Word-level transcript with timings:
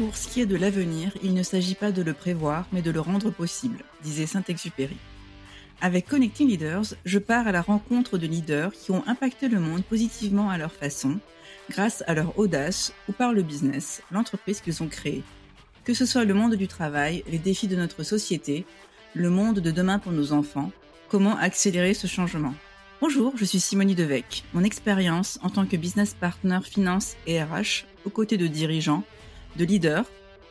pour 0.00 0.16
ce 0.16 0.28
qui 0.28 0.40
est 0.40 0.46
de 0.46 0.56
l'avenir, 0.56 1.12
il 1.22 1.34
ne 1.34 1.42
s'agit 1.42 1.74
pas 1.74 1.92
de 1.92 2.00
le 2.00 2.14
prévoir, 2.14 2.66
mais 2.72 2.80
de 2.80 2.90
le 2.90 3.00
rendre 3.00 3.30
possible, 3.30 3.84
disait 4.02 4.24
Saint-Exupéry. 4.24 4.96
Avec 5.82 6.08
Connecting 6.08 6.48
Leaders, 6.48 6.94
je 7.04 7.18
pars 7.18 7.46
à 7.46 7.52
la 7.52 7.60
rencontre 7.60 8.16
de 8.16 8.26
leaders 8.26 8.72
qui 8.72 8.92
ont 8.92 9.06
impacté 9.06 9.46
le 9.48 9.60
monde 9.60 9.84
positivement 9.84 10.48
à 10.48 10.56
leur 10.56 10.72
façon, 10.72 11.18
grâce 11.68 12.02
à 12.06 12.14
leur 12.14 12.38
audace 12.38 12.94
ou 13.10 13.12
par 13.12 13.34
le 13.34 13.42
business, 13.42 14.00
l'entreprise 14.10 14.62
qu'ils 14.62 14.82
ont 14.82 14.88
créée. 14.88 15.22
Que 15.84 15.92
ce 15.92 16.06
soit 16.06 16.24
le 16.24 16.32
monde 16.32 16.54
du 16.54 16.66
travail, 16.66 17.22
les 17.30 17.38
défis 17.38 17.68
de 17.68 17.76
notre 17.76 18.02
société, 18.02 18.64
le 19.12 19.28
monde 19.28 19.60
de 19.60 19.70
demain 19.70 19.98
pour 19.98 20.12
nos 20.12 20.32
enfants, 20.32 20.72
comment 21.10 21.36
accélérer 21.36 21.92
ce 21.92 22.06
changement. 22.06 22.54
Bonjour, 23.02 23.34
je 23.36 23.44
suis 23.44 23.60
Simonie 23.60 23.94
Devec. 23.94 24.44
Mon 24.54 24.64
expérience 24.64 25.38
en 25.42 25.50
tant 25.50 25.66
que 25.66 25.76
business 25.76 26.14
partner 26.14 26.60
finance 26.64 27.16
et 27.26 27.42
RH, 27.42 27.84
aux 28.06 28.10
côtés 28.10 28.38
de 28.38 28.46
dirigeants, 28.46 29.04
de 29.56 29.64
leaders, 29.64 30.04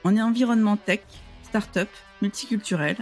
en 0.03 0.17
environnement 0.17 0.77
tech, 0.77 1.01
start-up, 1.43 1.89
multiculturel, 2.21 2.97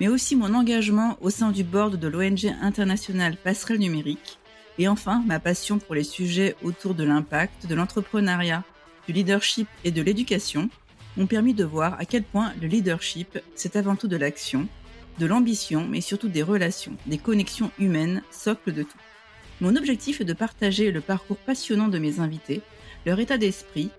mais 0.00 0.08
aussi 0.08 0.36
mon 0.36 0.54
engagement 0.54 1.16
au 1.20 1.30
sein 1.30 1.50
du 1.50 1.64
board 1.64 1.96
de 1.96 2.08
l'ONG 2.08 2.46
internationale 2.60 3.36
Passerelle 3.36 3.78
Numérique, 3.78 4.38
et 4.78 4.88
enfin 4.88 5.22
ma 5.26 5.38
passion 5.38 5.78
pour 5.78 5.94
les 5.94 6.04
sujets 6.04 6.56
autour 6.62 6.94
de 6.94 7.04
l'impact, 7.04 7.66
de 7.66 7.74
l'entrepreneuriat, 7.74 8.64
du 9.06 9.12
leadership 9.12 9.68
et 9.84 9.90
de 9.90 10.02
l'éducation 10.02 10.70
m'ont 11.16 11.26
permis 11.26 11.54
de 11.54 11.64
voir 11.64 11.94
à 11.98 12.04
quel 12.04 12.22
point 12.22 12.52
le 12.60 12.68
leadership, 12.68 13.38
c'est 13.54 13.76
avant 13.76 13.96
tout 13.96 14.08
de 14.08 14.16
l'action, 14.16 14.66
de 15.18 15.26
l'ambition, 15.26 15.86
mais 15.88 16.00
surtout 16.00 16.28
des 16.28 16.42
relations, 16.42 16.96
des 17.06 17.18
connexions 17.18 17.70
humaines, 17.78 18.22
socle 18.30 18.72
de 18.72 18.82
tout. 18.82 18.98
Mon 19.60 19.76
objectif 19.76 20.20
est 20.20 20.24
de 20.24 20.32
partager 20.32 20.90
le 20.90 21.00
parcours 21.00 21.36
passionnant 21.36 21.88
de 21.88 21.98
mes 21.98 22.18
invités, 22.18 22.62
leur 23.04 23.20
état 23.20 23.38
d'esprit, 23.38 23.90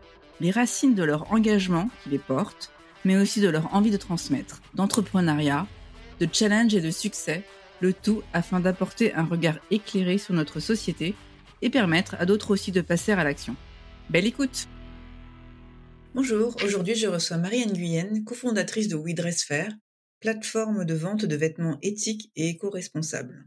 les 0.44 0.52
racines 0.52 0.94
de 0.94 1.04
leur 1.04 1.32
engagement 1.32 1.90
qui 2.04 2.10
les 2.10 2.20
porte, 2.20 2.70
mais 3.06 3.16
aussi 3.16 3.40
de 3.40 3.48
leur 3.48 3.74
envie 3.74 3.92
de 3.92 3.98
transmettre, 3.98 4.62
d'entrepreneuriat, 4.74 5.66
de 6.20 6.28
challenge 6.30 6.76
et 6.76 6.82
de 6.82 6.92
succès, 6.92 7.44
le 7.80 7.94
tout 7.94 8.24
afin 8.34 8.60
d'apporter 8.60 9.14
un 9.14 9.24
regard 9.24 9.58
éclairé 9.72 10.18
sur 10.18 10.34
notre 10.34 10.60
société 10.60 11.16
et 11.62 11.70
permettre 11.70 12.16
à 12.20 12.26
d'autres 12.26 12.52
aussi 12.52 12.74
de 12.74 12.82
passer 12.82 13.14
à 13.14 13.24
l'action. 13.24 13.56
Belle 14.10 14.28
écoute 14.28 14.68
Bonjour, 16.14 16.58
aujourd'hui 16.62 16.96
je 16.96 17.08
reçois 17.08 17.38
Marianne 17.38 17.72
Guyenne, 17.72 18.26
cofondatrice 18.26 18.90
de 18.90 18.96
We 18.96 19.16
Dress 19.16 19.44
Fair, 19.46 19.72
plateforme 20.20 20.84
de 20.84 20.94
vente 20.94 21.24
de 21.24 21.36
vêtements 21.38 21.78
éthiques 21.82 22.34
et 22.36 22.50
éco-responsables. 22.50 23.46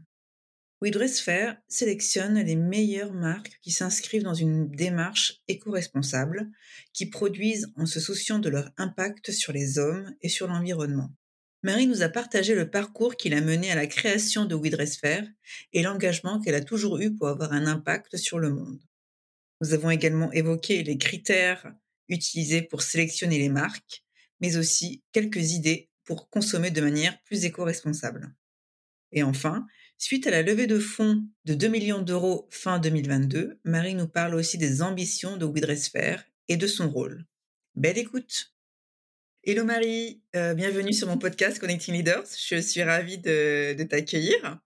We 0.79 0.91
Dress 0.91 1.19
Fair 1.19 1.57
sélectionne 1.67 2.39
les 2.39 2.55
meilleures 2.55 3.13
marques 3.13 3.57
qui 3.63 3.71
s'inscrivent 3.71 4.21
dans 4.21 4.35
une 4.35 4.69
démarche 4.69 5.41
éco-responsable, 5.47 6.51
qui 6.93 7.07
produisent 7.07 7.73
en 7.77 7.87
se 7.87 7.99
souciant 7.99 8.37
de 8.37 8.49
leur 8.49 8.69
impact 8.77 9.31
sur 9.31 9.53
les 9.53 9.79
hommes 9.79 10.13
et 10.21 10.29
sur 10.29 10.47
l'environnement. 10.47 11.09
Marie 11.63 11.87
nous 11.87 12.03
a 12.03 12.09
partagé 12.09 12.53
le 12.53 12.69
parcours 12.69 13.15
qui 13.15 13.29
l'a 13.29 13.41
mené 13.41 13.71
à 13.71 13.75
la 13.75 13.87
création 13.87 14.45
de 14.45 14.53
We 14.53 14.69
Dress 14.69 14.97
Fair 14.97 15.27
et 15.73 15.81
l'engagement 15.81 16.39
qu'elle 16.39 16.53
a 16.53 16.63
toujours 16.63 16.99
eu 16.99 17.11
pour 17.15 17.27
avoir 17.27 17.53
un 17.53 17.65
impact 17.65 18.15
sur 18.17 18.37
le 18.37 18.51
monde. 18.51 18.79
Nous 19.61 19.73
avons 19.73 19.89
également 19.89 20.31
évoqué 20.31 20.83
les 20.83 20.99
critères 20.99 21.73
utilisés 22.07 22.61
pour 22.61 22.83
sélectionner 22.83 23.39
les 23.39 23.49
marques, 23.49 24.03
mais 24.41 24.57
aussi 24.57 25.01
quelques 25.11 25.53
idées 25.53 25.89
pour 26.05 26.29
consommer 26.29 26.69
de 26.69 26.81
manière 26.81 27.19
plus 27.23 27.45
éco-responsable. 27.45 28.35
Et 29.11 29.23
enfin, 29.23 29.65
suite 29.97 30.27
à 30.27 30.31
la 30.31 30.43
levée 30.43 30.67
de 30.67 30.79
fonds 30.79 31.23
de 31.45 31.53
2 31.53 31.67
millions 31.67 32.01
d'euros 32.01 32.47
fin 32.51 32.79
2022, 32.79 33.59
Marie 33.63 33.95
nous 33.95 34.07
parle 34.07 34.35
aussi 34.35 34.57
des 34.57 34.81
ambitions 34.81 35.37
de 35.37 35.47
Fair 35.91 36.23
et 36.47 36.57
de 36.57 36.67
son 36.67 36.89
rôle. 36.89 37.25
Belle 37.75 37.97
écoute 37.97 38.53
Hello 39.43 39.63
Marie, 39.63 40.21
euh, 40.35 40.53
bienvenue 40.53 40.93
sur 40.93 41.07
mon 41.07 41.17
podcast 41.17 41.57
Connecting 41.57 41.95
Leaders. 41.95 42.25
Je 42.47 42.57
suis 42.57 42.83
ravie 42.83 43.17
de, 43.17 43.81
t'accueillir. 43.83 44.59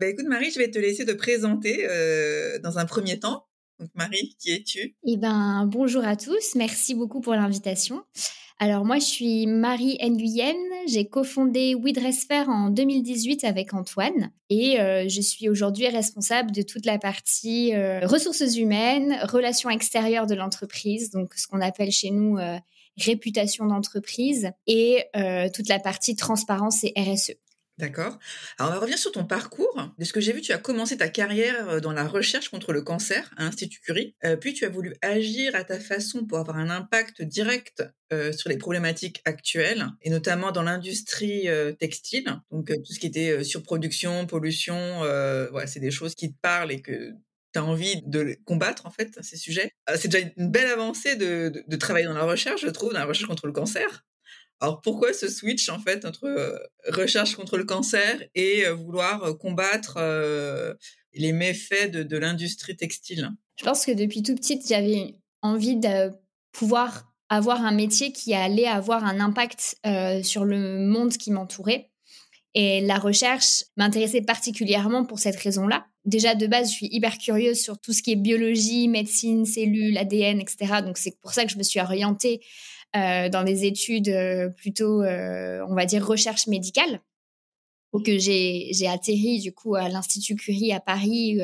Bah, 0.00 0.06
écoute 0.06 0.26
Marie, 0.26 0.50
je 0.50 0.58
vais 0.58 0.70
te 0.70 0.78
laisser 0.78 1.04
te 1.04 1.12
présenter 1.12 1.86
euh, 1.88 2.58
dans 2.60 2.78
un 2.78 2.86
premier 2.86 3.20
temps. 3.20 3.46
Marie, 3.94 4.36
qui 4.40 4.52
es-tu? 4.52 4.96
Eh 5.06 5.16
ben 5.16 5.66
bonjour 5.66 6.04
à 6.04 6.16
tous, 6.16 6.54
merci 6.54 6.94
beaucoup 6.94 7.20
pour 7.20 7.34
l'invitation. 7.34 8.02
Alors 8.64 8.86
moi, 8.86 8.98
je 8.98 9.04
suis 9.04 9.46
Marie 9.46 9.98
Nguyen. 10.02 10.56
J'ai 10.86 11.04
cofondé 11.04 11.74
We 11.74 11.92
en 12.48 12.70
2018 12.70 13.44
avec 13.44 13.74
Antoine 13.74 14.30
et 14.48 14.80
euh, 14.80 15.06
je 15.06 15.20
suis 15.20 15.50
aujourd'hui 15.50 15.86
responsable 15.88 16.50
de 16.50 16.62
toute 16.62 16.86
la 16.86 16.96
partie 16.96 17.74
euh, 17.74 18.06
ressources 18.06 18.56
humaines, 18.56 19.18
relations 19.24 19.68
extérieures 19.68 20.26
de 20.26 20.34
l'entreprise, 20.34 21.10
donc 21.10 21.34
ce 21.34 21.46
qu'on 21.46 21.60
appelle 21.60 21.90
chez 21.90 22.10
nous 22.10 22.38
euh, 22.38 22.56
réputation 22.96 23.66
d'entreprise 23.66 24.50
et 24.66 25.04
toute 25.52 25.68
la 25.68 25.78
partie 25.78 26.16
transparence 26.16 26.84
et 26.84 26.94
RSE. 26.96 27.32
D'accord. 27.76 28.20
Alors, 28.58 28.70
on 28.70 28.74
va 28.74 28.80
revenir 28.80 28.98
sur 28.98 29.10
ton 29.10 29.24
parcours. 29.24 29.90
De 29.98 30.04
ce 30.04 30.12
que 30.12 30.20
j'ai 30.20 30.32
vu, 30.32 30.40
tu 30.40 30.52
as 30.52 30.58
commencé 30.58 30.96
ta 30.96 31.08
carrière 31.08 31.68
euh, 31.68 31.80
dans 31.80 31.92
la 31.92 32.06
recherche 32.06 32.48
contre 32.48 32.72
le 32.72 32.82
cancer 32.82 33.28
à 33.36 33.42
l'Institut 33.42 33.80
Curie. 33.80 34.14
Euh, 34.24 34.36
puis, 34.36 34.54
tu 34.54 34.64
as 34.64 34.68
voulu 34.68 34.94
agir 35.02 35.56
à 35.56 35.64
ta 35.64 35.80
façon 35.80 36.24
pour 36.24 36.38
avoir 36.38 36.56
un 36.56 36.70
impact 36.70 37.22
direct 37.22 37.82
euh, 38.12 38.30
sur 38.32 38.48
les 38.48 38.58
problématiques 38.58 39.22
actuelles, 39.24 39.86
et 40.02 40.10
notamment 40.10 40.52
dans 40.52 40.62
l'industrie 40.62 41.48
textile. 41.80 42.40
Donc, 42.52 42.68
tout 42.68 42.92
ce 42.92 43.00
qui 43.00 43.06
était 43.06 43.42
surproduction, 43.42 44.26
pollution, 44.26 44.98
voilà, 45.50 45.66
c'est 45.66 45.80
des 45.80 45.90
choses 45.90 46.14
qui 46.14 46.32
te 46.32 46.38
parlent 46.40 46.70
et 46.70 46.80
que 46.80 47.10
tu 47.52 47.58
as 47.58 47.64
envie 47.64 48.02
de 48.06 48.36
combattre, 48.44 48.86
en 48.86 48.90
fait, 48.90 49.18
ces 49.22 49.36
sujets. 49.36 49.72
c'est 49.96 50.08
déjà 50.08 50.28
une 50.36 50.50
belle 50.50 50.68
avancée 50.68 51.16
de, 51.16 51.64
de 51.66 51.76
travailler 51.76 52.06
dans 52.06 52.14
la 52.14 52.24
recherche, 52.24 52.60
je 52.60 52.68
trouve, 52.68 52.92
dans 52.92 53.00
la 53.00 53.06
recherche 53.06 53.28
contre 53.28 53.46
le 53.46 53.52
cancer. 53.52 54.04
Alors 54.60 54.80
pourquoi 54.80 55.12
ce 55.12 55.28
switch 55.28 55.68
en 55.68 55.78
fait 55.78 56.04
entre 56.04 56.24
euh, 56.24 56.56
recherche 56.88 57.34
contre 57.34 57.56
le 57.56 57.64
cancer 57.64 58.22
et 58.34 58.64
euh, 58.64 58.74
vouloir 58.74 59.24
euh, 59.24 59.34
combattre 59.34 59.98
les 61.12 61.32
méfaits 61.32 61.90
de, 61.90 62.16
l'industrie 62.16 62.76
textile? 62.76 63.30
Je 63.56 63.64
pense 63.64 63.84
que 63.84 63.92
depuis 63.92 64.22
tout 64.22 64.34
petite, 64.34 64.66
j'avais 64.66 65.14
envie 65.42 65.76
de 65.76 66.10
pouvoir 66.52 67.12
avoir 67.28 67.64
un 67.64 67.72
métier 67.72 68.12
qui 68.12 68.34
allait 68.34 68.66
avoir 68.66 69.04
un 69.04 69.20
impact 69.20 69.76
sur 70.22 70.44
le 70.44 70.78
monde 70.78 71.12
qui 71.12 71.30
m'entourait. 71.30 71.90
Et 72.54 72.80
la 72.80 72.98
recherche 72.98 73.64
m'intéressait 73.76 74.22
particulièrement 74.22 75.04
pour 75.04 75.18
cette 75.18 75.36
raison-là. 75.36 75.86
Déjà, 76.04 76.34
de 76.34 76.46
base, 76.46 76.68
je 76.70 76.74
suis 76.74 76.88
hyper 76.92 77.18
curieuse 77.18 77.60
sur 77.60 77.78
tout 77.80 77.92
ce 77.92 78.02
qui 78.02 78.12
est 78.12 78.16
biologie, 78.16 78.86
médecine, 78.86 79.44
cellules, 79.44 79.98
ADN, 79.98 80.40
etc. 80.40 80.82
Donc, 80.84 80.98
c'est 80.98 81.18
pour 81.20 81.32
ça 81.32 81.44
que 81.44 81.50
je 81.50 81.58
me 81.58 81.64
suis 81.64 81.80
orientée 81.80 82.40
euh, 82.96 83.28
dans 83.28 83.42
des 83.42 83.64
études 83.64 84.08
euh, 84.08 84.48
plutôt, 84.50 85.02
euh, 85.02 85.64
on 85.68 85.74
va 85.74 85.84
dire, 85.84 86.06
recherche 86.06 86.46
médicale. 86.46 87.00
Que 88.04 88.18
j'ai 88.18 88.88
atterri 88.88 89.38
du 89.38 89.52
coup 89.52 89.76
à 89.76 89.88
l'Institut 89.88 90.34
Curie 90.34 90.72
à 90.72 90.80
Paris, 90.80 91.38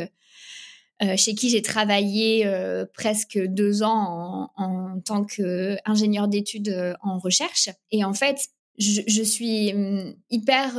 chez 1.15 1.37
qui 1.37 1.49
j'ai 1.49 1.63
travaillé 1.63 2.45
presque 2.93 3.39
deux 3.39 3.85
ans 3.85 4.51
en, 4.57 4.65
en 4.65 4.99
tant 4.99 5.25
qu'ingénieur 5.25 6.27
d'études 6.27 6.97
en 7.03 7.21
recherche. 7.21 7.71
Et 7.93 8.03
en 8.03 8.15
fait, 8.15 8.49
je, 8.79 9.01
je, 9.07 9.23
suis 9.23 9.73
hum, 9.73 10.13
hyper 10.29 10.77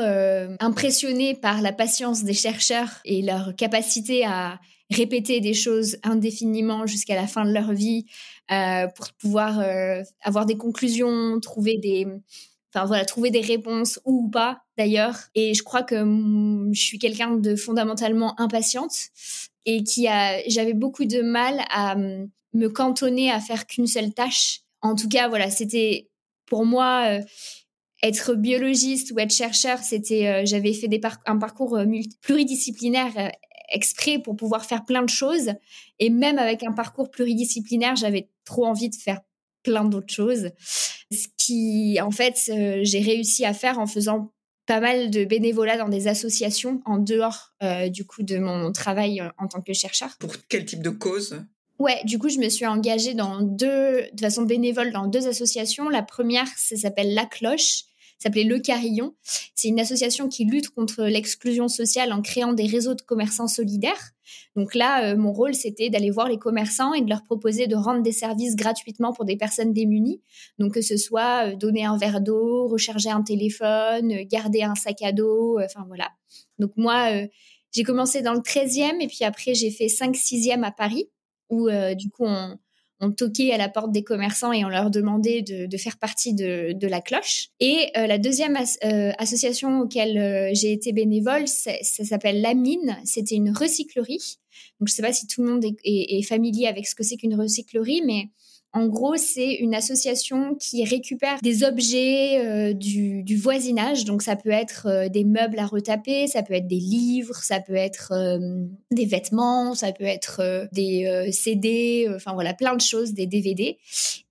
impressionnée 0.59 1.35
par 1.35 1.61
la 1.61 1.71
patience 1.71 2.25
des 2.25 2.33
chercheurs 2.33 2.99
et 3.05 3.21
leur 3.21 3.55
capacité 3.55 4.25
à 4.25 4.59
répéter 4.91 5.39
des 5.39 5.53
choses 5.53 5.97
indéfiniment 6.03 6.85
jusqu'à 6.85 7.15
la 7.15 7.27
fin 7.27 7.45
de 7.45 7.53
leur 7.53 7.71
vie 7.71 8.05
euh, 8.51 8.87
pour 8.87 9.13
pouvoir 9.13 9.59
euh, 9.59 10.03
avoir 10.21 10.45
des 10.45 10.57
conclusions, 10.57 11.39
trouver 11.39 11.77
des, 11.77 12.05
enfin 12.73 12.85
voilà, 12.85 13.05
trouver 13.05 13.31
des 13.31 13.39
réponses 13.39 13.99
ou 14.03 14.29
pas 14.29 14.63
d'ailleurs. 14.77 15.17
Et 15.35 15.53
je 15.53 15.63
crois 15.63 15.83
que 15.83 15.95
hum, 15.95 16.69
je 16.73 16.81
suis 16.81 16.99
quelqu'un 16.99 17.37
de 17.37 17.55
fondamentalement 17.55 18.39
impatiente 18.39 18.93
et 19.65 19.83
qui 19.83 20.07
a, 20.07 20.41
j'avais 20.49 20.73
beaucoup 20.73 21.05
de 21.05 21.21
mal 21.21 21.61
à 21.69 21.93
hum, 21.95 22.29
me 22.53 22.67
cantonner 22.67 23.31
à 23.31 23.39
faire 23.39 23.67
qu'une 23.67 23.87
seule 23.87 24.13
tâche. 24.13 24.61
En 24.81 24.95
tout 24.95 25.07
cas, 25.07 25.29
voilà, 25.29 25.49
c'était 25.49 26.09
pour 26.45 26.65
moi. 26.65 27.05
Euh, 27.07 27.21
être 28.03 28.33
biologiste 28.33 29.11
ou 29.11 29.19
être 29.19 29.31
chercheur, 29.31 29.77
c'était, 29.77 30.43
j'avais 30.47 30.73
fait 30.73 30.87
des 30.87 30.99
un 31.27 31.37
parcours 31.37 31.77
pluridisciplinaire 32.21 33.31
exprès 33.71 34.19
pour 34.19 34.35
pouvoir 34.35 34.65
faire 34.65 34.85
plein 34.85 35.03
de 35.03 35.09
choses. 35.09 35.51
Et 35.99 36.09
même 36.09 36.37
avec 36.37 36.63
un 36.63 36.71
parcours 36.71 37.09
pluridisciplinaire, 37.09 37.95
j'avais 37.95 38.29
trop 38.45 38.65
envie 38.65 38.89
de 38.89 38.95
faire 38.95 39.21
plein 39.63 39.85
d'autres 39.85 40.13
choses. 40.13 40.49
Ce 41.11 41.27
qui, 41.37 41.99
en 42.01 42.11
fait, 42.11 42.49
euh, 42.49 42.79
j'ai 42.83 43.01
réussi 43.01 43.45
à 43.45 43.53
faire 43.53 43.79
en 43.79 43.87
faisant 43.87 44.31
pas 44.65 44.79
mal 44.79 45.09
de 45.09 45.25
bénévolat 45.25 45.77
dans 45.77 45.89
des 45.89 46.07
associations 46.07 46.81
en 46.85 46.97
dehors 46.97 47.53
euh, 47.63 47.89
du 47.89 48.05
coup 48.05 48.23
de 48.23 48.37
mon 48.37 48.71
travail 48.71 49.19
euh, 49.19 49.29
en 49.37 49.47
tant 49.47 49.61
que 49.61 49.73
chercheur. 49.73 50.15
Pour 50.19 50.33
quel 50.47 50.65
type 50.65 50.81
de 50.81 50.89
cause? 50.89 51.41
Ouais, 51.79 51.99
du 52.05 52.19
coup, 52.19 52.29
je 52.29 52.37
me 52.37 52.47
suis 52.47 52.65
engagée 52.65 53.13
dans 53.15 53.41
deux, 53.41 54.03
de 54.13 54.21
façon 54.21 54.43
bénévole 54.43 54.91
dans 54.91 55.07
deux 55.07 55.27
associations. 55.27 55.89
La 55.89 56.03
première, 56.03 56.47
ça 56.57 56.77
s'appelle 56.77 57.13
La 57.15 57.25
Cloche. 57.25 57.85
s'appelait 58.19 58.43
Le 58.43 58.59
Carillon. 58.59 59.15
C'est 59.55 59.67
une 59.67 59.79
association 59.79 60.29
qui 60.29 60.45
lutte 60.45 60.69
contre 60.69 61.03
l'exclusion 61.05 61.67
sociale 61.67 62.13
en 62.13 62.21
créant 62.21 62.53
des 62.53 62.67
réseaux 62.67 62.93
de 62.93 63.01
commerçants 63.01 63.47
solidaires. 63.47 64.11
Donc 64.55 64.75
là, 64.75 65.15
mon 65.15 65.31
rôle, 65.31 65.53
c'était 65.53 65.89
d'aller 65.89 66.09
voir 66.09 66.27
les 66.27 66.37
commerçants 66.37 66.93
et 66.93 67.01
de 67.01 67.09
leur 67.09 67.23
proposer 67.23 67.67
de 67.67 67.75
rendre 67.75 68.01
des 68.01 68.11
services 68.11 68.55
gratuitement 68.55 69.13
pour 69.13 69.25
des 69.25 69.37
personnes 69.37 69.73
démunies. 69.73 70.21
Donc 70.59 70.73
que 70.73 70.81
ce 70.81 70.97
soit 70.97 71.55
donner 71.55 71.85
un 71.85 71.97
verre 71.97 72.21
d'eau, 72.21 72.67
recharger 72.67 73.09
un 73.09 73.23
téléphone, 73.23 74.23
garder 74.23 74.63
un 74.63 74.75
sac 74.75 75.01
à 75.01 75.11
dos, 75.11 75.59
enfin 75.59 75.85
voilà. 75.87 76.09
Donc 76.59 76.71
moi, 76.75 77.09
j'ai 77.71 77.83
commencé 77.83 78.21
dans 78.21 78.33
le 78.33 78.39
13e 78.39 79.01
et 79.01 79.07
puis 79.07 79.23
après 79.23 79.53
j'ai 79.53 79.71
fait 79.71 79.87
5-6e 79.87 80.63
à 80.63 80.71
Paris 80.71 81.09
où 81.49 81.69
du 81.95 82.09
coup 82.09 82.25
on, 82.25 82.57
on 83.01 83.11
toquait 83.11 83.51
à 83.51 83.57
la 83.57 83.67
porte 83.67 83.91
des 83.91 84.03
commerçants 84.03 84.53
et 84.53 84.63
on 84.63 84.69
leur 84.69 84.91
demandait 84.91 85.41
de, 85.41 85.77
faire 85.77 85.97
partie 85.97 86.33
de, 86.33 86.87
la 86.87 87.01
cloche. 87.01 87.49
Et 87.59 87.89
euh, 87.97 88.05
la 88.05 88.19
deuxième 88.19 88.55
euh, 88.83 89.11
association 89.17 89.79
auquel 89.79 90.17
euh, 90.17 90.51
j'ai 90.53 90.71
été 90.71 90.93
bénévole, 90.93 91.47
ça, 91.47 91.71
s'appelle 91.81 92.41
La 92.41 92.53
Mine. 92.53 92.97
C'était 93.03 93.35
une 93.35 93.51
recyclerie. 93.51 94.37
Donc 94.79 94.87
je 94.87 94.93
ne 94.93 94.95
sais 94.95 95.01
pas 95.01 95.13
si 95.13 95.25
tout 95.25 95.41
le 95.41 95.49
monde 95.49 95.65
est, 95.65 95.75
est 95.83 96.21
familier 96.21 96.67
avec 96.67 96.87
ce 96.87 96.93
que 96.93 97.03
c'est 97.03 97.17
qu'une 97.17 97.35
recyclerie, 97.35 98.03
mais 98.05 98.29
en 98.73 98.87
gros, 98.87 99.17
c'est 99.17 99.55
une 99.55 99.75
association 99.75 100.55
qui 100.55 100.85
récupère 100.85 101.41
des 101.41 101.63
objets 101.63 102.39
euh, 102.39 102.73
du, 102.73 103.35
voisinage. 103.35 104.05
Donc, 104.05 104.21
ça 104.21 104.37
peut 104.37 104.49
être 104.49 104.87
euh, 104.87 105.09
des 105.09 105.25
meubles 105.25 105.59
à 105.59 105.65
retaper, 105.65 106.27
ça 106.27 106.41
peut 106.41 106.53
être 106.53 106.67
des 106.67 106.79
livres, 106.79 107.35
ça 107.35 107.59
peut 107.59 107.75
être 107.75 108.13
euh, 108.13 108.65
des 108.91 109.05
vêtements, 109.05 109.75
ça 109.75 109.91
peut 109.91 110.05
être 110.05 110.69
des 110.71 111.29
CD, 111.31 112.07
enfin 112.15 112.33
voilà, 112.33 112.53
plein 112.53 112.75
de 112.75 112.81
choses, 112.81 113.13
des 113.13 113.25
DVD. 113.25 113.77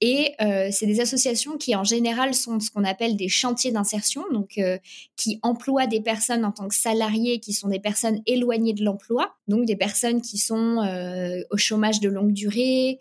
Et 0.01 0.35
c'est 0.71 0.87
des 0.87 1.01
associations 1.01 1.59
qui, 1.59 1.77
en 1.77 1.85
général, 1.85 2.35
sont 2.35 2.59
ce 2.61 2.71
qu'on 2.71 2.85
appelle 2.85 3.17
des 3.17 3.29
chantiers 3.29 3.73
d'insertion, 3.73 4.25
donc 4.33 4.59
qui 5.17 5.39
emploient 5.43 5.87
des 5.87 6.01
personnes 6.01 6.45
en 6.45 6.53
tant 6.53 6.69
que 6.69 6.75
salariés, 6.75 7.41
qui 7.41 7.53
sont 7.53 7.69
des 7.69 7.81
personnes 7.81 8.23
éloignées 8.27 8.73
de 8.73 8.85
l'emploi, 8.85 9.35
donc 9.49 9.67
des 9.67 9.77
personnes 9.77 10.23
qui 10.23 10.39
sont 10.39 10.79
au 11.51 11.57
chômage 11.57 12.01
de 12.01 12.09
longue 12.09 12.33
durée, 12.33 13.01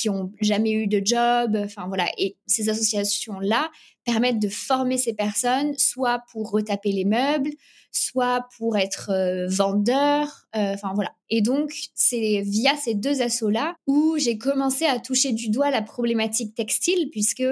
qui 0.00 0.08
ont 0.08 0.32
jamais 0.40 0.72
eu 0.72 0.86
de 0.86 1.02
job. 1.04 1.56
Enfin 1.56 1.86
voilà. 1.88 2.06
Et 2.16 2.36
ces 2.46 2.68
associations-là 2.68 3.70
permettent 4.04 4.40
de 4.40 4.48
former 4.48 4.96
ces 4.96 5.12
personnes, 5.12 5.76
soit 5.76 6.22
pour 6.32 6.50
retaper 6.50 6.92
les 6.92 7.04
meubles, 7.04 7.50
soit 7.92 8.46
pour 8.56 8.76
être 8.76 9.10
euh, 9.10 9.46
vendeur. 9.48 10.46
Euh, 10.56 10.74
enfin 10.74 10.92
voilà. 10.94 11.12
Et 11.28 11.42
donc 11.42 11.72
c'est 11.94 12.40
via 12.42 12.76
ces 12.76 12.94
deux 12.94 13.20
assos-là 13.20 13.74
où 13.86 14.16
j'ai 14.18 14.38
commencé 14.38 14.86
à 14.86 14.98
toucher 14.98 15.32
du 15.32 15.50
doigt 15.50 15.70
la 15.70 15.82
problématique 15.82 16.54
textile, 16.54 17.10
puisque 17.10 17.44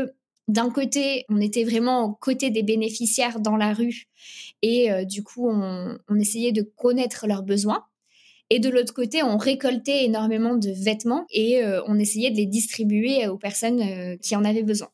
d'un 0.48 0.70
côté, 0.70 1.26
on 1.28 1.42
était 1.42 1.64
vraiment 1.64 2.04
aux 2.04 2.14
côtés 2.14 2.48
des 2.48 2.62
bénéficiaires 2.62 3.38
dans 3.38 3.56
la 3.56 3.74
rue 3.74 4.08
et 4.62 4.90
euh, 4.90 5.04
du 5.04 5.22
coup, 5.22 5.48
on, 5.48 5.98
on, 6.08 6.18
essayait 6.18 6.52
de 6.52 6.62
connaître 6.62 7.26
leurs 7.26 7.42
besoins. 7.42 7.84
Et 8.50 8.60
de 8.60 8.70
l'autre 8.70 8.94
côté, 8.94 9.22
on 9.22 9.36
récoltait 9.36 10.04
énormément 10.04 10.56
de 10.56 10.70
vêtements 10.70 11.26
et 11.30 11.62
euh, 11.62 11.82
on 11.86 11.98
essayait 11.98 12.30
de 12.30 12.36
les 12.36 12.46
distribuer 12.46 13.26
aux 13.28 13.36
personnes 13.36 13.80
euh, 13.80 14.16
qui 14.16 14.36
en 14.36 14.44
avaient 14.44 14.62
besoin. 14.62 14.88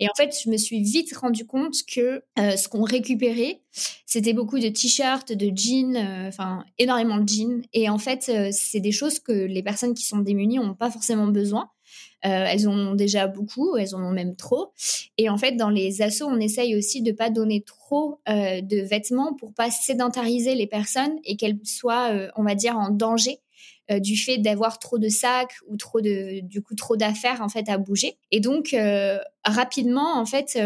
Et 0.00 0.08
en 0.08 0.14
fait, 0.16 0.36
je 0.44 0.50
me 0.50 0.56
suis 0.56 0.82
vite 0.82 1.16
rendu 1.16 1.46
compte 1.46 1.76
que 1.86 2.22
euh, 2.38 2.56
ce 2.56 2.68
qu'on 2.68 2.82
récupérait, 2.82 3.60
c'était 4.04 4.32
beaucoup 4.32 4.58
de 4.58 4.68
t-shirts, 4.68 5.32
de 5.32 5.52
jeans, 5.54 5.96
enfin 6.26 6.64
énormément 6.78 7.18
de 7.18 7.28
jeans. 7.28 7.62
Et 7.72 7.88
en 7.88 7.98
fait, 7.98 8.30
c'est 8.50 8.80
des 8.80 8.92
choses 8.92 9.20
que 9.20 9.32
les 9.32 9.62
personnes 9.62 9.94
qui 9.94 10.04
sont 10.04 10.18
démunies 10.18 10.56
n'ont 10.56 10.74
pas 10.74 10.90
forcément 10.90 11.28
besoin. 11.28 11.70
Euh, 12.26 12.44
elles 12.48 12.68
en 12.68 12.78
ont 12.78 12.94
déjà 12.94 13.26
beaucoup, 13.26 13.76
elles 13.76 13.94
en 13.94 14.02
ont 14.02 14.12
même 14.12 14.36
trop. 14.36 14.72
Et 15.16 15.28
en 15.28 15.38
fait, 15.38 15.52
dans 15.52 15.70
les 15.70 16.02
assos, 16.02 16.26
on 16.26 16.38
essaye 16.38 16.76
aussi 16.76 17.02
de 17.02 17.12
pas 17.12 17.30
donner 17.30 17.62
trop 17.62 18.20
euh, 18.28 18.60
de 18.60 18.80
vêtements 18.80 19.34
pour 19.34 19.54
pas 19.54 19.70
sédentariser 19.70 20.54
les 20.54 20.66
personnes 20.66 21.16
et 21.24 21.36
qu'elles 21.36 21.58
soient, 21.64 22.12
euh, 22.12 22.28
on 22.36 22.42
va 22.42 22.54
dire, 22.54 22.76
en 22.76 22.90
danger 22.90 23.38
du 23.98 24.16
fait 24.16 24.38
d'avoir 24.38 24.78
trop 24.78 24.98
de 24.98 25.08
sacs 25.08 25.54
ou 25.66 25.76
trop 25.76 26.00
de 26.00 26.42
du 26.42 26.62
coup 26.62 26.76
trop 26.76 26.94
d'affaires 26.96 27.42
en 27.42 27.48
fait 27.48 27.68
à 27.68 27.76
bouger 27.76 28.18
et 28.30 28.38
donc 28.38 28.72
rapidement 29.44 30.16
en 30.16 30.24
fait 30.26 30.56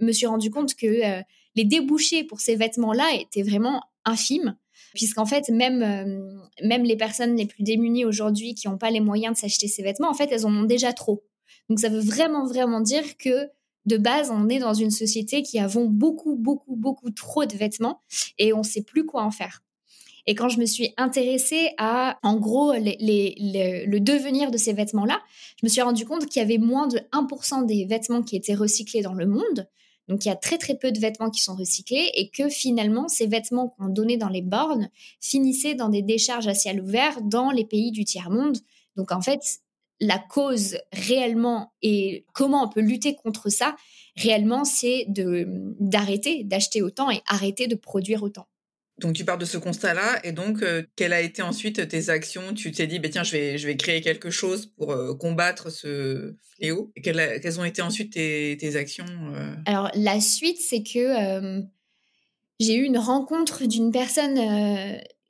me 0.00 0.12
suis 0.12 0.26
rendu 0.26 0.50
compte 0.50 0.74
que 0.74 1.22
les 1.54 1.64
débouchés 1.64 2.24
pour 2.24 2.40
ces 2.40 2.56
vêtements 2.56 2.92
là 2.92 3.06
étaient 3.18 3.42
vraiment 3.42 3.82
infimes 4.04 4.54
puisqu'en 4.94 5.26
fait, 5.26 5.48
même, 5.50 5.82
euh, 5.82 6.46
même 6.62 6.84
les 6.84 6.96
personnes 6.96 7.36
les 7.36 7.46
plus 7.46 7.62
démunies 7.62 8.04
aujourd'hui 8.04 8.54
qui 8.54 8.68
n'ont 8.68 8.78
pas 8.78 8.90
les 8.90 9.00
moyens 9.00 9.34
de 9.34 9.38
s'acheter 9.38 9.68
ces 9.68 9.82
vêtements, 9.82 10.08
en 10.08 10.14
fait, 10.14 10.30
elles 10.32 10.46
en 10.46 10.54
ont 10.54 10.64
déjà 10.64 10.92
trop. 10.92 11.24
Donc 11.68 11.80
ça 11.80 11.88
veut 11.88 12.00
vraiment, 12.00 12.46
vraiment 12.46 12.80
dire 12.80 13.16
que 13.16 13.50
de 13.86 13.96
base, 13.98 14.30
on 14.30 14.48
est 14.48 14.60
dans 14.60 14.72
une 14.72 14.90
société 14.90 15.42
qui 15.42 15.58
avons 15.58 15.84
beaucoup, 15.84 16.36
beaucoup, 16.36 16.76
beaucoup 16.76 17.10
trop 17.10 17.44
de 17.44 17.54
vêtements 17.54 18.00
et 18.38 18.52
on 18.52 18.58
ne 18.58 18.62
sait 18.62 18.82
plus 18.82 19.04
quoi 19.04 19.22
en 19.22 19.30
faire. 19.30 19.62
Et 20.26 20.34
quand 20.34 20.48
je 20.48 20.58
me 20.58 20.64
suis 20.64 20.94
intéressée 20.96 21.72
à, 21.76 22.18
en 22.22 22.36
gros, 22.36 22.72
le 22.72 23.98
devenir 23.98 24.50
de 24.50 24.56
ces 24.56 24.72
vêtements-là, 24.72 25.20
je 25.60 25.66
me 25.66 25.68
suis 25.68 25.82
rendu 25.82 26.06
compte 26.06 26.26
qu'il 26.26 26.40
y 26.40 26.44
avait 26.44 26.58
moins 26.58 26.86
de 26.86 26.98
1% 27.12 27.66
des 27.66 27.84
vêtements 27.84 28.22
qui 28.22 28.36
étaient 28.36 28.54
recyclés 28.54 29.02
dans 29.02 29.12
le 29.12 29.26
monde. 29.26 29.68
Donc 30.08 30.24
il 30.24 30.28
y 30.28 30.30
a 30.30 30.36
très 30.36 30.58
très 30.58 30.76
peu 30.76 30.92
de 30.92 30.98
vêtements 30.98 31.30
qui 31.30 31.40
sont 31.40 31.54
recyclés 31.54 32.10
et 32.14 32.28
que 32.28 32.48
finalement 32.48 33.08
ces 33.08 33.26
vêtements 33.26 33.68
qu'on 33.68 33.88
donnait 33.88 34.16
dans 34.16 34.28
les 34.28 34.42
bornes 34.42 34.90
finissaient 35.20 35.74
dans 35.74 35.88
des 35.88 36.02
décharges 36.02 36.46
à 36.46 36.54
ciel 36.54 36.80
ouvert 36.80 37.22
dans 37.22 37.50
les 37.50 37.64
pays 37.64 37.90
du 37.90 38.04
tiers-monde. 38.04 38.58
Donc 38.96 39.12
en 39.12 39.22
fait, 39.22 39.60
la 40.00 40.18
cause 40.18 40.76
réellement 40.92 41.72
et 41.82 42.26
comment 42.32 42.64
on 42.64 42.68
peut 42.68 42.80
lutter 42.80 43.14
contre 43.14 43.48
ça 43.48 43.76
réellement, 44.16 44.64
c'est 44.64 45.06
d'arrêter 45.08 46.44
d'acheter 46.44 46.82
autant 46.82 47.10
et 47.10 47.22
arrêter 47.26 47.66
de 47.66 47.74
produire 47.74 48.22
autant. 48.22 48.46
Donc 48.98 49.14
tu 49.14 49.24
pars 49.24 49.38
de 49.38 49.44
ce 49.44 49.58
constat-là 49.58 50.20
et 50.24 50.30
donc 50.30 50.62
euh, 50.62 50.84
quelles 50.94 51.12
a 51.12 51.20
été 51.20 51.42
ensuite 51.42 51.88
tes 51.88 52.10
actions? 52.10 52.54
Tu 52.54 52.70
t'es 52.70 52.86
dit 52.86 53.00
bah, 53.00 53.08
tiens 53.08 53.24
je 53.24 53.32
vais 53.32 53.58
je 53.58 53.68
créer 53.72 54.00
quelque 54.00 54.30
chose 54.30 54.66
pour 54.66 54.92
euh, 54.92 55.14
combattre 55.14 55.70
ce 55.70 56.34
fléau. 56.56 56.92
Quelles, 57.02 57.60
ont 57.60 57.64
été 57.64 57.82
ensuite 57.82 58.12
tes, 58.12 58.56
tes 58.58 58.76
actions 58.76 59.06
euh? 59.34 59.54
Alors 59.66 59.90
la 59.94 60.20
suite 60.20 60.58
c'est 60.60 60.84
que 60.84 61.62
j'ai 62.60 62.76
eu 62.76 62.84
une 62.84 62.98
rencontre 62.98 63.66
d'une 63.66 63.90
personne. 63.90 64.38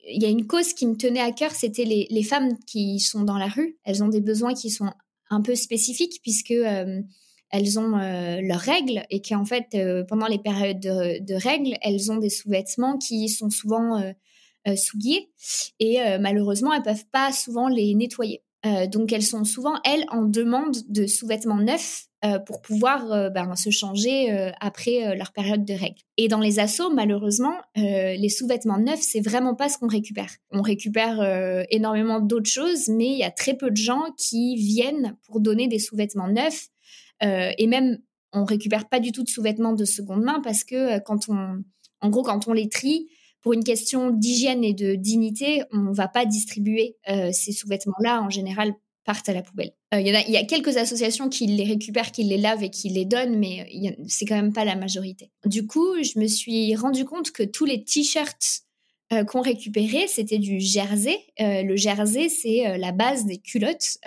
Il 0.07 0.21
y 0.21 0.25
a 0.25 0.29
une 0.29 0.45
cause 0.45 0.73
qui 0.73 0.85
me 0.85 0.95
tenait 0.95 1.19
à 1.19 1.31
cœur, 1.31 1.49
c'était 1.49 1.85
les, 1.85 2.05
les, 2.11 2.21
femmes 2.21 2.59
qui 2.67 2.99
sont 2.99 3.23
dans 3.23 3.39
la 3.39 3.47
rue. 3.47 3.79
Elles 3.83 4.03
ont 4.03 4.07
des 4.07 4.21
besoins 4.21 4.53
qui 4.53 4.69
sont 4.69 4.91
un 5.31 5.41
peu 5.41 5.55
spécifiques 5.55 6.19
puisque 6.21 6.53
elles 7.55 7.79
ont 7.79 7.97
euh, 7.97 8.41
leurs 8.41 8.59
règles 8.59 9.03
et 9.09 9.21
qu'en 9.21 9.45
fait, 9.45 9.67
euh, 9.75 10.03
pendant 10.03 10.27
les 10.27 10.39
périodes 10.39 10.79
de, 10.79 11.33
règles, 11.35 11.77
elles 11.81 12.11
ont 12.11 12.17
des 12.17 12.29
sous-vêtements 12.29 12.97
qui 12.97 13.29
sont 13.29 13.49
souvent 13.49 14.01
euh, 14.67 14.75
souillés 14.75 15.29
et 15.79 15.99
malheureusement, 16.19 16.73
elles 16.73 16.81
peuvent 16.81 17.05
pas 17.11 17.31
souvent 17.31 17.67
les 17.67 17.93
nettoyer. 17.93 18.41
donc, 18.91 19.13
elles 19.13 19.21
sont 19.21 19.43
souvent, 19.43 19.75
elles, 19.83 20.05
en 20.09 20.23
demande 20.23 20.75
de 20.89 21.05
sous-vêtements 21.05 21.59
neufs 21.59 22.07
pour 22.47 22.63
pouvoir 22.63 23.29
ben, 23.29 23.55
se 23.55 23.69
changer 23.69 24.51
après 24.59 25.15
leur 25.15 25.33
période 25.33 25.65
de 25.65 25.73
règles. 25.75 26.01
Et 26.17 26.27
dans 26.29 26.39
les 26.39 26.57
assos, 26.57 26.91
malheureusement, 26.91 27.53
les 27.75 28.29
sous-vêtements 28.29 28.79
neufs, 28.79 29.01
c'est 29.01 29.21
vraiment 29.21 29.53
pas 29.53 29.69
ce 29.69 29.77
qu'on 29.77 29.87
récupère. 29.87 30.31
On 30.49 30.63
récupère 30.63 31.19
énormément 31.69 32.19
d'autres 32.19 32.49
choses, 32.49 32.87
mais 32.87 33.09
il 33.09 33.19
y 33.19 33.23
a 33.23 33.29
très 33.29 33.53
peu 33.53 33.69
de 33.69 33.77
gens 33.77 34.05
qui 34.17 34.55
viennent 34.55 35.15
pour 35.27 35.41
donner 35.41 35.67
des 35.67 35.77
sous-vêtements 35.77 36.29
neufs 36.29 36.69
et 37.21 37.67
même, 37.67 37.99
on 38.35 38.43
récupère 38.43 38.87
pas 38.87 38.99
du 38.99 39.11
tout 39.11 39.23
de 39.23 39.29
sous-vêtements 39.29 39.73
de 39.73 39.85
seconde 39.85 40.21
main 40.21 40.41
parce 40.43 40.63
que 40.63 40.75
euh, 40.75 40.99
quand 40.99 41.29
on, 41.29 41.63
en 42.01 42.09
gros, 42.09 42.21
quand 42.21 42.47
on 42.47 42.53
les 42.53 42.69
trie, 42.69 43.07
pour 43.41 43.53
une 43.53 43.63
question 43.63 44.09
d'hygiène 44.09 44.63
et 44.63 44.73
de 44.73 44.95
dignité, 44.95 45.63
on 45.71 45.91
va 45.91 46.07
pas 46.07 46.25
distribuer 46.25 46.97
euh, 47.09 47.31
ces 47.31 47.51
sous-vêtements-là. 47.51 48.21
En 48.21 48.29
général, 48.29 48.73
partent 49.03 49.29
à 49.29 49.33
la 49.33 49.43
poubelle. 49.43 49.71
Il 49.93 50.01
y, 50.01 50.31
y, 50.31 50.37
a 50.37 50.43
quelques 50.45 50.77
associations 50.77 51.29
qui 51.29 51.45
les 51.45 51.63
récupèrent, 51.63 52.11
qui 52.11 52.23
les 52.23 52.37
lavent 52.37 52.63
et 52.63 52.71
qui 52.71 52.89
les 52.89 53.05
donnent, 53.05 53.37
mais 53.37 53.95
c'est 54.07 54.25
quand 54.25 54.35
même 54.35 54.51
pas 54.51 54.65
la 54.65 54.75
majorité. 54.75 55.29
Du 55.45 55.67
coup, 55.67 56.01
je 56.01 56.19
me 56.19 56.25
suis 56.25 56.75
rendu 56.75 57.05
compte 57.05 57.31
que 57.31 57.43
tous 57.43 57.65
les 57.65 57.83
t-shirts 57.83 58.63
qu'on 59.27 59.41
récupérait, 59.41 60.07
c'était 60.07 60.39
du 60.39 60.59
jersey. 60.59 61.19
le 61.37 61.75
jersey, 61.75 62.29
c'est 62.29 62.79
la 62.79 62.91
base 62.91 63.25
des 63.25 63.37
culottes 63.37 63.99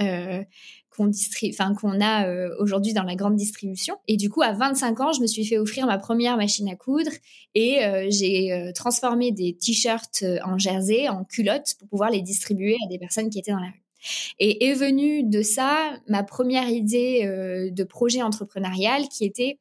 qu'on 0.99 1.75
qu'on 1.75 2.01
a 2.01 2.27
euh, 2.27 2.55
aujourd'hui 2.59 2.93
dans 2.93 3.05
la 3.05 3.15
grande 3.15 3.37
distribution. 3.37 3.97
Et 4.09 4.17
du 4.17 4.29
coup, 4.29 4.43
à 4.43 4.53
25 4.53 5.01
ans, 5.01 5.13
je 5.13 5.21
me 5.21 5.27
suis 5.27 5.45
fait 5.45 5.59
offrir 5.59 5.87
ma 5.87 5.99
première 5.99 6.37
machine 6.37 6.69
à 6.69 6.77
coudre 6.77 7.11
et 7.55 7.85
euh, 7.85 8.07
j'ai 8.11 8.53
euh, 8.53 8.73
transformé 8.73 9.31
des 9.31 9.57
t-shirts 9.57 10.25
en 10.45 10.59
jersey, 10.59 11.09
en 11.09 11.25
culottes 11.25 11.75
pour 11.79 11.89
pouvoir 11.89 12.11
les 12.11 12.23
distribuer 12.23 12.77
à 12.85 12.89
des 12.89 12.99
personnes 12.99 13.31
qui 13.31 13.39
étaient 13.39 13.53
dans 13.53 13.61
la 13.61 13.67
rue. 13.67 13.83
Et 14.39 14.69
est 14.69 14.75
venue 14.75 15.25
de 15.25 15.43
ça 15.43 15.77
ma 16.07 16.23
première 16.23 16.69
idée 16.69 17.25
de 17.73 17.85
projet 17.85 18.23
entrepreneurial 18.23 19.09
qui 19.09 19.25
était 19.25 19.59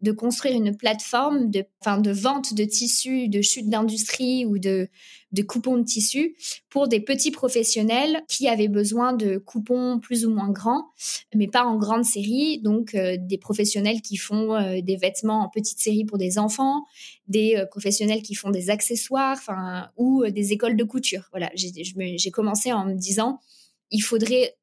de 0.00 0.12
construire 0.12 0.54
une 0.54 0.76
plateforme 0.76 1.50
de, 1.50 1.64
enfin, 1.80 1.98
de 1.98 2.12
vente 2.12 2.54
de 2.54 2.64
tissus, 2.64 3.28
de 3.28 3.42
chute 3.42 3.68
d'industrie 3.68 4.44
ou 4.46 4.58
de, 4.58 4.88
de 5.32 5.42
coupons 5.42 5.76
de 5.76 5.82
tissus 5.82 6.36
pour 6.70 6.86
des 6.86 7.00
petits 7.00 7.32
professionnels 7.32 8.22
qui 8.28 8.48
avaient 8.48 8.68
besoin 8.68 9.12
de 9.12 9.38
coupons 9.38 9.98
plus 9.98 10.24
ou 10.24 10.30
moins 10.30 10.50
grands, 10.50 10.86
mais 11.34 11.48
pas 11.48 11.64
en 11.64 11.76
grande 11.78 12.04
série. 12.04 12.60
Donc, 12.60 12.94
euh, 12.94 13.16
des 13.18 13.38
professionnels 13.38 14.00
qui 14.00 14.16
font 14.16 14.54
euh, 14.54 14.80
des 14.80 14.96
vêtements 14.96 15.42
en 15.42 15.48
petite 15.48 15.80
série 15.80 16.04
pour 16.04 16.18
des 16.18 16.38
enfants, 16.38 16.84
des 17.26 17.56
euh, 17.56 17.66
professionnels 17.66 18.22
qui 18.22 18.34
font 18.34 18.50
des 18.50 18.70
accessoires, 18.70 19.38
ou 19.96 20.24
des 20.26 20.52
écoles 20.52 20.76
de 20.76 20.84
couture. 20.84 21.28
Voilà, 21.30 21.50
j'ai 21.54 22.30
commencé 22.30 22.72
en 22.72 22.86
me 22.86 22.94
disant, 22.94 23.40
il 23.90 24.00
faudrait 24.00 24.54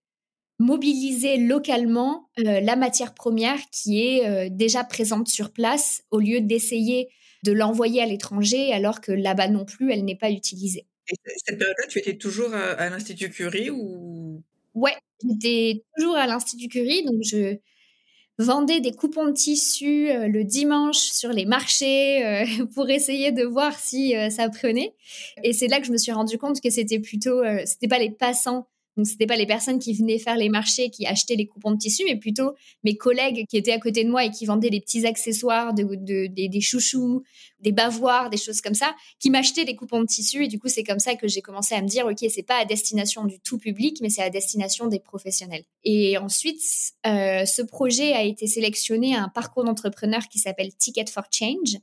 mobiliser 0.59 1.37
localement 1.37 2.29
la 2.37 2.75
matière 2.75 3.13
première 3.13 3.59
qui 3.71 4.01
est 4.01 4.49
déjà 4.49 4.83
présente 4.83 5.27
sur 5.27 5.51
place 5.51 6.03
au 6.11 6.19
lieu 6.19 6.39
d'essayer 6.39 7.09
de 7.43 7.51
l'envoyer 7.51 8.01
à 8.01 8.05
l'étranger 8.05 8.73
alors 8.73 9.01
que 9.01 9.11
là-bas 9.11 9.47
non 9.47 9.65
plus, 9.65 9.91
elle 9.91 10.03
n'est 10.03 10.17
pas 10.17 10.31
utilisée. 10.31 10.87
Et 11.09 11.15
cette 11.45 11.59
période-là, 11.59 11.87
tu 11.87 11.99
étais 11.99 12.17
toujours 12.17 12.53
à, 12.53 12.89
l'Institut 12.89 13.29
Curie 13.29 13.69
ou? 13.69 14.43
Ouais, 14.73 14.95
j'étais 15.23 15.83
toujours 15.95 16.15
à 16.15 16.25
l'Institut 16.27 16.67
Curie, 16.67 17.05
donc 17.05 17.21
je 17.23 17.57
vendais 18.37 18.81
des 18.81 18.91
coupons 18.91 19.25
de 19.25 19.31
tissu 19.31 20.09
euh, 20.09 20.27
le 20.27 20.43
dimanche 20.43 20.97
sur 20.97 21.29
les 21.29 21.45
marchés 21.45 22.25
euh, 22.25 22.65
pour 22.75 22.89
essayer 22.89 23.31
de 23.31 23.43
voir 23.43 23.77
si 23.79 24.15
euh, 24.15 24.29
ça 24.29 24.49
prenait. 24.49 24.93
Et 25.43 25.53
c'est 25.53 25.67
là 25.67 25.79
que 25.79 25.85
je 25.85 25.91
me 25.91 25.97
suis 25.97 26.11
rendu 26.11 26.37
compte 26.37 26.59
que 26.59 26.69
c'était 26.69 26.99
plutôt, 26.99 27.43
c'était 27.65 27.87
pas 27.87 27.99
les 27.99 28.11
passants 28.11 28.67
donc, 28.97 29.07
c'était 29.07 29.25
pas 29.25 29.35
les 29.35 29.45
personnes 29.45 29.77
qui 29.77 29.93
venaient 29.93 30.19
faire 30.19 30.37
les 30.37 30.47
marchés, 30.47 30.89
qui 30.89 31.05
achetaient 31.05 31.35
les 31.35 31.47
coupons 31.47 31.71
de 31.71 31.77
tissu, 31.77 32.03
mais 32.05 32.15
plutôt 32.15 32.53
mes 32.83 32.95
collègues 32.95 33.45
qui 33.49 33.57
étaient 33.57 33.73
à 33.73 33.79
côté 33.79 34.05
de 34.05 34.09
moi 34.09 34.23
et 34.23 34.31
qui 34.31 34.45
vendaient 34.45 34.69
les 34.69 34.79
petits 34.79 35.05
accessoires, 35.05 35.73
de, 35.73 36.27
des, 36.27 36.61
chouchous, 36.61 37.23
des 37.59 37.73
bavoirs, 37.73 38.29
des 38.29 38.37
choses 38.37 38.61
comme 38.61 38.73
ça, 38.73 38.95
qui 39.19 39.29
m'achetaient 39.29 39.65
des 39.65 39.75
coupons 39.75 39.99
de 39.99 40.05
tissu. 40.05 40.45
Et 40.45 40.47
du 40.47 40.59
coup, 40.59 40.69
c'est 40.69 40.83
comme 40.83 40.99
ça 40.99 41.15
que 41.15 41.27
j'ai 41.27 41.41
commencé 41.41 41.75
à 41.75 41.81
me 41.81 41.87
dire, 41.87 42.05
OK, 42.05 42.25
c'est 42.29 42.43
pas 42.43 42.57
à 42.57 42.65
destination 42.65 43.25
du 43.25 43.39
tout 43.39 43.57
public, 43.57 43.97
mais 44.01 44.09
c'est 44.09 44.23
à 44.23 44.29
destination 44.29 44.87
des 44.87 44.99
professionnels. 44.99 45.65
Et 45.83 46.17
ensuite, 46.17 46.61
euh, 47.05 47.45
ce 47.45 47.61
projet 47.61 48.13
a 48.13 48.23
été 48.23 48.47
sélectionné 48.47 49.15
à 49.15 49.23
un 49.23 49.29
parcours 49.29 49.65
d'entrepreneur 49.65 50.27
qui 50.29 50.39
s'appelle 50.39 50.73
Ticket 50.73 51.07
for 51.07 51.25
Change. 51.31 51.77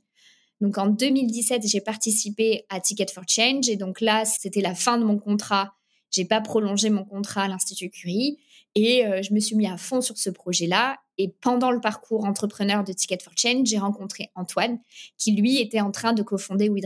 Donc 0.61 0.77
en 0.79 0.87
2017, 0.87 1.67
j'ai 1.67 1.81
participé 1.81 2.65
à 2.69 2.79
Ticket 2.79 3.07
for 3.13 3.23
Change 3.27 3.69
et 3.69 3.75
donc 3.75 4.01
là, 4.01 4.25
c'était 4.25 4.61
la 4.61 4.73
fin 4.73 4.97
de 4.97 5.03
mon 5.03 5.19
contrat 5.19 5.73
j'ai 6.13 6.25
pas 6.25 6.41
prolongé 6.41 6.89
mon 6.89 7.03
contrat 7.03 7.43
à 7.43 7.47
l'Institut 7.47 7.89
Curie 7.89 8.37
et 8.75 9.05
euh, 9.05 9.21
je 9.21 9.33
me 9.33 9.39
suis 9.39 9.55
mis 9.55 9.67
à 9.67 9.77
fond 9.77 10.01
sur 10.01 10.17
ce 10.17 10.29
projet-là. 10.29 10.97
Et 11.17 11.33
pendant 11.41 11.71
le 11.71 11.79
parcours 11.79 12.25
entrepreneur 12.25 12.83
de 12.83 12.93
Ticket 12.93 13.19
for 13.23 13.33
Change, 13.35 13.67
j'ai 13.67 13.77
rencontré 13.77 14.31
Antoine, 14.35 14.79
qui 15.17 15.33
lui 15.33 15.59
était 15.59 15.81
en 15.81 15.91
train 15.91 16.13
de 16.13 16.23
cofonder 16.23 16.69
We 16.69 16.83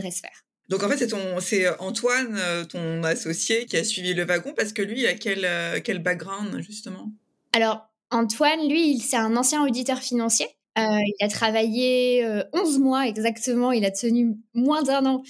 Donc 0.68 0.82
en 0.82 0.88
fait, 0.88 0.98
c'est 0.98 1.10
c'est 1.40 1.80
Antoine, 1.80 2.36
euh, 2.38 2.64
ton 2.64 3.02
associé, 3.04 3.64
qui 3.66 3.76
a 3.76 3.84
suivi 3.84 4.12
le 4.12 4.24
wagon 4.24 4.52
parce 4.54 4.72
que 4.72 4.82
lui, 4.82 5.00
il 5.00 5.06
a 5.06 5.14
quel, 5.14 5.44
euh, 5.44 5.80
quel 5.82 6.02
background 6.02 6.60
justement? 6.60 7.10
Alors 7.54 7.88
Antoine, 8.10 8.68
lui, 8.68 8.98
c'est 8.98 9.16
un 9.16 9.36
ancien 9.36 9.64
auditeur 9.64 9.98
financier. 9.98 10.46
Il 10.78 11.24
a 11.24 11.28
travaillé 11.28 12.26
11 12.52 12.78
mois 12.78 13.06
exactement, 13.06 13.72
il 13.72 13.84
a 13.84 13.90
tenu 13.90 14.36
moins 14.54 14.82
d'un 14.82 15.06
an 15.06 15.22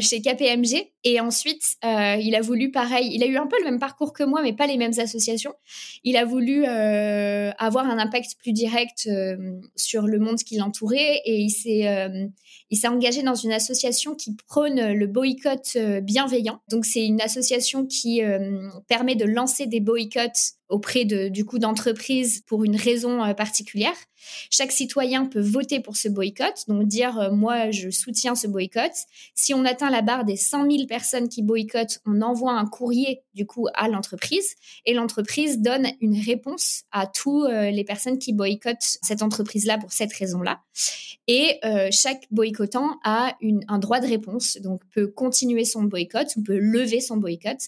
chez 0.00 0.20
KPMG. 0.20 0.92
Et 1.04 1.20
ensuite, 1.20 1.62
euh, 1.84 2.16
il 2.20 2.34
a 2.34 2.42
voulu, 2.42 2.70
pareil, 2.70 3.08
il 3.14 3.22
a 3.22 3.26
eu 3.26 3.36
un 3.36 3.46
peu 3.46 3.56
le 3.60 3.64
même 3.64 3.78
parcours 3.78 4.12
que 4.12 4.24
moi, 4.24 4.42
mais 4.42 4.52
pas 4.52 4.66
les 4.66 4.76
mêmes 4.76 4.98
associations. 4.98 5.54
Il 6.02 6.16
a 6.16 6.24
voulu 6.24 6.64
euh, 6.66 7.50
avoir 7.56 7.88
un 7.88 7.98
impact 7.98 8.34
plus 8.38 8.52
direct 8.52 9.06
euh, 9.06 9.60
sur 9.76 10.06
le 10.06 10.18
monde 10.18 10.38
qui 10.38 10.56
l'entourait 10.56 11.22
et 11.24 11.38
il 11.38 11.50
s'est, 11.50 12.28
il 12.70 12.78
s'est 12.78 12.88
engagé 12.88 13.22
dans 13.22 13.34
une 13.34 13.52
association 13.52 14.14
qui 14.14 14.36
prône 14.46 14.92
le 14.92 15.06
boycott 15.06 15.76
bienveillant. 16.02 16.60
Donc, 16.68 16.84
c'est 16.84 17.04
une 17.04 17.20
association 17.20 17.86
qui 17.86 18.22
permet 18.88 19.14
de 19.14 19.24
lancer 19.24 19.66
des 19.66 19.80
boycotts 19.80 20.54
auprès 20.68 21.06
de, 21.06 21.28
du 21.28 21.46
coup 21.46 21.58
d'entreprises 21.58 22.42
pour 22.46 22.64
une 22.64 22.76
raison 22.76 23.34
particulière. 23.34 23.96
Chaque 24.50 24.72
citoyen 24.72 25.24
peut 25.24 25.40
voter 25.40 25.80
pour 25.80 25.96
ce 25.96 26.08
boycott, 26.08 26.64
donc 26.68 26.86
dire 26.86 27.30
moi 27.32 27.70
je 27.70 27.88
soutiens 27.88 28.34
ce 28.34 28.46
boycott. 28.46 28.92
Si 29.34 29.54
on 29.54 29.64
atteint 29.64 29.90
la 29.90 30.02
barre 30.02 30.24
des 30.24 30.36
100 30.36 30.70
000 30.70 30.86
personnes 30.86 31.28
qui 31.28 31.42
boycottent, 31.42 32.00
on 32.06 32.20
envoie 32.20 32.52
un 32.52 32.66
courrier 32.66 33.22
du 33.34 33.46
coup 33.46 33.68
à 33.74 33.88
l'entreprise 33.88 34.56
et 34.84 34.94
l'entreprise 34.94 35.60
donne 35.60 35.86
une 36.00 36.18
réponse 36.18 36.82
à 36.92 37.06
tous 37.06 37.44
euh, 37.44 37.70
les 37.70 37.84
personnes 37.84 38.18
qui 38.18 38.32
boycottent 38.32 38.98
cette 39.02 39.22
entreprise-là 39.22 39.78
pour 39.78 39.92
cette 39.92 40.12
raison-là. 40.12 40.60
Et 41.26 41.58
euh, 41.64 41.88
chaque 41.90 42.26
boycottant 42.58 42.98
a 43.04 43.36
un 43.68 43.78
droit 43.78 44.00
de 44.00 44.06
réponse, 44.06 44.58
donc 44.62 44.82
peut 44.92 45.06
continuer 45.06 45.64
son 45.64 45.82
boycott 45.82 46.34
ou 46.36 46.42
peut 46.42 46.58
lever 46.58 47.00
son 47.00 47.16
boycott. 47.16 47.58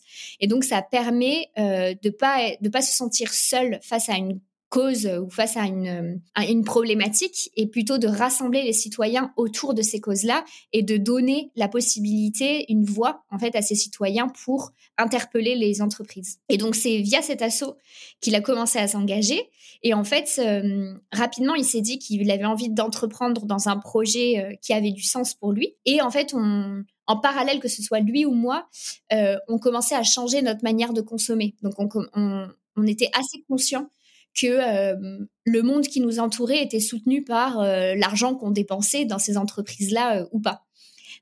Et 0.41 0.47
donc 0.47 0.65
ça 0.65 0.83
permet 0.83 1.49
euh, 1.59 1.95
de 2.03 2.11
pas 2.11 2.39
de 2.61 2.69
pas 2.69 2.83
se 2.83 2.95
sentir 2.95 3.33
seul 3.33 3.79
face 3.83 4.09
à 4.09 4.17
une 4.17 4.41
cause 4.71 5.07
ou 5.07 5.29
face 5.29 5.57
à 5.57 5.67
une, 5.67 6.23
une 6.49 6.65
problématique 6.65 7.51
et 7.57 7.67
plutôt 7.67 7.99
de 7.99 8.07
rassembler 8.07 8.63
les 8.63 8.73
citoyens 8.73 9.33
autour 9.37 9.75
de 9.75 9.83
ces 9.83 10.01
causes-là 10.01 10.45
et 10.73 10.83
de 10.83 10.97
donner 10.97 11.51
la 11.57 11.69
possibilité, 11.69 12.71
une 12.73 12.85
voix 12.85 13.25
en 13.31 13.39
fait 13.39 13.55
à 13.57 13.63
ces 13.63 13.75
citoyens 13.75 14.29
pour 14.45 14.71
interpeller 14.97 15.57
les 15.57 15.83
entreprises. 15.83 16.39
Et 16.49 16.57
donc 16.57 16.77
c'est 16.77 16.99
via 16.99 17.21
cet 17.21 17.43
assaut 17.43 17.77
qu'il 18.21 18.35
a 18.37 18.41
commencé 18.41 18.79
à 18.79 18.87
s'engager 18.87 19.51
et 19.83 19.93
en 19.93 20.05
fait 20.05 20.39
euh, 20.39 20.95
rapidement 21.13 21.57
il 21.57 21.65
s'est 21.65 21.81
dit 21.81 21.99
qu'il 21.99 22.31
avait 22.31 22.45
envie 22.45 22.71
d'entreprendre 22.71 23.47
dans 23.47 23.69
un 23.69 23.77
projet 23.77 24.39
euh, 24.39 24.55
qui 24.63 24.73
avait 24.73 24.93
du 24.93 25.03
sens 25.03 25.35
pour 25.35 25.53
lui 25.53 25.75
et 25.85 26.01
en 26.01 26.11
fait 26.11 26.33
on 26.33 26.85
en 27.11 27.17
parallèle, 27.17 27.59
que 27.59 27.67
ce 27.67 27.83
soit 27.83 27.99
lui 27.99 28.25
ou 28.25 28.31
moi, 28.31 28.69
euh, 29.13 29.37
on 29.49 29.59
commençait 29.59 29.97
à 29.97 30.05
changer 30.05 30.43
notre 30.43 30.63
manière 30.63 30.93
de 30.93 31.01
consommer. 31.01 31.57
Donc, 31.61 31.75
on, 31.79 31.89
on, 32.15 32.47
on 32.77 32.87
était 32.87 33.11
assez 33.15 33.43
conscient 33.49 33.91
que 34.35 34.47
euh, 34.47 35.19
le 35.45 35.63
monde 35.63 35.87
qui 35.87 36.01
nous 36.01 36.19
entourait 36.19 36.63
était 36.63 36.81
soutenu 36.81 37.23
par 37.23 37.61
euh, 37.61 37.95
l'argent 37.95 38.35
qu'on 38.35 38.51
dépensait 38.51 39.05
dans 39.05 39.19
ces 39.19 39.37
entreprises-là 39.37 40.21
euh, 40.21 40.27
ou 40.33 40.41
pas. 40.41 40.65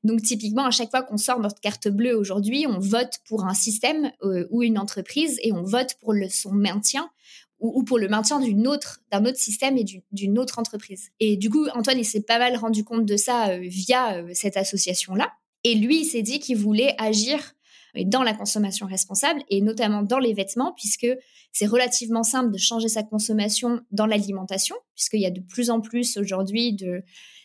Donc 0.04 0.22
typiquement, 0.22 0.64
à 0.64 0.70
chaque 0.70 0.90
fois 0.90 1.02
qu'on 1.02 1.16
sort 1.16 1.40
notre 1.40 1.60
carte 1.60 1.88
bleue 1.88 2.16
aujourd'hui, 2.16 2.66
on 2.68 2.78
vote 2.78 3.18
pour 3.26 3.46
un 3.46 3.54
système 3.54 4.12
ou 4.50 4.62
une 4.62 4.78
entreprise 4.78 5.40
et 5.42 5.52
on 5.52 5.64
vote 5.64 5.94
pour 6.00 6.12
le, 6.12 6.28
son 6.28 6.52
maintien 6.52 7.10
ou, 7.58 7.82
pour 7.82 7.98
le 7.98 8.06
maintien 8.06 8.38
d'un 8.38 9.24
autre 9.24 9.38
système 9.38 9.76
et 9.76 9.84
d'une 10.12 10.38
autre 10.38 10.60
entreprise. 10.60 11.08
Et 11.18 11.36
du 11.36 11.50
coup, 11.50 11.66
Antoine, 11.74 11.98
il 11.98 12.04
s'est 12.04 12.22
pas 12.22 12.38
mal 12.38 12.54
rendu 12.56 12.84
compte 12.84 13.06
de 13.06 13.16
ça 13.16 13.58
via 13.58 14.22
cette 14.34 14.56
association-là. 14.56 15.32
Et 15.64 15.74
lui, 15.74 16.02
il 16.02 16.04
s'est 16.04 16.22
dit 16.22 16.38
qu'il 16.38 16.58
voulait 16.58 16.94
agir 16.98 17.56
dans 18.04 18.22
la 18.22 18.34
consommation 18.34 18.86
responsable 18.86 19.42
et 19.48 19.60
notamment 19.60 20.02
dans 20.02 20.18
les 20.18 20.34
vêtements, 20.34 20.72
puisque 20.76 21.06
c'est 21.52 21.66
relativement 21.66 22.22
simple 22.22 22.52
de 22.52 22.58
changer 22.58 22.88
sa 22.88 23.02
consommation 23.02 23.80
dans 23.90 24.06
l'alimentation, 24.06 24.76
puisqu'il 24.94 25.20
y 25.20 25.26
a 25.26 25.30
de 25.30 25.40
plus 25.40 25.70
en 25.70 25.80
plus 25.80 26.16
aujourd'hui 26.16 26.74
de, 26.74 27.02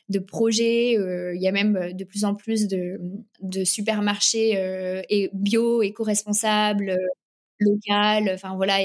de 0.09 0.19
projets, 0.19 0.97
euh, 0.97 1.35
il 1.35 1.41
y 1.41 1.47
a 1.47 1.51
même 1.51 1.93
de 1.93 2.03
plus 2.03 2.25
en 2.25 2.35
plus 2.35 2.67
de, 2.67 2.99
de 3.41 3.63
supermarchés 3.63 4.57
euh, 4.57 5.01
et 5.09 5.29
bio, 5.33 5.81
éco-responsables, 5.81 6.89
euh, 6.91 6.97
local, 7.59 8.31
enfin 8.33 8.55
voilà, 8.55 8.81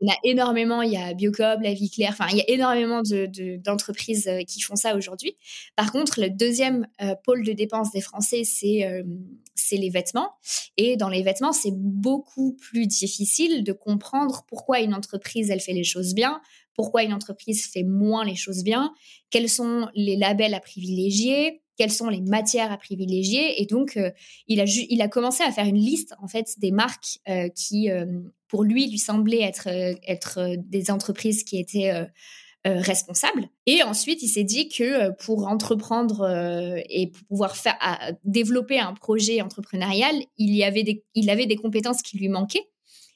il 0.00 0.08
y 0.08 0.10
a 0.10 0.16
énormément, 0.24 0.82
il 0.82 0.92
y 0.92 0.96
a 0.96 1.14
Biocob, 1.14 1.62
La 1.62 1.72
Vie 1.72 1.90
Claire, 1.90 2.10
enfin, 2.12 2.26
il 2.30 2.38
y 2.38 2.40
a 2.40 2.50
énormément 2.50 3.02
d'entreprises 3.02 4.24
de, 4.24 4.44
qui 4.44 4.60
font 4.60 4.76
ça 4.76 4.96
aujourd'hui. 4.96 5.36
Par 5.74 5.92
contre, 5.92 6.20
le 6.20 6.30
deuxième 6.30 6.86
pôle 7.24 7.44
de 7.44 7.52
dépenses 7.52 7.92
des 7.92 8.00
Français, 8.00 8.44
c'est 8.44 8.86
c'est 9.56 9.76
les 9.76 9.90
vêtements. 9.90 10.32
Et 10.76 10.96
dans 10.96 11.08
les 11.08 11.22
vêtements, 11.22 11.52
c'est 11.52 11.72
beaucoup 11.74 12.52
plus 12.54 12.86
difficile 12.86 13.64
de 13.64 13.72
comprendre 13.72 14.44
pourquoi 14.48 14.80
une 14.80 14.94
entreprise, 14.94 15.50
elle 15.50 15.60
fait 15.60 15.72
les 15.72 15.84
choses 15.84 16.14
bien, 16.14 16.40
pourquoi 16.74 17.02
une 17.02 17.14
entreprise 17.14 17.66
fait 17.66 17.82
moins 17.82 18.24
les 18.24 18.36
choses 18.36 18.62
bien, 18.62 18.92
quels 19.30 19.48
sont 19.48 19.88
les 19.94 20.16
labels 20.16 20.54
à 20.54 20.60
privilégier, 20.60 21.62
quelles 21.76 21.92
sont 21.92 22.08
les 22.08 22.20
matières 22.20 22.70
à 22.70 22.76
privilégier. 22.76 23.60
Et 23.60 23.66
donc, 23.66 23.96
euh, 23.96 24.10
il, 24.46 24.60
a 24.60 24.64
il 24.66 25.00
a 25.02 25.08
commencé 25.08 25.42
à 25.42 25.50
faire 25.50 25.66
une 25.66 25.78
liste, 25.78 26.14
en 26.20 26.28
fait, 26.28 26.58
des 26.58 26.70
marques 26.70 27.18
euh, 27.28 27.48
qui, 27.48 27.90
euh, 27.90 28.06
pour 28.48 28.64
lui, 28.64 28.88
lui 28.88 28.98
semblaient 28.98 29.42
être, 29.42 29.68
être 29.68 30.56
des 30.56 30.90
entreprises 30.90 31.44
qui 31.44 31.58
étaient 31.58 32.06
euh, 32.66 32.80
responsable. 32.80 33.48
Et 33.66 33.84
ensuite, 33.84 34.22
il 34.22 34.28
s'est 34.28 34.42
dit 34.42 34.68
que 34.68 34.82
euh, 34.82 35.10
pour 35.12 35.46
entreprendre 35.46 36.22
euh, 36.22 36.80
et 36.88 37.12
pour 37.12 37.22
pouvoir 37.28 37.56
faire, 37.56 37.76
développer 38.24 38.80
un 38.80 38.92
projet 38.92 39.40
entrepreneurial, 39.40 40.16
il, 40.36 40.52
y 40.52 40.64
avait 40.64 41.04
il 41.14 41.30
avait 41.30 41.46
des 41.46 41.54
compétences 41.54 42.02
qui 42.02 42.18
lui 42.18 42.28
manquaient. 42.28 42.66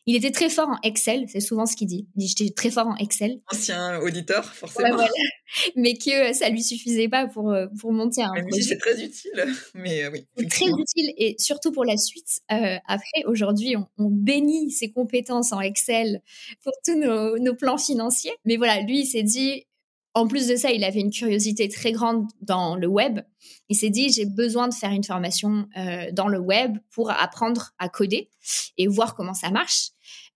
Il 0.06 0.16
était 0.16 0.30
très 0.30 0.48
fort 0.48 0.68
en 0.68 0.78
Excel, 0.82 1.26
c'est 1.28 1.40
souvent 1.40 1.66
ce 1.66 1.76
qu'il 1.76 1.86
dit. 1.86 2.08
Il 2.16 2.20
dit 2.20 2.28
j'étais 2.28 2.52
très 2.52 2.70
fort 2.70 2.86
en 2.86 2.96
Excel. 2.96 3.40
Ancien 3.52 3.98
auditeur, 4.00 4.44
forcément. 4.44 4.96
Mais 5.76 5.94
que 5.94 6.32
ça 6.32 6.48
lui 6.48 6.62
suffisait 6.62 7.08
pas 7.08 7.26
pour, 7.26 7.50
euh, 7.50 7.66
pour 7.80 7.92
monter 7.92 8.22
un 8.22 8.30
projet. 8.32 8.62
C'est 8.62 8.78
très 8.78 9.02
utile, 9.02 9.46
mais 9.74 10.04
euh, 10.04 10.10
oui. 10.12 10.24
Très 10.48 10.66
utile 10.66 11.12
et 11.16 11.34
surtout 11.38 11.72
pour 11.72 11.84
la 11.84 11.96
suite. 11.96 12.40
Euh, 12.52 12.76
après, 12.86 13.24
aujourd'hui, 13.26 13.76
on, 13.76 13.86
on, 13.98 14.10
bénit 14.10 14.70
ses 14.70 14.92
compétences 14.92 15.52
en 15.52 15.60
Excel 15.60 16.22
pour 16.62 16.72
tous 16.84 16.96
nos, 16.96 17.36
nos 17.38 17.56
plans 17.56 17.78
financiers. 17.78 18.32
Mais 18.44 18.56
voilà, 18.56 18.80
lui, 18.82 19.00
il 19.00 19.06
s'est 19.06 19.24
dit 19.24 19.66
en 20.14 20.26
plus 20.26 20.48
de 20.48 20.56
ça, 20.56 20.70
il 20.70 20.82
avait 20.84 21.00
une 21.00 21.10
curiosité 21.10 21.68
très 21.68 21.92
grande 21.92 22.26
dans 22.40 22.76
le 22.76 22.86
web. 22.86 23.20
Il 23.70 23.76
s'est 23.76 23.88
dit, 23.88 24.10
j'ai 24.10 24.26
besoin 24.26 24.68
de 24.68 24.74
faire 24.74 24.90
une 24.90 25.04
formation 25.04 25.68
euh, 25.78 26.10
dans 26.12 26.26
le 26.26 26.40
web 26.40 26.76
pour 26.90 27.10
apprendre 27.10 27.70
à 27.78 27.88
coder 27.88 28.28
et 28.76 28.88
voir 28.88 29.14
comment 29.14 29.32
ça 29.32 29.50
marche. 29.50 29.90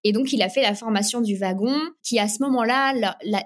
Et 0.04 0.12
donc, 0.12 0.32
il 0.32 0.40
a 0.40 0.48
fait 0.48 0.62
la 0.62 0.74
formation 0.74 1.20
du 1.20 1.36
wagon, 1.36 1.76
qui 2.02 2.20
à 2.20 2.28
ce 2.28 2.42
moment-là, 2.44 2.94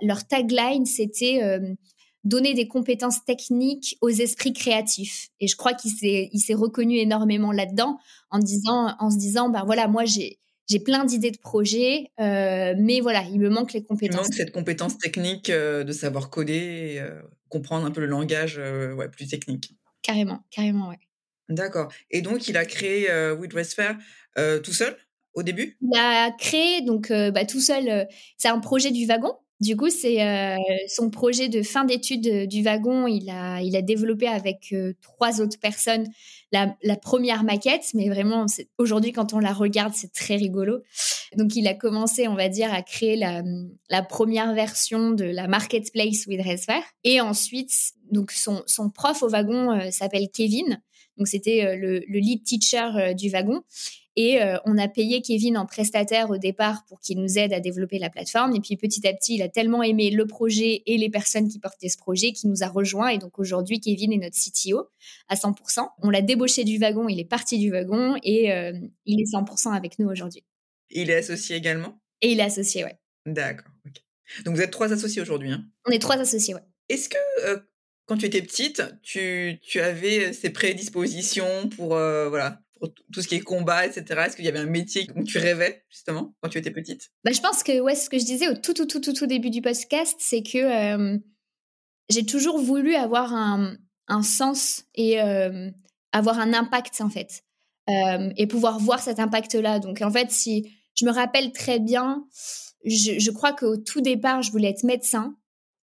leur, 0.02 0.26
tagline, 0.26 0.84
c'était 0.84 1.40
euh, 1.42 1.74
donner 2.22 2.52
des 2.52 2.68
compétences 2.68 3.24
techniques 3.24 3.96
aux 4.02 4.10
esprits 4.10 4.52
créatifs. 4.52 5.30
Et 5.40 5.48
je 5.48 5.56
crois 5.56 5.72
qu'il 5.72 5.90
s'est, 5.90 6.54
reconnu 6.54 6.98
énormément 6.98 7.50
là-dedans 7.50 7.96
en 8.30 8.40
en 8.40 9.10
se 9.10 9.16
disant, 9.16 9.48
ben 9.48 9.64
voilà, 9.64 9.88
moi 9.88 10.04
j'ai 10.04 10.38
j'ai 10.68 10.80
plein 10.80 11.04
d'idées 11.04 11.30
de 11.30 11.38
projets, 11.38 12.10
euh, 12.20 12.74
mais 12.78 13.00
voilà, 13.00 13.22
il 13.22 13.40
me 13.40 13.48
manque 13.48 13.72
les 13.72 13.82
compétences. 13.82 14.16
Il 14.16 14.22
manque 14.22 14.34
cette 14.34 14.52
compétence 14.52 14.98
technique 14.98 15.48
euh, 15.48 15.82
de 15.82 15.92
savoir 15.92 16.28
coder, 16.28 16.98
euh, 17.00 17.22
comprendre 17.48 17.86
un 17.86 17.90
peu 17.90 18.02
le 18.02 18.06
langage 18.06 18.58
ouais, 18.58 19.08
plus 19.08 19.26
technique. 19.26 19.74
Carrément, 20.02 20.44
carrément, 20.50 20.90
ouais. 20.90 20.98
D'accord. 21.48 21.90
Et 22.10 22.20
donc, 22.20 22.48
il 22.48 22.56
a 22.58 22.66
créé 22.66 23.10
euh, 23.10 23.36
Fair 23.64 23.96
tout 24.62 24.72
seul 24.72 24.96
au 25.34 25.42
début? 25.42 25.78
Il 25.80 25.98
a 25.98 26.30
créé 26.32 26.82
donc 26.82 27.10
bah, 27.10 27.44
tout 27.44 27.60
seul. 27.60 28.06
c'est 28.36 28.48
un 28.48 28.60
projet 28.60 28.90
du 28.90 29.06
wagon? 29.06 29.34
Du 29.60 29.76
coup, 29.76 29.90
c'est 29.90 30.22
euh, 30.22 30.56
son 30.86 31.10
projet 31.10 31.48
de 31.48 31.62
fin 31.62 31.84
d'études 31.84 32.46
du 32.46 32.62
wagon. 32.62 33.08
Il 33.08 33.28
a, 33.28 33.82
développé 33.82 34.28
avec 34.28 34.68
euh, 34.72 34.92
trois 35.02 35.40
autres 35.40 35.58
personnes 35.58 36.06
la, 36.52 36.76
première 36.96 37.42
maquette, 37.42 37.90
mais 37.92 38.08
vraiment, 38.08 38.46
aujourd'hui, 38.78 39.12
quand 39.12 39.32
on 39.32 39.40
la 39.40 39.52
regarde, 39.52 39.92
c'est 39.94 40.12
très 40.12 40.36
rigolo. 40.36 40.80
Donc, 41.36 41.56
il 41.56 41.66
a 41.66 41.74
commencé, 41.74 42.28
on 42.28 42.36
va 42.36 42.48
dire, 42.48 42.72
à 42.72 42.82
créer 42.82 43.16
la, 43.16 44.02
première 44.02 44.54
version 44.54 45.10
de 45.10 45.24
la 45.24 45.48
marketplace 45.48 46.26
with 46.28 46.40
Resfair. 46.40 46.82
Et 47.02 47.20
ensuite, 47.20 47.72
donc 48.12 48.30
son, 48.30 48.62
prof 48.94 49.22
au 49.24 49.28
wagon 49.28 49.72
euh, 49.72 49.90
s'appelle 49.90 50.28
Kevin. 50.32 50.80
Donc, 51.16 51.26
c'était 51.26 51.76
le, 51.76 51.98
lead 52.08 52.44
teacher 52.44 53.12
du 53.16 53.28
wagon. 53.28 53.62
Et 54.20 54.42
euh, 54.42 54.58
on 54.64 54.76
a 54.78 54.88
payé 54.88 55.22
Kevin 55.22 55.56
en 55.56 55.64
prestataire 55.64 56.28
au 56.30 56.38
départ 56.38 56.84
pour 56.88 56.98
qu'il 56.98 57.20
nous 57.20 57.38
aide 57.38 57.52
à 57.52 57.60
développer 57.60 58.00
la 58.00 58.10
plateforme. 58.10 58.52
Et 58.56 58.58
puis 58.58 58.76
petit 58.76 59.06
à 59.06 59.12
petit, 59.12 59.36
il 59.36 59.42
a 59.42 59.48
tellement 59.48 59.80
aimé 59.80 60.10
le 60.10 60.26
projet 60.26 60.82
et 60.86 60.98
les 60.98 61.08
personnes 61.08 61.46
qui 61.46 61.60
portaient 61.60 61.88
ce 61.88 61.96
projet 61.96 62.32
qu'il 62.32 62.50
nous 62.50 62.64
a 62.64 62.66
rejoint. 62.66 63.10
Et 63.10 63.18
donc 63.18 63.38
aujourd'hui, 63.38 63.78
Kevin 63.78 64.12
est 64.12 64.16
notre 64.16 64.34
CTO 64.34 64.88
à 65.28 65.36
100%. 65.36 65.86
On 66.02 66.10
l'a 66.10 66.20
débauché 66.20 66.64
du 66.64 66.78
wagon, 66.78 67.08
il 67.08 67.20
est 67.20 67.24
parti 67.24 67.60
du 67.60 67.70
wagon 67.70 68.16
et 68.24 68.50
euh, 68.50 68.72
il 69.06 69.20
est 69.20 69.32
100% 69.32 69.72
avec 69.72 70.00
nous 70.00 70.08
aujourd'hui. 70.08 70.42
Il 70.90 71.10
est 71.10 71.16
associé 71.18 71.54
également? 71.54 72.02
Et 72.20 72.32
il 72.32 72.40
est 72.40 72.42
associé, 72.42 72.82
ouais. 72.82 72.98
D'accord. 73.24 73.70
Donc 74.44 74.56
vous 74.56 74.62
êtes 74.62 74.72
trois 74.72 74.92
associés 74.92 75.22
aujourd'hui. 75.22 75.52
Hein? 75.52 75.64
On 75.86 75.92
est 75.92 76.00
trois 76.00 76.16
associés, 76.16 76.54
ouais. 76.54 76.64
Est-ce 76.88 77.08
que 77.08 77.44
euh, 77.44 77.60
quand 78.06 78.16
tu 78.16 78.26
étais 78.26 78.42
petite, 78.42 78.82
tu, 79.00 79.60
tu 79.62 79.78
avais 79.78 80.32
ces 80.32 80.50
prédispositions 80.50 81.68
pour 81.68 81.90
voilà 81.90 82.62
tout 83.12 83.22
ce 83.22 83.28
qui 83.28 83.36
est 83.36 83.40
combat, 83.40 83.86
etc. 83.86 84.22
Est-ce 84.26 84.36
qu'il 84.36 84.44
y 84.44 84.48
avait 84.48 84.58
un 84.58 84.66
métier 84.66 85.08
où 85.16 85.24
tu 85.24 85.38
rêvais, 85.38 85.84
justement, 85.88 86.34
quand 86.40 86.48
tu 86.48 86.58
étais 86.58 86.70
petite? 86.70 87.10
Bah, 87.24 87.32
Je 87.32 87.40
pense 87.40 87.62
que 87.62 87.80
ouais, 87.80 87.94
ce 87.94 88.08
que 88.10 88.18
je 88.18 88.24
disais 88.24 88.48
au 88.48 88.54
tout, 88.54 88.74
tout, 88.74 88.86
tout, 88.86 89.00
tout, 89.00 89.12
tout 89.12 89.26
début 89.26 89.50
du 89.50 89.62
podcast, 89.62 90.16
c'est 90.18 90.42
que 90.42 90.58
euh, 90.58 91.18
j'ai 92.08 92.24
toujours 92.24 92.58
voulu 92.58 92.94
avoir 92.94 93.34
un, 93.34 93.76
un 94.08 94.22
sens 94.22 94.84
et 94.94 95.20
euh, 95.20 95.70
avoir 96.12 96.38
un 96.38 96.52
impact, 96.52 97.00
en 97.00 97.10
fait. 97.10 97.42
Euh, 97.88 98.30
et 98.36 98.46
pouvoir 98.46 98.78
voir 98.78 99.00
cet 99.00 99.18
impact-là. 99.18 99.78
Donc, 99.78 100.02
en 100.02 100.10
fait, 100.10 100.30
si 100.30 100.70
je 100.94 101.06
me 101.06 101.10
rappelle 101.10 101.52
très 101.52 101.78
bien, 101.78 102.26
je, 102.84 103.18
je 103.18 103.30
crois 103.30 103.54
qu'au 103.54 103.78
tout 103.78 104.02
départ, 104.02 104.42
je 104.42 104.50
voulais 104.50 104.68
être 104.68 104.84
médecin. 104.84 105.36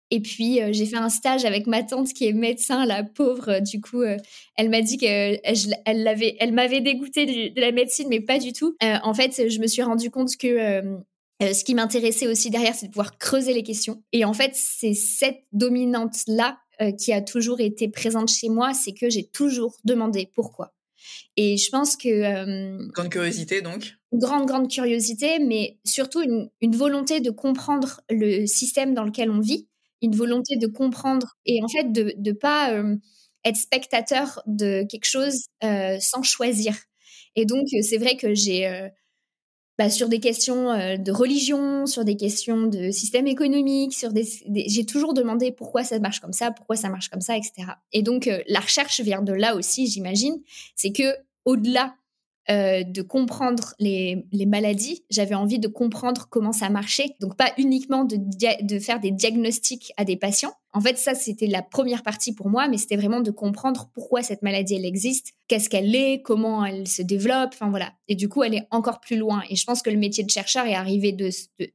Et 0.09 0.21
puis, 0.21 0.61
euh, 0.61 0.69
j'ai 0.71 0.85
fait 0.85 0.97
un 0.97 1.09
stage 1.09 1.43
avec 1.43 1.67
ma 1.67 1.83
tante 1.83 2.13
qui 2.13 2.27
est 2.27 2.33
médecin, 2.33 2.85
la 2.85 3.03
pauvre. 3.03 3.59
Du 3.59 3.81
coup, 3.81 4.01
euh, 4.01 4.17
elle 4.55 4.69
m'a 4.69 4.81
dit 4.81 4.97
qu'elle 4.97 5.39
elle, 5.43 6.03
l'avait, 6.03 6.37
elle 6.39 6.53
m'avait 6.53 6.81
dégoûté 6.81 7.25
de, 7.25 7.59
la 7.59 7.71
médecine, 7.71 8.07
mais 8.09 8.21
pas 8.21 8.39
du 8.39 8.53
tout. 8.53 8.75
Euh, 8.83 8.97
en 9.03 9.13
fait, 9.13 9.49
je 9.49 9.59
me 9.59 9.67
suis 9.67 9.81
rendu 9.81 10.09
compte 10.09 10.37
que 10.37 10.81
ce 11.41 11.63
qui 11.63 11.75
m'intéressait 11.75 12.27
aussi 12.27 12.49
derrière, 12.49 12.73
c'est 12.73 12.87
de 12.87 12.91
pouvoir 12.91 13.17
creuser 13.17 13.53
les 13.53 13.63
questions. 13.63 14.01
Et 14.13 14.25
en 14.25 14.33
fait, 14.33 14.51
c'est 14.53 14.93
cette 14.93 15.41
dominante-là 15.51 16.57
qui 16.99 17.11
a 17.11 17.21
toujours 17.21 17.59
été 17.59 17.89
présente 17.89 18.29
chez 18.29 18.49
moi, 18.49 18.73
c'est 18.73 18.93
que 18.93 19.09
j'ai 19.09 19.27
toujours 19.27 19.75
demandé 19.83 20.31
pourquoi. 20.33 20.73
Et 21.35 21.57
je 21.57 21.69
pense 21.69 21.95
que... 21.95 22.91
grande 22.91 23.09
curiosité, 23.09 23.61
donc 23.61 23.93
Grande, 24.13 24.47
grande 24.47 24.69
curiosité, 24.69 25.39
mais 25.39 25.77
surtout 25.85 26.21
une, 26.21 26.49
une 26.61 26.75
volonté 26.75 27.19
de 27.19 27.29
comprendre 27.29 28.01
le 28.09 28.45
système 28.45 28.93
dans 28.93 29.03
lequel 29.03 29.29
on 29.29 29.39
vit 29.39 29.67
une 30.01 30.15
volonté 30.15 30.57
de 30.57 30.67
comprendre 30.67 31.35
et 31.45 31.61
en 31.63 31.67
fait 31.67 31.91
de 31.91 32.13
ne 32.17 32.31
pas 32.33 32.73
être 33.45 33.57
spectateur 33.57 34.41
de 34.47 34.83
quelque 34.89 35.05
chose 35.05 35.45
sans 35.61 36.23
choisir. 36.23 36.75
Et 37.35 37.45
donc, 37.45 37.67
c'est 37.83 37.97
vrai 37.97 38.17
que 38.17 38.33
j'ai, 38.33 38.89
bah, 39.77 39.89
sur 39.89 40.09
des 40.09 40.19
questions 40.19 40.65
de 40.97 41.11
religion, 41.11 41.85
sur 41.85 42.03
des 42.05 42.17
questions 42.17 42.63
de 42.67 42.91
système 42.91 43.27
économique, 43.27 43.93
sur 43.93 44.11
des, 44.13 44.25
j'ai 44.67 44.85
toujours 44.85 45.13
demandé 45.13 45.51
pourquoi 45.51 45.83
ça 45.83 45.99
marche 45.99 46.19
comme 46.19 46.33
ça, 46.33 46.51
pourquoi 46.51 46.75
ça 46.75 46.89
marche 46.89 47.09
comme 47.09 47.21
ça, 47.21 47.37
etc. 47.37 47.69
Et 47.93 48.01
donc, 48.03 48.29
la 48.47 48.59
recherche 48.59 49.01
vient 49.01 49.21
de 49.21 49.33
là 49.33 49.55
aussi, 49.55 49.87
j'imagine. 49.87 50.41
C'est 50.75 50.91
que 50.91 51.15
au-delà 51.45 51.95
euh, 52.49 52.83
de 52.83 53.01
comprendre 53.01 53.73
les, 53.79 54.25
maladies, 54.47 55.03
j'avais 55.09 55.35
envie 55.35 55.59
de 55.59 55.67
comprendre 55.67 56.27
comment 56.29 56.53
ça 56.53 56.69
marchait. 56.69 57.15
Donc 57.19 57.35
pas 57.35 57.51
uniquement 57.57 58.05
de, 58.05 58.17
de 58.17 58.79
faire 58.79 58.99
des 58.99 59.11
diagnostics 59.11 59.91
à 59.97 60.05
des 60.05 60.15
patients. 60.15 60.53
En 60.73 60.79
fait, 60.79 60.97
ça, 60.97 61.15
c'était 61.15 61.47
la 61.47 61.61
première 61.61 62.03
partie 62.03 62.33
pour 62.33 62.49
moi, 62.49 62.67
mais 62.67 62.77
c'était 62.77 62.97
vraiment 62.97 63.21
de 63.21 63.31
comprendre 63.31 63.89
pourquoi 63.93 64.21
cette 64.21 64.43
maladie, 64.43 64.75
elle 64.75 64.85
existe, 64.85 65.33
qu'est-ce 65.47 65.69
qu'elle 65.69 65.95
est, 65.95 66.21
comment 66.21 66.63
elle 66.63 66.87
se 66.87 67.01
développe, 67.01 67.49
enfin 67.53 67.69
voilà. 67.69 67.93
Et 68.07 68.15
du 68.15 68.29
coup, 68.29 68.43
elle 68.43 68.53
est 68.53 68.67
encore 68.69 68.99
plus 68.99 69.17
loin. 69.17 69.41
Et 69.49 69.55
je 69.55 69.65
pense 69.65 69.81
que 69.81 69.89
le 69.89 69.97
métier 69.97 70.23
de 70.23 70.29
chercheur 70.29 70.65
est 70.67 70.75
arrivé 70.75 71.13
de, 71.13 71.29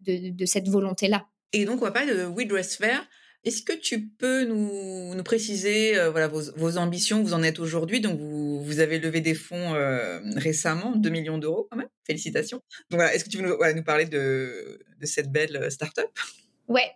de, 0.06 0.46
cette 0.46 0.68
volonté-là. 0.68 1.26
Et 1.52 1.64
donc, 1.64 1.82
on 1.82 1.84
va 1.84 1.90
parler 1.90 2.14
de 2.14 2.26
We 2.26 2.46
Dress 2.46 2.76
Fair. 2.76 3.04
Est-ce 3.44 3.62
que 3.62 3.72
tu 3.72 4.06
peux 4.06 4.44
nous, 4.44 5.20
préciser 5.24 5.98
euh, 5.98 6.10
voilà, 6.10 6.28
vos, 6.28 6.42
vos, 6.56 6.76
ambitions, 6.76 7.22
vous 7.22 7.34
en 7.34 7.42
êtes 7.42 7.58
aujourd'hui? 7.58 8.00
Donc, 8.00 8.18
vous, 8.18 8.62
vous, 8.62 8.78
avez 8.78 9.00
levé 9.00 9.20
des 9.20 9.34
fonds 9.34 9.74
euh, 9.74 10.20
récemment, 10.36 10.94
2 10.94 11.10
millions 11.10 11.38
d'euros 11.38 11.66
quand 11.70 11.76
même. 11.76 11.88
Félicitations. 12.06 12.58
Donc, 12.90 13.00
voilà, 13.00 13.14
est-ce 13.14 13.24
que 13.24 13.30
tu 13.30 13.38
veux 13.38 13.72
nous 13.74 13.84
parler 13.84 14.06
de, 14.06 14.78
de 15.00 15.06
cette 15.06 15.32
belle 15.32 15.56
euh, 15.56 15.70
start-up? 15.70 16.10
Ouais. 16.72 16.90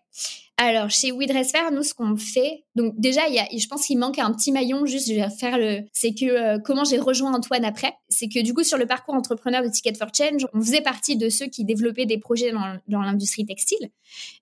Alors, 0.59 0.89
chez 0.89 1.12
WeDressFair, 1.12 1.71
nous, 1.71 1.83
ce 1.83 1.93
qu'on 1.93 2.17
fait, 2.17 2.65
donc 2.77 2.95
déjà, 2.97 3.29
y 3.29 3.39
a, 3.39 3.47
je 3.55 3.67
pense 3.67 3.87
qu'il 3.87 3.99
manque 3.99 4.19
un 4.19 4.33
petit 4.33 4.53
maillon, 4.53 4.87
juste, 4.87 5.07
je 5.09 5.12
vais 5.12 5.29
faire 5.29 5.59
le, 5.59 5.83
c'est 5.93 6.15
que 6.15 6.25
euh, 6.25 6.59
comment 6.59 6.85
j'ai 6.85 6.99
rejoint 6.99 7.35
Antoine 7.35 7.67
après, 7.67 7.93
c'est 8.09 8.29
que 8.29 8.43
du 8.43 8.55
coup, 8.55 8.65
sur 8.65 8.79
le 8.79 8.87
parcours 8.87 9.15
entrepreneur 9.15 9.62
de 9.62 9.69
Ticket 9.69 9.93
for 9.93 10.09
Change, 10.17 10.47
on 10.55 10.61
faisait 10.62 10.81
partie 10.81 11.17
de 11.17 11.29
ceux 11.29 11.45
qui 11.47 11.67
développaient 11.67 12.07
des 12.07 12.17
projets 12.17 12.53
dans, 12.89 13.03
l'industrie 13.03 13.45
textile, 13.45 13.91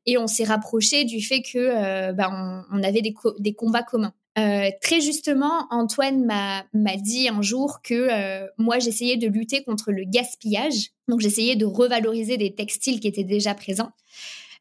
et 0.07 0.16
on 0.16 0.29
s'est 0.29 0.44
rapproché 0.44 1.05
du 1.05 1.20
fait 1.20 1.42
que, 1.42 2.12
bah, 2.12 2.31
on, 2.70 2.83
avait 2.85 3.03
des, 3.03 3.53
combats 3.53 3.83
communs. 3.83 4.14
Euh, 4.38 4.70
très 4.81 5.01
justement, 5.01 5.66
Antoine 5.70 6.25
m'a 6.25 6.97
dit 6.97 7.29
un 7.29 7.42
jour 7.42 7.81
que 7.83 8.47
moi 8.57 8.79
j'essayais 8.79 9.16
de 9.16 9.27
lutter 9.27 9.64
contre 9.64 9.90
le 9.90 10.05
gaspillage, 10.05 10.90
donc 11.09 11.20
j'essayais 11.20 11.57
de 11.57 11.64
revaloriser 11.64 12.37
des 12.37 12.55
textiles 12.55 13.01
qui 13.01 13.09
étaient 13.09 13.25
déjà 13.25 13.55
présents 13.55 13.90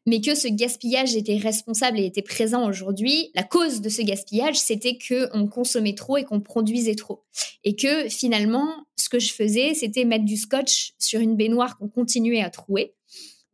mais 0.06 0.20
que 0.20 0.34
ce 0.34 0.48
gaspillage 0.48 1.16
était 1.16 1.36
responsable 1.36 1.98
et 1.98 2.04
était 2.04 2.22
présent 2.22 2.68
aujourd'hui. 2.68 3.30
La 3.34 3.42
cause 3.42 3.80
de 3.80 3.88
ce 3.88 4.02
gaspillage, 4.02 4.56
c'était 4.56 4.96
que 4.96 5.28
on 5.32 5.46
consommait 5.46 5.94
trop 5.94 6.16
et 6.16 6.24
qu'on 6.24 6.40
produisait 6.40 6.94
trop, 6.94 7.24
et 7.64 7.74
que 7.76 8.08
finalement, 8.08 8.68
ce 8.96 9.08
que 9.08 9.18
je 9.18 9.32
faisais, 9.32 9.74
c'était 9.74 10.04
mettre 10.04 10.24
du 10.24 10.36
scotch 10.36 10.94
sur 10.98 11.20
une 11.20 11.36
baignoire 11.36 11.78
qu'on 11.78 11.88
continuait 11.88 12.42
à 12.42 12.50
trouer, 12.50 12.94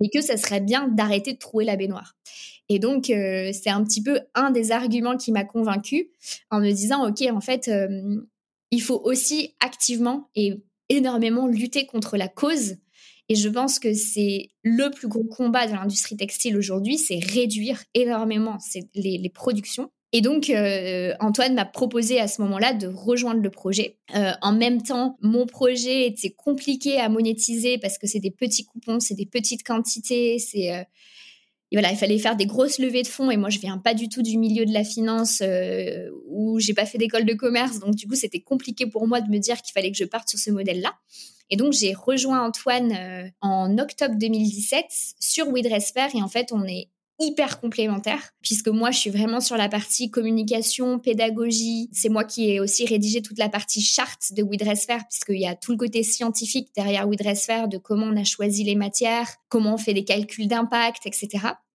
et 0.02 0.08
que 0.08 0.20
ça 0.20 0.36
serait 0.36 0.60
bien 0.60 0.88
d'arrêter 0.88 1.32
de 1.32 1.38
trouer 1.38 1.64
la 1.64 1.76
baignoire. 1.76 2.16
Et 2.68 2.78
donc, 2.78 3.10
euh, 3.10 3.50
c'est 3.52 3.70
un 3.70 3.82
petit 3.82 4.02
peu 4.02 4.20
un 4.34 4.52
des 4.52 4.70
arguments 4.70 5.16
qui 5.16 5.32
m'a 5.32 5.44
convaincue 5.44 6.10
en 6.50 6.60
me 6.60 6.70
disant, 6.70 7.08
OK, 7.08 7.22
en 7.22 7.40
fait, 7.40 7.66
euh, 7.68 8.24
il 8.70 8.80
faut 8.80 9.00
aussi 9.04 9.56
activement 9.58 10.30
et 10.36 10.62
énormément 10.88 11.46
lutter 11.46 11.86
contre 11.86 12.16
la 12.16 12.28
cause 12.28 12.76
et 13.30 13.36
je 13.36 13.48
pense 13.48 13.78
que 13.78 13.94
c'est 13.94 14.48
le 14.64 14.90
plus 14.90 15.06
gros 15.06 15.22
combat 15.22 15.68
de 15.68 15.72
l'industrie 15.72 16.16
textile 16.16 16.56
aujourd'hui, 16.56 16.98
c'est 16.98 17.20
réduire 17.24 17.80
énormément 17.94 18.58
les, 18.96 19.30
productions. 19.32 19.88
Et 20.12 20.20
donc, 20.20 20.50
euh, 20.50 21.14
Antoine 21.20 21.54
m'a 21.54 21.64
proposé 21.64 22.18
à 22.18 22.26
ce 22.26 22.42
moment-là 22.42 22.74
de 22.74 22.88
rejoindre 22.88 23.40
le 23.40 23.50
projet. 23.50 23.98
Euh, 24.16 24.32
en 24.42 24.52
même 24.52 24.82
temps, 24.82 25.16
mon 25.22 25.46
projet 25.46 26.08
était 26.08 26.30
compliqué 26.30 26.98
à 26.98 27.08
monétiser 27.08 27.78
parce 27.78 27.98
que 27.98 28.08
c'est 28.08 28.18
des 28.18 28.32
petits 28.32 28.64
coupons, 28.64 28.98
c'est 28.98 29.14
des 29.14 29.26
petites 29.26 29.62
quantités, 29.62 30.40
c'est 30.40 30.74
euh, 30.74 30.82
voilà, 31.70 31.92
il 31.92 31.98
fallait 31.98 32.18
faire 32.18 32.34
des 32.34 32.46
grosses 32.46 32.80
levées 32.80 33.04
de 33.04 33.06
fonds 33.06 33.30
et 33.30 33.36
moi 33.36 33.48
je 33.48 33.60
viens 33.60 33.78
pas 33.78 33.94
du 33.94 34.08
tout 34.08 34.22
du 34.22 34.38
milieu 34.38 34.66
de 34.66 34.72
la 34.72 34.82
finance 34.82 35.40
où 36.26 36.58
j'ai 36.58 36.74
pas 36.74 36.84
fait 36.84 36.98
d'école 36.98 37.24
de 37.24 37.34
commerce 37.34 37.78
donc 37.78 37.94
du 37.94 38.08
coup 38.08 38.16
c'était 38.16 38.40
compliqué 38.40 38.86
pour 38.86 39.06
moi 39.06 39.20
de 39.20 39.30
me 39.30 39.38
dire 39.38 39.62
qu'il 39.62 39.72
fallait 39.72 39.92
que 39.92 39.96
je 39.96 40.02
parte 40.02 40.28
sur 40.28 40.40
ce 40.40 40.50
modèle-là. 40.50 40.92
Et 41.50 41.56
donc, 41.56 41.72
j'ai 41.72 41.92
rejoint 41.94 42.46
Antoine 42.46 42.92
euh, 42.92 43.28
en 43.40 43.76
octobre 43.78 44.14
2017 44.16 44.84
sur 45.18 45.46
WeDressFair 45.50 46.14
et 46.14 46.22
en 46.22 46.28
fait, 46.28 46.52
on 46.52 46.64
est 46.64 46.88
hyper 47.20 47.60
complémentaires, 47.60 48.30
puisque 48.42 48.68
moi, 48.68 48.90
je 48.90 48.98
suis 48.98 49.10
vraiment 49.10 49.40
sur 49.40 49.56
la 49.56 49.68
partie 49.68 50.10
communication, 50.10 50.98
pédagogie. 50.98 51.90
C'est 51.92 52.08
moi 52.08 52.24
qui 52.24 52.50
ai 52.50 52.60
aussi 52.60 52.86
rédigé 52.86 53.20
toute 53.20 53.38
la 53.38 53.50
partie 53.50 53.82
charte 53.82 54.32
de 54.32 54.42
WeDressFair, 54.42 55.06
puisqu'il 55.06 55.40
y 55.40 55.46
a 55.46 55.54
tout 55.54 55.72
le 55.72 55.76
côté 55.76 56.02
scientifique 56.02 56.70
derrière 56.74 57.06
WeDressFair 57.06 57.68
de 57.68 57.76
comment 57.76 58.06
on 58.06 58.16
a 58.16 58.24
choisi 58.24 58.64
les 58.64 58.74
matières, 58.74 59.28
comment 59.48 59.74
on 59.74 59.78
fait 59.78 59.94
des 59.94 60.04
calculs 60.04 60.48
d'impact, 60.48 61.06
etc. 61.06 61.28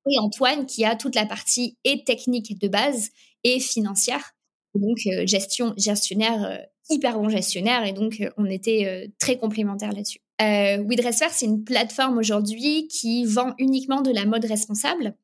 Et 0.10 0.20
Antoine 0.20 0.66
qui 0.66 0.84
a 0.84 0.96
toute 0.96 1.16
la 1.16 1.26
partie 1.26 1.78
et 1.84 2.04
technique 2.04 2.60
de 2.60 2.68
base 2.68 3.10
et 3.44 3.60
financière. 3.60 4.35
Donc, 4.76 5.00
euh, 5.08 5.26
gestion, 5.26 5.74
gestionnaire, 5.78 6.44
euh, 6.46 6.58
hyper 6.90 7.18
bon 7.18 7.30
gestionnaire. 7.30 7.86
Et 7.86 7.94
donc, 7.94 8.20
euh, 8.22 8.30
on 8.38 8.46
était 8.46 9.12
très 9.20 9.38
complémentaires 9.38 9.92
là-dessus. 9.92 10.20
Euh, 10.42 10.84
WeDressFair, 10.84 11.32
c'est 11.32 11.46
une 11.46 11.64
plateforme 11.64 12.18
aujourd'hui 12.18 12.88
qui 12.88 13.26
vend 13.26 13.54
uniquement 13.58 14.02
de 14.02 14.12
la 14.12 14.26
mode 14.26 14.46
responsable. 14.46 15.16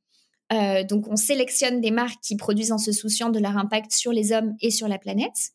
Donc, 0.90 1.08
on 1.08 1.16
sélectionne 1.16 1.80
des 1.80 1.92
marques 1.92 2.20
qui 2.22 2.36
produisent 2.36 2.74
en 2.74 2.78
se 2.78 2.92
souciant 2.92 3.30
de 3.30 3.40
leur 3.40 3.56
impact 3.56 3.94
sur 3.94 4.12
les 4.12 4.34
hommes 4.34 4.54
et 4.60 4.70
sur 4.70 4.90
la 4.90 4.98
planète, 4.98 5.54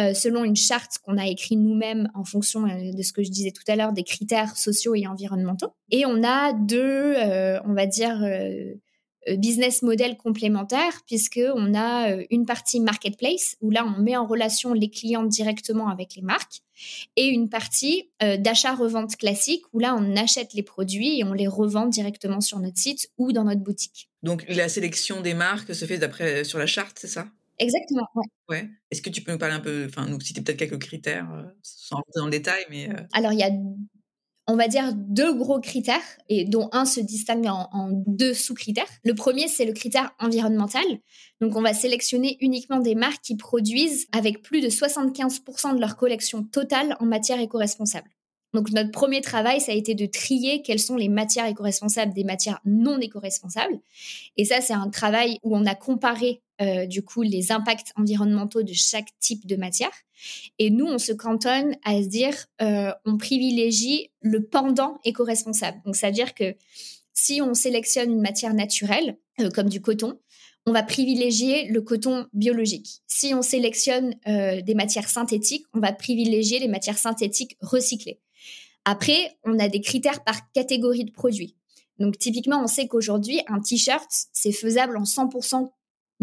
selon 0.00 0.42
une 0.42 0.56
charte 0.56 0.98
qu'on 1.04 1.16
a 1.16 1.28
écrite 1.28 1.60
nous-mêmes 1.60 2.08
en 2.14 2.24
fonction 2.24 2.62
de 2.62 3.02
ce 3.02 3.12
que 3.12 3.22
je 3.22 3.30
disais 3.30 3.52
tout 3.52 3.62
à 3.68 3.76
l'heure, 3.76 3.92
des 3.92 4.02
critères 4.02 4.56
sociaux 4.56 4.96
et 4.96 5.06
environnementaux. 5.06 5.72
Et 5.92 6.06
on 6.06 6.24
a 6.24 6.52
deux, 6.54 7.14
on 7.64 7.72
va 7.72 7.86
dire, 7.86 8.20
business 9.36 9.82
model 9.82 10.16
complémentaire 10.16 11.02
puisque 11.06 11.40
on 11.54 11.74
a 11.74 12.12
euh, 12.12 12.24
une 12.30 12.46
partie 12.46 12.80
marketplace 12.80 13.56
où 13.60 13.70
là 13.70 13.84
on 13.86 14.00
met 14.00 14.16
en 14.16 14.26
relation 14.26 14.72
les 14.72 14.90
clients 14.90 15.22
directement 15.22 15.88
avec 15.88 16.14
les 16.16 16.22
marques 16.22 16.62
et 17.16 17.26
une 17.26 17.48
partie 17.48 18.10
euh, 18.22 18.36
d'achat-revente 18.36 19.16
classique 19.16 19.62
où 19.72 19.78
là 19.78 19.94
on 19.96 20.16
achète 20.16 20.54
les 20.54 20.62
produits 20.62 21.18
et 21.18 21.24
on 21.24 21.32
les 21.32 21.46
revend 21.46 21.86
directement 21.86 22.40
sur 22.40 22.58
notre 22.58 22.78
site 22.78 23.10
ou 23.18 23.32
dans 23.32 23.44
notre 23.44 23.60
boutique. 23.60 24.08
Donc 24.22 24.44
la 24.48 24.68
sélection 24.68 25.20
des 25.20 25.34
marques 25.34 25.74
se 25.74 25.84
fait 25.84 25.98
d'après 25.98 26.44
sur 26.44 26.58
la 26.58 26.66
charte, 26.66 26.98
c'est 26.98 27.08
ça? 27.08 27.26
Exactement. 27.58 28.08
Ouais. 28.14 28.24
ouais. 28.48 28.70
Est-ce 28.90 29.02
que 29.02 29.10
tu 29.10 29.22
peux 29.22 29.30
nous 29.30 29.38
parler 29.38 29.54
un 29.54 29.60
peu, 29.60 29.86
enfin 29.88 30.06
nous 30.06 30.20
citer 30.20 30.40
peut-être 30.40 30.58
quelques 30.58 30.80
critères 30.80 31.28
sans 31.62 31.96
rentrer 31.96 32.12
dans 32.16 32.24
le 32.24 32.30
détail, 32.30 32.64
mais 32.70 32.88
alors 33.12 33.32
il 33.32 33.38
y 33.38 33.44
a 33.44 33.50
on 34.48 34.56
va 34.56 34.66
dire, 34.66 34.92
deux 34.94 35.32
gros 35.34 35.60
critères, 35.60 36.02
et 36.28 36.44
dont 36.44 36.68
un 36.72 36.84
se 36.84 37.00
distingue 37.00 37.46
en, 37.46 37.90
deux 38.06 38.34
sous-critères. 38.34 38.88
Le 39.04 39.14
premier, 39.14 39.46
c'est 39.46 39.64
le 39.64 39.72
critère 39.72 40.12
environnemental. 40.18 40.84
Donc, 41.40 41.56
on 41.56 41.62
va 41.62 41.74
sélectionner 41.74 42.38
uniquement 42.40 42.80
des 42.80 42.94
marques 42.94 43.22
qui 43.22 43.36
produisent 43.36 44.06
avec 44.12 44.42
plus 44.42 44.60
de 44.60 44.68
75% 44.68 45.76
de 45.76 45.80
leur 45.80 45.96
collection 45.96 46.42
totale 46.42 46.96
en 46.98 47.06
matière 47.06 47.40
éco-responsable. 47.40 48.10
Donc, 48.52 48.70
notre 48.70 48.90
premier 48.90 49.20
travail, 49.20 49.60
ça 49.60 49.72
a 49.72 49.74
été 49.74 49.94
de 49.94 50.06
trier 50.06 50.60
quelles 50.60 50.80
sont 50.80 50.96
les 50.96 51.08
matières 51.08 51.46
éco-responsables 51.46 52.12
des 52.12 52.24
matières 52.24 52.60
non 52.64 52.98
éco-responsables. 52.98 53.78
Et 54.36 54.44
ça, 54.44 54.60
c'est 54.60 54.74
un 54.74 54.90
travail 54.90 55.38
où 55.42 55.56
on 55.56 55.64
a 55.66 55.74
comparé 55.74 56.42
euh, 56.62 56.86
du 56.86 57.02
coup 57.02 57.22
les 57.22 57.50
impacts 57.50 57.92
environnementaux 57.96 58.62
de 58.62 58.72
chaque 58.72 59.08
type 59.18 59.46
de 59.46 59.56
matière. 59.56 59.90
Et 60.58 60.70
nous, 60.70 60.86
on 60.86 60.98
se 60.98 61.12
cantonne 61.12 61.76
à 61.84 62.00
se 62.00 62.06
dire, 62.06 62.34
euh, 62.60 62.92
on 63.04 63.18
privilégie 63.18 64.10
le 64.20 64.44
pendant 64.44 65.00
éco-responsable. 65.04 65.80
Donc, 65.84 65.96
c'est-à-dire 65.96 66.34
que 66.34 66.54
si 67.14 67.42
on 67.42 67.54
sélectionne 67.54 68.12
une 68.12 68.20
matière 68.20 68.54
naturelle, 68.54 69.18
euh, 69.40 69.50
comme 69.50 69.68
du 69.68 69.80
coton, 69.80 70.20
on 70.64 70.72
va 70.72 70.84
privilégier 70.84 71.66
le 71.66 71.82
coton 71.82 72.26
biologique. 72.32 73.02
Si 73.08 73.34
on 73.34 73.42
sélectionne 73.42 74.14
des 74.24 74.74
matières 74.76 75.08
synthétiques, 75.08 75.66
on 75.74 75.80
va 75.80 75.92
privilégier 75.92 76.60
les 76.60 76.68
matières 76.68 76.98
synthétiques 76.98 77.56
recyclées. 77.60 78.20
Après, 78.84 79.36
on 79.42 79.58
a 79.58 79.68
des 79.68 79.80
critères 79.80 80.22
par 80.22 80.52
catégorie 80.52 81.04
de 81.04 81.10
produits. 81.10 81.56
Donc 81.98 82.16
typiquement, 82.16 82.62
on 82.62 82.68
sait 82.68 82.86
qu'aujourd'hui, 82.86 83.40
un 83.48 83.60
t-shirt, 83.60 84.08
c'est 84.32 84.52
faisable 84.52 84.96
en 84.96 85.02
100% 85.02 85.72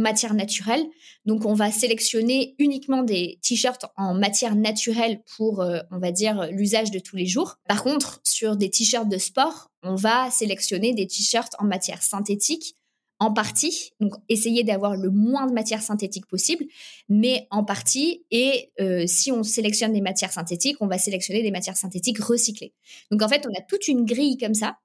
matière 0.02 0.34
naturelle. 0.34 0.86
Donc, 1.26 1.46
on 1.46 1.54
va 1.54 1.72
sélectionner 1.72 2.56
uniquement 2.58 3.04
des 3.04 3.40
t-shirts 3.42 3.86
en 3.98 4.14
matière 4.14 4.56
naturelle 4.56 5.22
pour, 5.38 5.62
euh, 5.62 5.80
on 5.92 6.00
va 6.00 6.12
dire, 6.12 6.50
l'usage 6.52 6.92
de 6.92 7.00
tous 7.00 7.16
les 7.16 7.26
jours. 7.26 7.58
Par 7.68 7.84
contre, 7.84 8.20
sur 8.24 8.58
des 8.58 8.70
t-shirts 8.70 9.10
de 9.10 9.18
sport, 9.18 9.70
on 9.84 9.96
va 9.96 10.30
sélectionner 10.32 10.94
des 10.94 11.08
t-shirts 11.08 11.56
en 11.60 11.66
matière 11.66 12.02
synthétique 12.02 12.76
en 13.20 13.34
partie, 13.34 13.92
donc 14.00 14.14
essayer 14.30 14.64
d'avoir 14.64 14.96
le 14.96 15.10
moins 15.10 15.46
de 15.46 15.52
matière 15.52 15.82
synthétique 15.82 16.26
possible, 16.26 16.66
mais 17.10 17.48
en 17.52 17.66
partie, 17.66 18.26
et 18.32 18.72
euh, 18.80 19.06
si 19.08 19.30
on 19.32 19.44
sélectionne 19.44 19.92
des 19.92 20.02
matières 20.02 20.32
synthétiques, 20.32 20.78
on 20.80 20.88
va 20.88 20.98
sélectionner 20.98 21.44
des 21.44 21.52
matières 21.52 21.76
synthétiques 21.76 22.20
recyclées. 22.20 22.74
Donc 23.12 23.22
en 23.22 23.28
fait, 23.28 23.46
on 23.46 23.60
a 23.60 23.62
toute 23.62 23.90
une 23.90 24.06
grille 24.06 24.38
comme 24.38 24.54
ça 24.54 24.78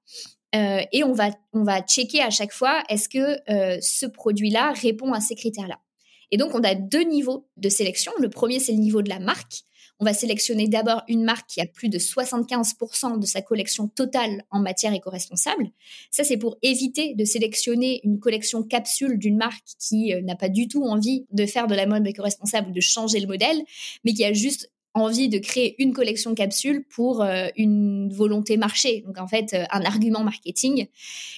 euh, 0.55 0.81
et 0.91 1.03
on 1.03 1.13
va, 1.13 1.31
on 1.53 1.63
va 1.63 1.81
checker 1.81 2.21
à 2.21 2.29
chaque 2.29 2.53
fois 2.53 2.83
est-ce 2.89 3.09
que 3.09 3.51
euh, 3.51 3.77
ce 3.81 4.05
produit-là 4.05 4.73
répond 4.73 5.13
à 5.13 5.19
ces 5.19 5.35
critères-là. 5.35 5.79
Et 6.31 6.37
donc, 6.37 6.55
on 6.55 6.63
a 6.63 6.75
deux 6.75 7.03
niveaux 7.03 7.47
de 7.57 7.69
sélection. 7.69 8.11
Le 8.19 8.29
premier, 8.29 8.59
c'est 8.59 8.71
le 8.71 8.79
niveau 8.79 9.01
de 9.01 9.09
la 9.09 9.19
marque. 9.19 9.63
On 9.99 10.05
va 10.05 10.13
sélectionner 10.13 10.67
d'abord 10.67 11.03
une 11.07 11.23
marque 11.23 11.47
qui 11.47 11.61
a 11.61 11.65
plus 11.65 11.87
de 11.87 11.97
75% 11.97 13.17
de 13.17 13.25
sa 13.25 13.41
collection 13.41 13.87
totale 13.87 14.43
en 14.51 14.59
matière 14.59 14.93
éco-responsable. 14.93 15.69
Ça, 16.11 16.25
c'est 16.25 16.35
pour 16.35 16.57
éviter 16.61 17.13
de 17.13 17.23
sélectionner 17.23 18.01
une 18.03 18.19
collection 18.19 18.63
capsule 18.63 19.17
d'une 19.17 19.37
marque 19.37 19.63
qui 19.79 20.13
euh, 20.13 20.21
n'a 20.21 20.35
pas 20.35 20.49
du 20.49 20.67
tout 20.67 20.83
envie 20.83 21.25
de 21.31 21.45
faire 21.45 21.67
de 21.67 21.75
la 21.75 21.85
mode 21.85 22.05
éco-responsable 22.05 22.69
ou 22.69 22.73
de 22.73 22.81
changer 22.81 23.21
le 23.21 23.27
modèle, 23.27 23.61
mais 24.03 24.13
qui 24.13 24.25
a 24.25 24.33
juste 24.33 24.69
envie 24.95 25.27
de 25.27 25.37
créer 25.37 25.75
une 25.83 25.93
collection 25.93 26.33
capsule 26.33 26.85
pour 26.89 27.21
euh, 27.21 27.47
une 27.57 28.11
volonté 28.11 28.57
marché. 28.57 29.03
Donc 29.05 29.19
en 29.19 29.27
fait, 29.27 29.53
euh, 29.53 29.65
un 29.71 29.81
argument 29.83 30.23
marketing 30.23 30.87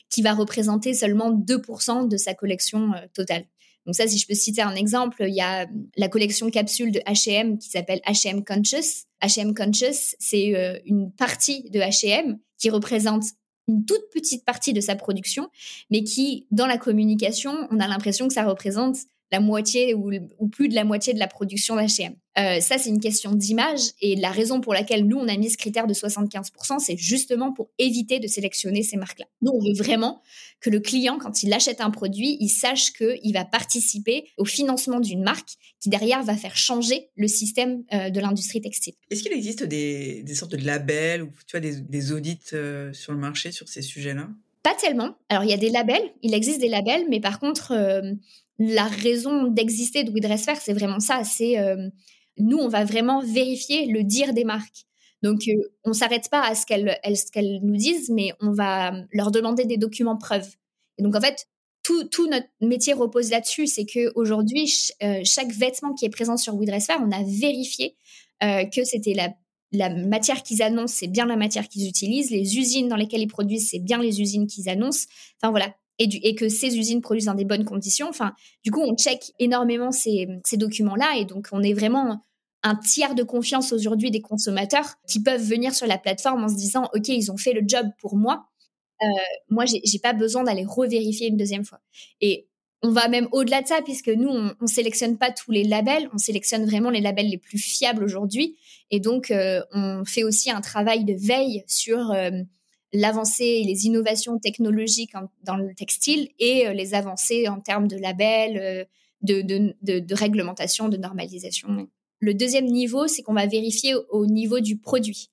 qui 0.10 0.22
va 0.22 0.34
représenter 0.34 0.94
seulement 0.94 1.34
2% 1.34 2.08
de 2.08 2.18
sa 2.18 2.36
collection 2.36 2.94
euh, 2.94 3.00
totale. 3.14 3.46
Donc 3.88 3.96
ça, 3.96 4.08
si 4.08 4.20
je 4.20 4.28
peux 4.28 4.36
citer 4.36 4.62
un 4.62 4.76
exemple, 4.76 5.24
il 5.28 5.34
y 5.34 5.42
a 5.42 5.66
la 5.96 6.08
collection 6.08 6.50
capsule 6.52 6.92
de 6.92 7.00
H&M 7.00 7.58
qui 7.58 7.70
s'appelle 7.70 8.00
H&M 8.06 8.44
Conscious. 8.46 9.06
H&M 9.24 9.54
Conscious, 9.56 10.16
c'est 10.20 10.82
une 10.86 11.10
partie 11.12 11.70
de 11.70 11.80
H&M 11.80 12.38
qui 12.58 12.70
représente 12.70 13.24
une 13.70 13.86
toute 13.86 14.10
petite 14.12 14.44
partie 14.44 14.74
de 14.74 14.82
sa 14.82 14.98
production, 14.98 15.50
mais 15.90 16.04
qui, 16.04 16.48
dans 16.52 16.68
la 16.68 16.78
communication, 16.78 17.54
on 17.72 17.80
a 17.80 17.88
l'impression 17.88 18.28
que 18.28 18.34
ça 18.34 18.44
représente 18.44 18.98
la 19.32 19.40
moitié 19.40 19.94
ou, 19.94 20.10
plus 20.52 20.70
de 20.70 20.76
la 20.76 20.84
moitié 20.84 21.14
de 21.14 21.20
la 21.20 21.28
production 21.28 21.76
d'H&M. 21.76 22.16
ça, 22.62 22.78
c'est 22.78 22.90
une 22.90 23.00
question 23.00 23.34
d'image 23.34 23.92
et 24.02 24.16
la 24.16 24.32
raison 24.32 24.62
pour 24.62 24.74
laquelle 24.74 25.06
nous, 25.06 25.18
on 25.18 25.28
a 25.28 25.36
mis 25.36 25.50
ce 25.50 25.58
critère 25.58 25.88
de 25.88 25.94
75%, 25.94 26.80
c'est 26.80 26.98
justement 26.98 27.52
pour 27.52 27.70
éviter 27.78 28.20
de 28.20 28.28
sélectionner 28.28 28.84
ces 28.84 28.98
marques-là. 28.98 29.26
Nous, 29.42 29.52
on 29.52 29.60
veut 29.60 29.76
vraiment 29.76 30.22
que 30.60 30.70
le 30.70 30.80
client, 30.80 31.18
quand 31.20 31.44
il 31.44 31.54
achète 31.54 31.82
un 31.82 31.92
produit, 31.92 32.38
il 32.40 32.50
sache 32.50 32.92
qu'il 32.94 33.34
va 33.34 33.46
participer 33.46 34.26
au 34.38 34.46
financement 34.46 35.00
d'une 35.00 35.24
marque 35.24 35.50
qui, 35.80 35.90
derrière, 35.90 36.24
va 36.24 36.36
faire 36.36 36.56
changer 36.56 37.10
le 37.16 37.28
système 37.28 37.84
euh, 37.94 38.10
de 38.10 38.20
l'industrie 38.20 38.62
textile. 38.62 38.94
Est-ce 39.12 39.24
qu'il 39.24 39.34
existe 39.34 39.64
des, 39.64 40.24
sortes 40.34 40.56
de 40.56 40.66
labels 40.66 41.24
ou 41.24 41.30
tu 41.46 41.58
vois, 41.58 41.60
des, 41.60 42.12
audits 42.12 42.40
euh, 42.54 42.92
sur 42.94 43.14
le 43.14 43.20
marché 43.20 43.52
sur 43.52 43.68
ces 43.68 43.82
sujets-là? 43.82 44.30
Pas 44.68 44.76
tellement. 44.76 45.16
Alors, 45.30 45.46
il 45.46 45.50
y 45.50 45.54
a 45.54 45.58
des 45.58 45.70
labels, 45.70 46.12
il 46.24 46.34
existe 46.34 46.60
des 46.60 46.68
labels, 46.68 47.06
mais 47.10 47.22
par 47.22 47.40
contre, 47.40 47.72
euh, 47.72 48.02
la 48.60 48.84
raison 48.84 49.48
d'exister 49.48 50.04
de 50.04 50.12
WeDressFair, 50.12 50.58
c'est 50.58 50.74
vraiment 50.74 51.00
ça. 51.00 51.24
C'est 51.24 51.58
euh, 51.58 51.88
nous, 52.38 52.58
on 52.58 52.68
va 52.68 52.84
vraiment 52.84 53.22
vérifier 53.22 53.86
le 53.86 54.04
dire 54.04 54.34
des 54.34 54.44
marques. 54.44 54.86
Donc, 55.24 55.44
on 55.48 55.52
euh, 55.52 55.74
on 55.86 55.94
s'arrête 55.94 56.30
pas 56.30 56.42
à 56.46 56.54
ce 56.54 56.66
qu'elles 56.66 57.60
nous 57.64 57.78
disent, 57.78 58.10
mais 58.10 58.34
on 58.42 58.52
va 58.52 58.92
leur 59.14 59.32
demander 59.32 59.64
des 59.64 59.78
documents 59.78 60.18
preuves. 60.18 60.50
Et 60.98 61.04
donc, 61.04 61.16
en 61.16 61.22
fait, 61.22 61.48
tout, 61.82 62.28
notre 62.30 62.48
métier 62.60 62.92
repose 62.92 63.32
là-dessus. 63.32 63.68
C'est 63.68 63.86
qu'aujourd'hui, 63.86 64.70
euh, 65.02 65.22
chaque 65.24 65.54
vêtement 65.54 65.94
qui 65.94 66.04
est 66.04 66.10
présent 66.10 66.36
sur 66.36 66.58
WeDressFair, 66.58 66.98
on 67.02 67.12
a 67.14 67.24
vérifié 67.24 67.96
que 68.42 68.84
c'était 68.84 69.16
la, 69.16 69.30
la 69.72 69.90
matière 69.90 70.44
qu'ils 70.44 70.62
annoncent, 70.62 70.96
c'est 70.98 71.08
bien 71.08 71.26
la 71.26 71.36
matière 71.36 71.68
qu'ils 71.68 71.88
utilisent. 71.88 72.32
Les 72.32 72.58
usines 72.58 72.88
dans 72.88 72.96
lesquelles 72.96 73.22
ils 73.22 73.28
produisent, 73.28 73.70
c'est 73.70 73.80
bien 73.80 74.02
les 74.02 74.22
usines 74.22 74.48
qu'ils 74.48 74.70
annoncent. 74.70 75.08
Enfin, 75.42 75.52
voilà, 75.52 75.74
et, 76.00 76.36
que 76.36 76.50
ces 76.50 76.78
usines 76.78 77.02
produisent 77.02 77.26
dans 77.26 77.34
des 77.34 77.46
bonnes 77.46 77.66
conditions. 77.66 78.08
Enfin, 78.10 78.34
du 78.64 78.72
coup, 78.72 78.82
on 78.82 78.96
check 78.96 79.34
énormément 79.40 79.92
ces, 79.92 80.28
documents-là 80.54 81.18
et 81.18 81.26
donc 81.26 81.50
on 81.52 81.62
est 81.62 81.74
vraiment 81.74 82.24
un 82.64 82.76
tiers 82.76 83.16
de 83.16 83.24
confiance 83.24 83.72
aujourd'hui 83.72 84.12
des 84.12 84.22
consommateurs 84.22 84.96
qui 85.08 85.22
peuvent 85.22 85.42
venir 85.42 85.74
sur 85.74 85.88
la 85.88 85.98
plateforme 85.98 86.44
en 86.44 86.50
se 86.50 86.56
disant 86.56 86.90
ok 86.94 87.08
ils 87.10 87.32
ont 87.32 87.38
fait 87.38 87.54
le 87.54 87.62
job 87.66 87.86
pour 88.00 88.18
moi 88.18 88.48
euh, 89.04 89.06
moi 89.50 89.66
j'ai 89.66 90.00
pas 90.00 90.14
besoin 90.14 90.44
d'aller 90.44 90.66
revérifier 90.66 91.28
une 91.28 91.38
deuxième 91.38 91.64
fois 91.64 91.80
et 92.20 92.48
on 92.84 92.92
va 92.92 93.08
même 93.08 93.28
au-delà 93.32 93.62
de 93.62 93.68
ça 93.68 93.82
puisque 93.82 94.10
nous 94.10 94.30
on, 94.30 94.54
on, 94.62 94.68
sélectionne 94.68 95.18
pas 95.18 95.32
tous 95.32 95.52
les 95.52 95.64
labels 95.64 96.10
on 96.14 96.18
sélectionne 96.18 96.66
vraiment 96.66 96.90
les 96.90 97.02
labels 97.02 97.30
les 97.30 97.38
plus 97.38 97.58
fiables 97.58 98.04
aujourd'hui 98.04 98.56
et 98.92 99.00
donc 99.00 99.32
euh, 99.32 99.62
on 99.72 100.06
fait 100.06 100.24
aussi 100.24 100.52
un 100.52 100.62
travail 100.62 101.04
de 101.04 101.14
veille 101.14 101.64
sur 101.68 102.12
euh, 102.12 102.32
l'avancée 102.94 103.46
et 103.46 103.64
les 103.64 103.86
innovations 103.86 104.40
technologiques 104.40 105.14
dans 105.44 105.58
le 105.58 105.74
textile 105.74 106.30
et 106.40 106.68
euh, 106.68 106.74
les 106.74 106.94
avancées 106.94 107.48
en 107.48 107.60
termes 107.60 107.88
de 107.88 107.98
labels, 107.98 108.88
de, 109.22 109.42
de, 109.42 110.16
réglementation, 110.16 110.90
de 110.90 110.98
normalisation. 110.98 111.88
Le 112.20 112.34
deuxième 112.34 112.66
niveau, 112.66 113.08
c'est 113.08 113.24
qu'on 113.24 113.34
va 113.34 113.46
vérifier 113.46 113.96
au 114.10 114.26
niveau 114.26 114.60
du 114.60 114.78
produit. 114.78 115.30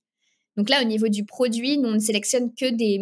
Donc 0.56 0.68
là, 0.68 0.80
au 0.80 0.84
niveau 0.84 1.08
du 1.08 1.24
produit, 1.24 1.78
nous, 1.78 1.88
on 1.88 1.94
ne 1.94 1.98
sélectionne 1.98 2.52
que 2.54 2.70
des, 2.70 3.00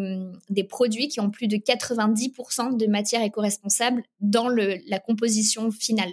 des 0.49 0.65
produits 0.65 1.09
qui 1.09 1.21
ont 1.21 1.31
plus 1.31 1.49
de 1.49 1.57
90% 1.57 2.77
de 2.77 2.87
matière 2.87 3.23
éco-responsable 3.23 4.03
dans 4.21 4.49
la 4.49 4.99
composition 4.99 5.71
finale. 5.71 6.13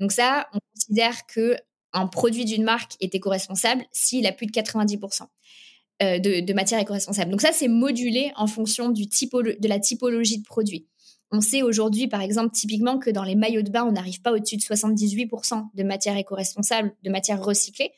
Donc 0.00 0.12
ça, 0.12 0.48
on 0.54 0.58
considère 0.74 1.26
que 1.26 1.56
un 1.92 2.06
produit 2.06 2.44
d'une 2.44 2.64
marque 2.64 2.96
est 3.00 3.14
éco-responsable 3.14 3.84
s'il 3.92 4.26
a 4.26 4.32
plus 4.32 4.46
de 4.46 4.52
90% 4.52 5.22
euh, 6.02 6.18
de, 6.18 6.40
de, 6.40 6.52
matière 6.54 6.80
éco-responsable. 6.80 7.30
Donc 7.30 7.42
ça, 7.42 7.52
c'est 7.52 7.68
modulé 7.68 8.32
en 8.36 8.46
fonction 8.46 8.88
de 8.88 9.68
la 9.68 9.78
typologie 9.78 10.38
de 10.38 10.44
produit. 10.44 10.86
On 11.30 11.40
sait 11.40 11.62
aujourd'hui, 11.62 12.08
par 12.08 12.20
exemple, 12.20 12.52
typiquement 12.52 12.98
que 12.98 13.10
dans 13.10 13.24
les 13.24 13.34
maillots 13.34 13.62
de 13.62 13.70
bain, 13.70 13.84
on 13.84 13.92
n'arrive 13.92 14.20
pas 14.20 14.32
au-dessus 14.32 14.56
de 14.56 14.62
78% 14.62 15.68
de 15.74 15.82
matière 15.82 16.16
éco-responsable, 16.16 16.94
de 17.02 17.10
matière 17.10 17.42
recyclée. 17.42 17.92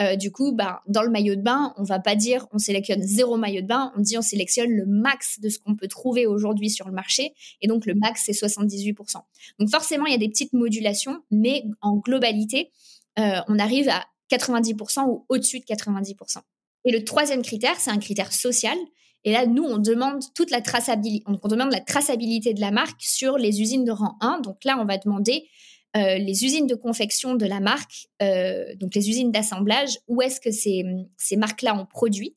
Euh, 0.00 0.16
du 0.16 0.32
coup, 0.32 0.52
bah, 0.52 0.82
dans 0.88 1.02
le 1.02 1.10
maillot 1.10 1.36
de 1.36 1.40
bain, 1.40 1.72
on 1.76 1.84
va 1.84 2.00
pas 2.00 2.16
dire 2.16 2.46
on 2.52 2.58
sélectionne 2.58 3.02
zéro 3.02 3.36
maillot 3.36 3.62
de 3.62 3.66
bain, 3.66 3.92
on 3.96 4.00
dit 4.00 4.18
on 4.18 4.22
sélectionne 4.22 4.70
le 4.70 4.86
max 4.86 5.38
de 5.40 5.48
ce 5.48 5.58
qu'on 5.58 5.76
peut 5.76 5.86
trouver 5.86 6.26
aujourd'hui 6.26 6.68
sur 6.68 6.86
le 6.88 6.92
marché. 6.92 7.34
Et 7.62 7.68
donc, 7.68 7.86
le 7.86 7.94
max, 7.94 8.24
c'est 8.26 8.32
78%. 8.32 9.18
Donc, 9.58 9.70
forcément, 9.70 10.06
il 10.06 10.12
y 10.12 10.16
a 10.16 10.18
des 10.18 10.28
petites 10.28 10.52
modulations, 10.52 11.22
mais 11.30 11.64
en 11.80 11.96
globalité, 11.96 12.72
euh, 13.20 13.40
on 13.46 13.58
arrive 13.58 13.88
à 13.88 14.04
90% 14.30 15.06
ou 15.06 15.24
au-dessus 15.28 15.60
de 15.60 15.64
90%. 15.64 16.38
Et 16.86 16.92
le 16.92 17.04
troisième 17.04 17.42
critère, 17.42 17.78
c'est 17.78 17.90
un 17.90 17.98
critère 17.98 18.32
social. 18.32 18.76
Et 19.22 19.32
là, 19.32 19.46
nous, 19.46 19.62
on 19.62 19.78
demande 19.78 20.22
toute 20.34 20.50
la 20.50 20.60
traçabilité, 20.60 21.24
on 21.26 21.48
demande 21.48 21.72
la 21.72 21.80
traçabilité 21.80 22.52
de 22.52 22.60
la 22.60 22.70
marque 22.70 23.00
sur 23.00 23.38
les 23.38 23.62
usines 23.62 23.84
de 23.84 23.92
rang 23.92 24.16
1. 24.20 24.40
Donc 24.40 24.64
là, 24.64 24.76
on 24.78 24.84
va 24.84 24.98
demander 24.98 25.48
euh, 25.96 26.18
les 26.18 26.44
usines 26.44 26.66
de 26.66 26.74
confection 26.74 27.36
de 27.36 27.46
la 27.46 27.60
marque, 27.60 28.08
euh, 28.20 28.74
donc 28.76 28.96
les 28.96 29.08
usines 29.08 29.30
d'assemblage, 29.30 30.00
où 30.08 30.22
est-ce 30.22 30.40
que 30.40 30.50
ces, 30.50 30.84
ces 31.16 31.36
marques-là 31.36 31.78
ont 31.78 31.86
produit. 31.86 32.34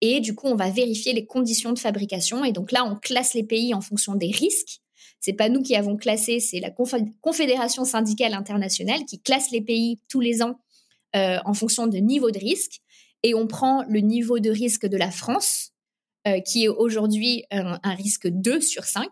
Et 0.00 0.20
du 0.20 0.34
coup, 0.34 0.46
on 0.46 0.54
va 0.54 0.70
vérifier 0.70 1.12
les 1.12 1.26
conditions 1.26 1.72
de 1.72 1.78
fabrication. 1.78 2.44
Et 2.44 2.52
donc 2.52 2.72
là, 2.72 2.82
on 2.84 2.96
classe 2.96 3.34
les 3.34 3.44
pays 3.44 3.74
en 3.74 3.82
fonction 3.82 4.14
des 4.14 4.30
risques. 4.30 4.80
C'est 5.20 5.34
pas 5.34 5.50
nous 5.50 5.62
qui 5.62 5.76
avons 5.76 5.96
classé, 5.96 6.40
c'est 6.40 6.60
la 6.60 6.70
Confédération 6.70 7.84
syndicale 7.84 8.32
internationale 8.32 9.04
qui 9.04 9.20
classe 9.20 9.50
les 9.50 9.60
pays 9.60 10.00
tous 10.08 10.20
les 10.20 10.42
ans 10.42 10.58
euh, 11.14 11.38
en 11.44 11.54
fonction 11.54 11.86
de 11.86 11.98
niveau 11.98 12.30
de 12.30 12.38
risque. 12.38 12.80
Et 13.22 13.34
on 13.34 13.46
prend 13.46 13.84
le 13.88 14.00
niveau 14.00 14.38
de 14.38 14.50
risque 14.50 14.86
de 14.86 14.96
la 14.96 15.10
France, 15.10 15.70
qui 16.46 16.64
est 16.64 16.68
aujourd'hui 16.68 17.44
un, 17.50 17.78
risque 17.94 18.28
2 18.28 18.60
sur 18.60 18.84
5. 18.84 19.08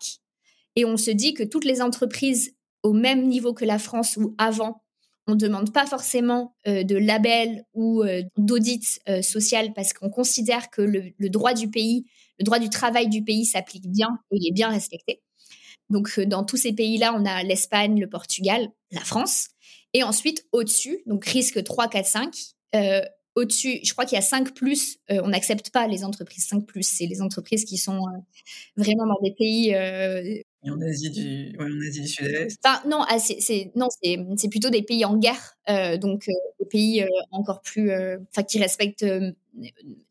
Et 0.76 0.84
on 0.86 0.96
se 0.96 1.10
dit 1.10 1.34
que 1.34 1.42
toutes 1.42 1.64
les 1.66 1.82
entreprises 1.82 2.54
au 2.82 2.92
même 2.92 3.26
niveau 3.28 3.54
que 3.54 3.64
la 3.64 3.78
France 3.78 4.16
ou 4.16 4.34
avant, 4.38 4.82
on 5.26 5.32
ne 5.32 5.38
demande 5.38 5.72
pas 5.72 5.86
forcément 5.86 6.56
euh, 6.66 6.82
de 6.82 6.96
label 6.96 7.64
ou 7.74 8.02
euh, 8.02 8.22
d'audit 8.36 8.84
social 9.22 9.72
parce 9.74 9.92
qu'on 9.92 10.10
considère 10.10 10.70
que 10.70 10.82
le, 10.82 11.28
droit 11.28 11.54
du 11.54 11.70
pays, 11.70 12.06
le 12.38 12.44
droit 12.44 12.58
du 12.58 12.70
travail 12.70 13.08
du 13.08 13.22
pays 13.22 13.44
s'applique 13.44 13.88
bien 13.88 14.08
et 14.30 14.48
est 14.48 14.52
bien 14.52 14.68
respecté. 14.68 15.22
Donc, 15.90 16.18
dans 16.20 16.44
tous 16.44 16.56
ces 16.56 16.72
pays-là, 16.72 17.14
on 17.14 17.24
a 17.24 17.42
l'Espagne, 17.42 18.00
le 18.00 18.08
Portugal, 18.08 18.68
la 18.90 19.00
France. 19.00 19.48
Et 19.92 20.02
ensuite, 20.02 20.46
au-dessus, 20.52 21.02
donc 21.06 21.24
risque 21.26 21.62
3, 21.62 21.88
4, 21.88 22.06
5, 22.06 22.34
au-dessus, 23.34 23.80
je 23.82 23.92
crois 23.92 24.04
qu'il 24.04 24.16
y 24.16 24.18
a 24.18 24.22
5 24.22 24.54
plus, 24.54 24.98
euh, 25.10 25.20
on 25.24 25.28
n'accepte 25.28 25.70
pas 25.70 25.86
les 25.86 26.04
entreprises 26.04 26.46
5 26.46 26.66
plus, 26.66 26.82
c'est 26.82 27.06
les 27.06 27.22
entreprises 27.22 27.64
qui 27.64 27.78
sont 27.78 27.98
euh, 27.98 28.18
vraiment 28.76 29.06
dans 29.06 29.18
des 29.22 29.32
pays 29.32 29.74
euh, 29.74 30.40
ouais, 30.64 30.70
en 30.70 30.80
Asie 30.80 31.10
du 31.10 32.08
Sud-Est. 32.08 32.58
Enfin, 32.64 32.80
non, 32.88 33.04
ah, 33.08 33.18
c'est 33.18 33.72
non, 33.74 33.88
c'est 33.90 34.48
plutôt 34.48 34.70
des 34.70 34.82
pays 34.82 35.04
en 35.04 35.16
guerre, 35.16 35.56
euh, 35.68 35.96
donc 35.96 36.28
euh, 36.28 36.32
des 36.60 36.66
pays 36.66 37.02
euh, 37.02 37.08
encore 37.30 37.62
plus, 37.62 37.90
enfin, 37.92 38.42
qui 38.42 38.58
respectent 38.58 39.06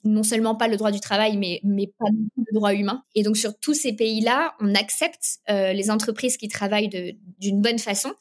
non 0.04 0.24
seulement 0.24 0.56
pas 0.56 0.68
le 0.68 0.78
droit 0.78 0.92
du 0.92 1.00
travail, 1.00 1.38
mais 1.38 1.60
mais 1.64 1.88
pas 1.88 2.06
le 2.38 2.54
droit 2.54 2.74
humain. 2.74 3.04
Et 3.16 3.24
donc 3.24 3.38
sur 3.38 3.58
tous 3.60 3.74
ces 3.74 3.94
pays-là, 3.94 4.56
on 4.60 4.76
accepte 4.76 5.40
les 5.48 5.90
entreprises 5.90 6.38
qui 6.38 6.48
travaillent 6.48 7.18
d'une 7.40 7.62
bonne 7.62 7.80
façon, 7.80 8.14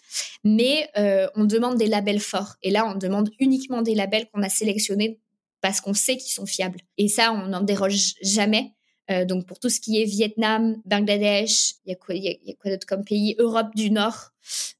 mais 0.45 0.89
on 1.37 1.45
demande 1.45 1.77
des 1.77 1.87
labels 1.87 2.21
forts. 2.21 2.57
Et 2.63 2.71
là, 2.71 2.87
on 2.87 2.97
demande 2.97 3.31
uniquement 3.39 3.83
des 3.83 3.95
labels 3.95 4.29
qu'on 4.33 4.43
a 4.43 4.49
sélectionnés 4.49 5.19
parce 5.61 5.81
qu'on 5.81 5.95
sait 5.95 6.17
qu'ils 6.17 6.33
sont 6.33 6.47
fiables. 6.47 6.81
Et 6.97 7.09
ça, 7.09 7.33
on 7.33 7.49
n'en 7.49 7.61
déroge 7.61 8.15
jamais. 8.23 8.73
Euh, 9.11 9.25
donc 9.25 9.47
pour 9.47 9.59
tout 9.59 9.69
ce 9.69 9.81
qui 9.81 10.01
est 10.01 10.05
Vietnam, 10.05 10.81
Bangladesh, 10.85 11.75
il 11.85 11.91
y 11.91 11.93
a 11.93 11.97
quoi, 11.97 12.15
d'autre 12.71 12.87
comme 12.87 13.05
pays? 13.05 13.35
Europe 13.39 13.75
du 13.75 13.91
Nord, 13.91 14.31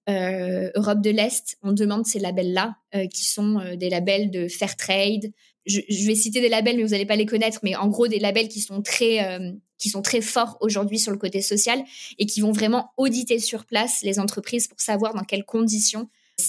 euh, 0.09 0.71
Europe 0.75 1.01
de 1.01 1.11
l'Est, 1.11 1.57
on 1.63 1.73
demande 1.73 2.07
ces 2.07 2.21
labels-là, 2.21 2.77
euh, 2.95 3.07
qui 3.09 3.25
sont 3.25 3.61
des 3.77 3.91
labels 3.91 4.31
de 4.31 4.49
fair 4.49 4.77
trade. 4.77 5.33
Je, 5.67 5.81
vais 6.07 6.15
citer 6.15 6.41
des 6.41 6.49
labels, 6.49 6.77
mais 6.77 6.83
vous 6.83 6.91
n'allez 6.91 7.07
pas 7.07 7.17
les 7.17 7.27
connaître, 7.27 7.61
mais 7.63 7.77
en 7.77 7.89
gros 7.89 8.09
des 8.09 8.19
labels 8.19 8.49
qui 8.49 8.61
sont 8.61 8.83
très 8.83 10.21
forts 10.21 10.57
aujourd'hui 10.61 10.99
sur 10.99 11.13
le 11.13 11.19
côté 11.19 11.43
social 11.43 11.83
et 12.19 12.27
qui 12.27 12.41
vont 12.41 12.53
vraiment 12.53 12.93
auditer 12.97 13.39
sur 13.39 13.67
place 13.67 14.03
les 14.03 14.19
entreprises 14.19 14.69
pour 14.69 14.81
savoir 14.81 15.15
dans 15.15 15.25
quelles 15.25 15.45
conditions 15.45 16.09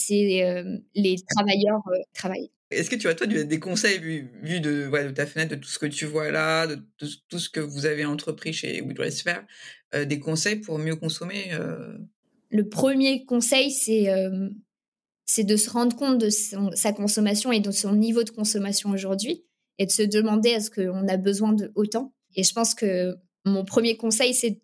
les 0.09 1.17
travailleurs 1.27 1.83
travaillent. 2.13 2.51
Est-ce 2.71 2.89
que 2.89 2.95
tu 2.95 3.07
as, 3.07 3.15
toi, 3.15 3.27
des 3.27 3.59
conseils 3.59 3.99
vu, 3.99 4.31
vu 4.41 4.59
de, 4.59 4.89
de, 4.89 5.11
ta 5.11 5.25
fenêtre, 5.25 5.55
de 5.55 5.61
tout 5.61 5.69
ce 5.69 5.77
que 5.77 5.85
tu 5.85 6.05
vois 6.05 6.31
là, 6.31 6.67
de, 6.67 6.79
tout 6.97 7.39
ce 7.39 7.49
que 7.49 7.59
vous 7.59 7.85
avez 7.85 8.05
entrepris 8.05 8.53
chez 8.53 8.81
We 8.81 8.95
Dress 8.95 9.23
euh, 9.93 10.05
des 10.05 10.19
conseils 10.19 10.57
pour 10.57 10.79
mieux 10.79 10.95
consommer 10.95 11.51
euh? 11.53 11.97
Le 12.49 12.67
premier 12.67 13.25
conseil, 13.25 13.71
c'est 13.71 14.09
euh, 14.09 14.49
c'est 15.25 15.45
de 15.45 15.55
se 15.55 15.69
rendre 15.69 15.95
compte 15.95 16.17
de 16.17 16.29
sa 16.29 16.91
consommation 16.91 17.51
et 17.51 17.61
de 17.61 17.71
son 17.71 17.95
niveau 17.95 18.23
de 18.23 18.29
consommation 18.29 18.89
aujourd'hui 18.89 19.45
et 19.77 19.85
de 19.85 19.91
se 19.91 20.01
demander 20.01 20.49
est-ce 20.49 20.69
qu'on 20.69 21.07
a 21.07 21.17
besoin 21.17 21.53
de 21.53 21.71
autant? 21.75 22.13
Et 22.35 22.43
je 22.43 22.53
pense 22.53 22.75
que 22.75 23.15
mon 23.45 23.63
premier 23.63 23.95
conseil, 23.95 24.33
c'est 24.33 24.61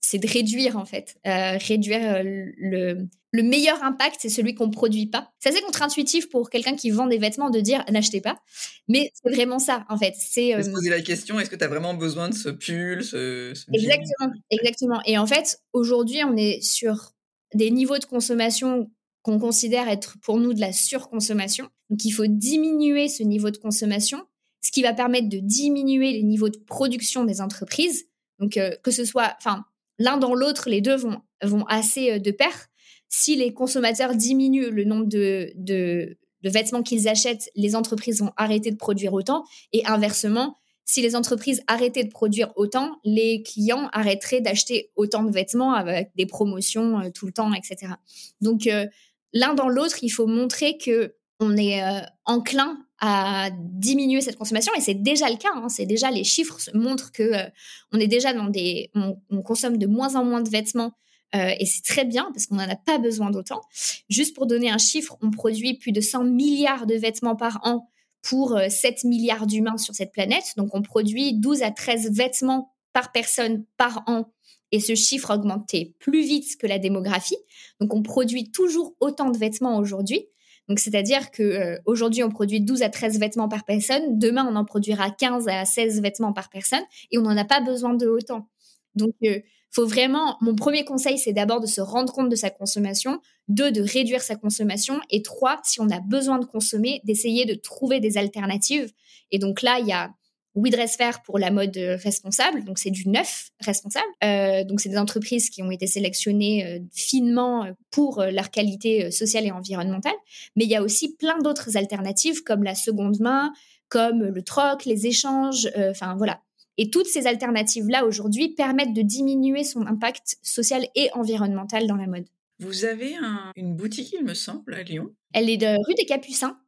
c'est 0.00 0.18
de 0.18 0.26
réduire 0.26 0.76
en 0.76 0.84
fait, 0.84 1.16
euh, 1.26 1.58
réduire 1.58 2.00
euh, 2.02 2.22
le, 2.24 3.08
le 3.32 3.42
meilleur 3.42 3.82
impact, 3.82 4.16
c'est 4.20 4.28
celui 4.28 4.54
qu'on 4.54 4.70
produit 4.70 5.06
pas. 5.06 5.32
C'est 5.38 5.50
assez 5.50 5.60
contre-intuitif 5.60 6.28
pour 6.28 6.50
quelqu'un 6.50 6.76
qui 6.76 6.90
vend 6.90 7.06
des 7.06 7.18
vêtements 7.18 7.50
de 7.50 7.60
dire 7.60 7.84
n'achetez 7.90 8.20
pas, 8.20 8.40
mais 8.88 9.10
c'est 9.14 9.30
vraiment 9.34 9.58
ça 9.58 9.84
en 9.88 9.98
fait. 9.98 10.14
C'est 10.18 10.54
euh... 10.54 10.62
se 10.62 10.70
poser 10.70 10.90
la 10.90 11.02
question 11.02 11.38
est-ce 11.38 11.50
que 11.50 11.56
tu 11.56 11.64
as 11.64 11.68
vraiment 11.68 11.94
besoin 11.94 12.28
de 12.28 12.34
ce 12.34 12.48
pull, 12.48 13.04
ce, 13.04 13.52
exactement, 13.72 14.32
exactement. 14.50 15.00
Et 15.04 15.18
en 15.18 15.26
fait, 15.26 15.60
aujourd'hui, 15.72 16.22
on 16.24 16.36
est 16.36 16.62
sur 16.62 17.12
des 17.54 17.70
niveaux 17.70 17.98
de 17.98 18.04
consommation 18.04 18.90
qu'on 19.22 19.38
considère 19.38 19.88
être 19.88 20.16
pour 20.22 20.38
nous 20.38 20.54
de 20.54 20.60
la 20.60 20.72
surconsommation. 20.72 21.68
Donc, 21.90 22.04
il 22.04 22.12
faut 22.12 22.26
diminuer 22.26 23.08
ce 23.08 23.22
niveau 23.22 23.50
de 23.50 23.56
consommation, 23.56 24.24
ce 24.62 24.70
qui 24.70 24.82
va 24.82 24.92
permettre 24.92 25.28
de 25.28 25.38
diminuer 25.38 26.12
les 26.12 26.22
niveaux 26.22 26.48
de 26.48 26.58
production 26.58 27.24
des 27.24 27.40
entreprises. 27.40 28.06
Donc, 28.38 28.56
euh, 28.56 28.70
que 28.82 28.90
ce 28.90 29.04
soit, 29.04 29.34
enfin, 29.38 29.64
l'un 29.98 30.16
dans 30.16 30.34
l'autre, 30.34 30.68
les 30.68 30.80
deux 30.80 30.96
vont, 30.96 31.20
vont 31.42 31.64
assez 31.66 32.12
euh, 32.12 32.18
de 32.18 32.30
pair. 32.30 32.68
Si 33.08 33.36
les 33.36 33.52
consommateurs 33.52 34.14
diminuent 34.14 34.70
le 34.70 34.84
nombre 34.84 35.06
de, 35.06 35.52
de, 35.56 36.18
de 36.42 36.50
vêtements 36.50 36.82
qu'ils 36.82 37.08
achètent, 37.08 37.50
les 37.54 37.74
entreprises 37.74 38.20
vont 38.20 38.32
arrêter 38.36 38.70
de 38.70 38.76
produire 38.76 39.14
autant. 39.14 39.44
Et 39.72 39.84
inversement, 39.86 40.56
si 40.84 41.02
les 41.02 41.16
entreprises 41.16 41.62
arrêtaient 41.66 42.04
de 42.04 42.10
produire 42.10 42.50
autant, 42.56 42.98
les 43.04 43.42
clients 43.42 43.88
arrêteraient 43.92 44.40
d'acheter 44.40 44.90
autant 44.96 45.22
de 45.22 45.30
vêtements 45.30 45.74
avec 45.74 46.10
des 46.16 46.26
promotions 46.26 47.00
euh, 47.00 47.10
tout 47.14 47.26
le 47.26 47.32
temps, 47.32 47.52
etc. 47.52 47.92
Donc, 48.40 48.66
euh, 48.66 48.86
l'un 49.32 49.54
dans 49.54 49.68
l'autre, 49.68 49.98
il 50.02 50.08
faut 50.08 50.26
montrer 50.26 50.78
que 50.78 51.14
on 51.40 51.56
est 51.56 51.82
enclin 52.24 52.78
à 53.00 53.50
diminuer 53.52 54.20
cette 54.20 54.36
consommation 54.36 54.72
et 54.76 54.80
c'est 54.80 54.94
déjà 54.94 55.30
le 55.30 55.36
cas. 55.36 55.50
Hein. 55.54 55.68
c'est 55.68 55.86
déjà 55.86 56.10
les 56.10 56.24
chiffres 56.24 56.58
montrent 56.74 57.12
que 57.12 57.22
euh, 57.22 57.48
on 57.92 58.00
est 58.00 58.08
déjà 58.08 58.32
dans 58.32 58.48
des, 58.48 58.90
on, 58.94 59.42
consomme 59.42 59.78
de 59.78 59.86
moins 59.86 60.16
en 60.16 60.24
moins 60.24 60.42
de 60.42 60.50
vêtements 60.50 60.92
euh, 61.34 61.50
et 61.58 61.64
c'est 61.64 61.82
très 61.82 62.04
bien 62.04 62.28
parce 62.32 62.46
qu'on 62.46 62.56
n'en 62.56 62.68
a 62.68 62.76
pas 62.76 62.98
besoin 62.98 63.30
d'autant. 63.30 63.60
Juste 64.08 64.34
pour 64.34 64.46
donner 64.46 64.70
un 64.70 64.78
chiffre, 64.78 65.16
on 65.22 65.30
produit 65.30 65.74
plus 65.74 65.92
de 65.92 66.00
100 66.00 66.24
milliards 66.24 66.86
de 66.86 66.94
vêtements 66.94 67.36
par 67.36 67.60
an 67.62 67.88
pour 68.22 68.58
7 68.68 69.04
euh, 69.04 69.08
milliards 69.08 69.46
d'humains 69.46 69.78
sur 69.78 69.94
cette 69.94 70.12
planète. 70.12 70.54
Donc 70.56 70.74
on 70.74 70.82
produit 70.82 71.34
12 71.34 71.62
à 71.62 71.70
13 71.70 72.10
vêtements 72.12 72.74
par 72.92 73.12
personne 73.12 73.64
par 73.76 74.02
an 74.06 74.32
et 74.72 74.80
ce 74.80 74.96
chiffre 74.96 75.32
augmentait 75.32 75.94
plus 76.00 76.22
vite 76.22 76.56
que 76.58 76.66
la 76.66 76.80
démographie. 76.80 77.38
Donc 77.80 77.94
on 77.94 78.02
produit 78.02 78.50
toujours 78.50 78.96
autant 78.98 79.30
de 79.30 79.38
vêtements 79.38 79.78
aujourd'hui. 79.78 80.26
Donc, 80.68 80.78
c'est-à-dire 80.78 81.30
que 81.30 81.42
euh, 81.42 81.78
aujourd'hui, 81.86 82.22
on 82.22 82.30
produit 82.30 82.60
12 82.60 82.82
à 82.82 82.90
13 82.90 83.18
vêtements 83.18 83.48
par 83.48 83.64
personne. 83.64 84.18
Demain, 84.18 84.46
on 84.50 84.54
en 84.56 84.64
produira 84.64 85.10
15 85.10 85.48
à 85.48 85.64
16 85.64 86.02
vêtements 86.02 86.32
par 86.32 86.50
personne 86.50 86.82
et 87.10 87.18
on 87.18 87.22
n'en 87.22 87.36
a 87.36 87.44
pas 87.44 87.60
besoin 87.60 87.94
de 87.94 88.06
autant. 88.06 88.48
Donc, 88.94 89.14
euh, 89.24 89.40
faut 89.70 89.86
vraiment, 89.86 90.36
mon 90.40 90.54
premier 90.54 90.84
conseil, 90.84 91.18
c'est 91.18 91.32
d'abord 91.32 91.60
de 91.60 91.66
se 91.66 91.80
rendre 91.80 92.12
compte 92.12 92.28
de 92.28 92.36
sa 92.36 92.50
consommation, 92.50 93.20
deux, 93.48 93.70
de 93.70 93.82
réduire 93.82 94.22
sa 94.22 94.34
consommation, 94.34 95.00
et 95.10 95.22
trois, 95.22 95.60
si 95.62 95.80
on 95.80 95.88
a 95.90 96.00
besoin 96.00 96.38
de 96.38 96.46
consommer, 96.46 97.00
d'essayer 97.04 97.44
de 97.44 97.54
trouver 97.54 98.00
des 98.00 98.16
alternatives. 98.16 98.92
Et 99.30 99.38
donc 99.38 99.62
là, 99.62 99.78
il 99.78 99.86
y 99.86 99.92
a 99.92 100.10
We 100.58 100.72
Dress 100.72 100.96
Fair 100.96 101.22
pour 101.22 101.38
la 101.38 101.50
mode 101.50 101.76
euh, 101.76 101.96
responsable, 101.96 102.64
donc 102.64 102.78
c'est 102.78 102.90
du 102.90 103.08
neuf 103.08 103.50
responsable. 103.60 104.08
Euh, 104.24 104.64
donc 104.64 104.80
c'est 104.80 104.88
des 104.88 104.98
entreprises 104.98 105.50
qui 105.50 105.62
ont 105.62 105.70
été 105.70 105.86
sélectionnées 105.86 106.66
euh, 106.66 106.78
finement 106.92 107.66
pour 107.90 108.22
leur 108.22 108.50
qualité 108.50 109.10
sociale 109.10 109.46
et 109.46 109.50
environnementale. 109.50 110.14
Mais 110.56 110.64
il 110.64 110.70
y 110.70 110.76
a 110.76 110.82
aussi 110.82 111.14
plein 111.14 111.38
d'autres 111.38 111.76
alternatives 111.76 112.42
comme 112.42 112.62
la 112.62 112.74
seconde 112.74 113.20
main, 113.20 113.52
comme 113.88 114.22
le 114.22 114.42
troc, 114.42 114.84
les 114.84 115.06
échanges, 115.06 115.70
enfin 115.76 116.14
voilà. 116.16 116.40
Et 116.76 116.90
toutes 116.90 117.06
ces 117.06 117.26
alternatives-là, 117.26 118.04
aujourd'hui, 118.04 118.50
permettent 118.50 118.92
de 118.92 119.02
diminuer 119.02 119.64
son 119.64 119.86
impact 119.86 120.36
social 120.42 120.86
et 120.94 121.10
environnemental 121.14 121.86
dans 121.86 121.96
la 121.96 122.06
mode. 122.06 122.26
Vous 122.60 122.84
avez 122.84 123.16
une 123.56 123.74
boutique, 123.74 124.12
il 124.12 124.24
me 124.24 124.34
semble, 124.34 124.74
à 124.74 124.82
Lyon? 124.82 125.12
Elle 125.32 125.48
est 125.48 125.56
de 125.56 125.76
rue 125.86 125.94
des 125.94 126.04
Capucins, 126.04 126.58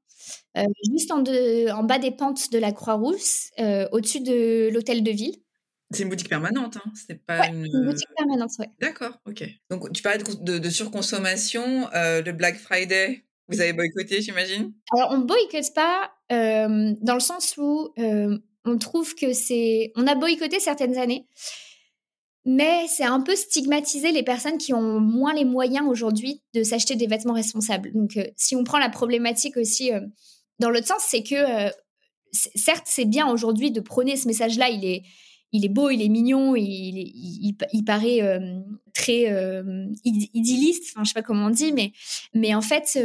euh, 0.57 0.65
juste 0.93 1.11
en, 1.11 1.23
en, 1.23 1.85
bas 1.85 1.99
des 1.99 2.11
pentes 2.11 2.51
de 2.53 2.59
la 2.59 2.73
Croix-Rousse, 2.73 3.51
euh, 3.59 3.89
au-dessus 3.93 4.21
de 4.21 4.71
l'hôtel 4.73 5.03
de 5.03 5.11
ville. 5.11 5.37
C'est 5.93 6.05
une 6.05 6.09
boutique 6.09 6.29
permanente, 6.29 6.77
hein 6.77 6.93
C'est 6.95 7.25
pas 7.25 7.49
une... 7.49 7.67
boutique 7.85 8.09
permanente, 8.17 8.51
oui. 8.59 8.67
D'accord, 8.81 9.19
ok. 9.27 9.45
Donc 9.71 9.93
tu 9.93 10.03
parlais 10.03 10.23
de, 10.23 10.71
surconsommation, 10.71 11.89
euh, 11.95 12.23
le 12.23 12.33
Black 12.33 12.57
Friday. 12.57 13.25
Vous 13.49 13.61
avez 13.61 13.73
boycotté, 13.73 14.23
j'imagine? 14.23 14.73
Alors 14.93 15.11
on 15.11 15.19
boycotte 15.19 15.75
pas 15.75 16.13
dans 16.31 17.15
le 17.15 17.21
sens 17.21 17.57
où 17.57 17.93
on 17.97 18.79
trouve 18.79 19.17
que 19.17 19.33
c'est. 19.33 19.93
On 19.97 20.07
a 20.07 20.15
boycotté 20.15 20.61
certaines 20.61 20.97
années, 20.97 21.27
mais 22.45 22.87
c'est 22.89 23.05
un 23.05 23.21
peu 23.21 23.37
stigmatiser 23.37 24.13
les 24.13 24.23
personnes 24.23 24.57
qui 24.57 24.73
ont 24.73 24.99
moins 24.99 25.35
les 25.35 25.45
moyens 25.45 25.87
aujourd'hui 25.87 26.43
de 26.55 26.63
s'acheter 26.63 26.97
des 26.97 27.07
vêtements 27.07 27.35
responsables. 27.35 27.93
Donc, 27.93 28.17
euh, 28.17 28.25
si 28.37 28.57
on 28.57 28.65
prend 28.65 28.79
la 28.79 28.89
problématique 28.89 29.57
aussi 29.57 29.93
euh, 29.93 30.01
dans 30.59 30.71
l'autre 30.71 30.87
sens, 30.87 31.03
c'est 31.07 31.23
que 31.23 31.35
euh, 31.35 31.71
certes, 32.33 32.87
c'est 32.87 33.05
bien 33.05 33.31
aujourd'hui 33.31 33.71
de 33.71 33.81
prôner 33.81 34.17
ce 34.17 34.27
message-là. 34.27 34.71
Il 34.71 34.85
est, 34.87 35.03
il 35.53 35.65
est 35.65 35.71
beau, 35.71 35.91
il 35.91 36.01
est 36.01 36.09
mignon, 36.09 36.57
il, 36.57 36.65
il, 37.73 37.85
paraît 37.85 38.41
très 38.95 39.25
idéaliste. 40.05 40.93
Enfin, 40.93 41.03
je 41.03 41.09
sais 41.09 41.15
pas 41.15 41.23
comment 41.23 41.47
on 41.47 41.51
dit, 41.51 41.73
mais, 41.73 41.91
mais 42.35 42.55
en 42.55 42.61
fait, 42.61 42.97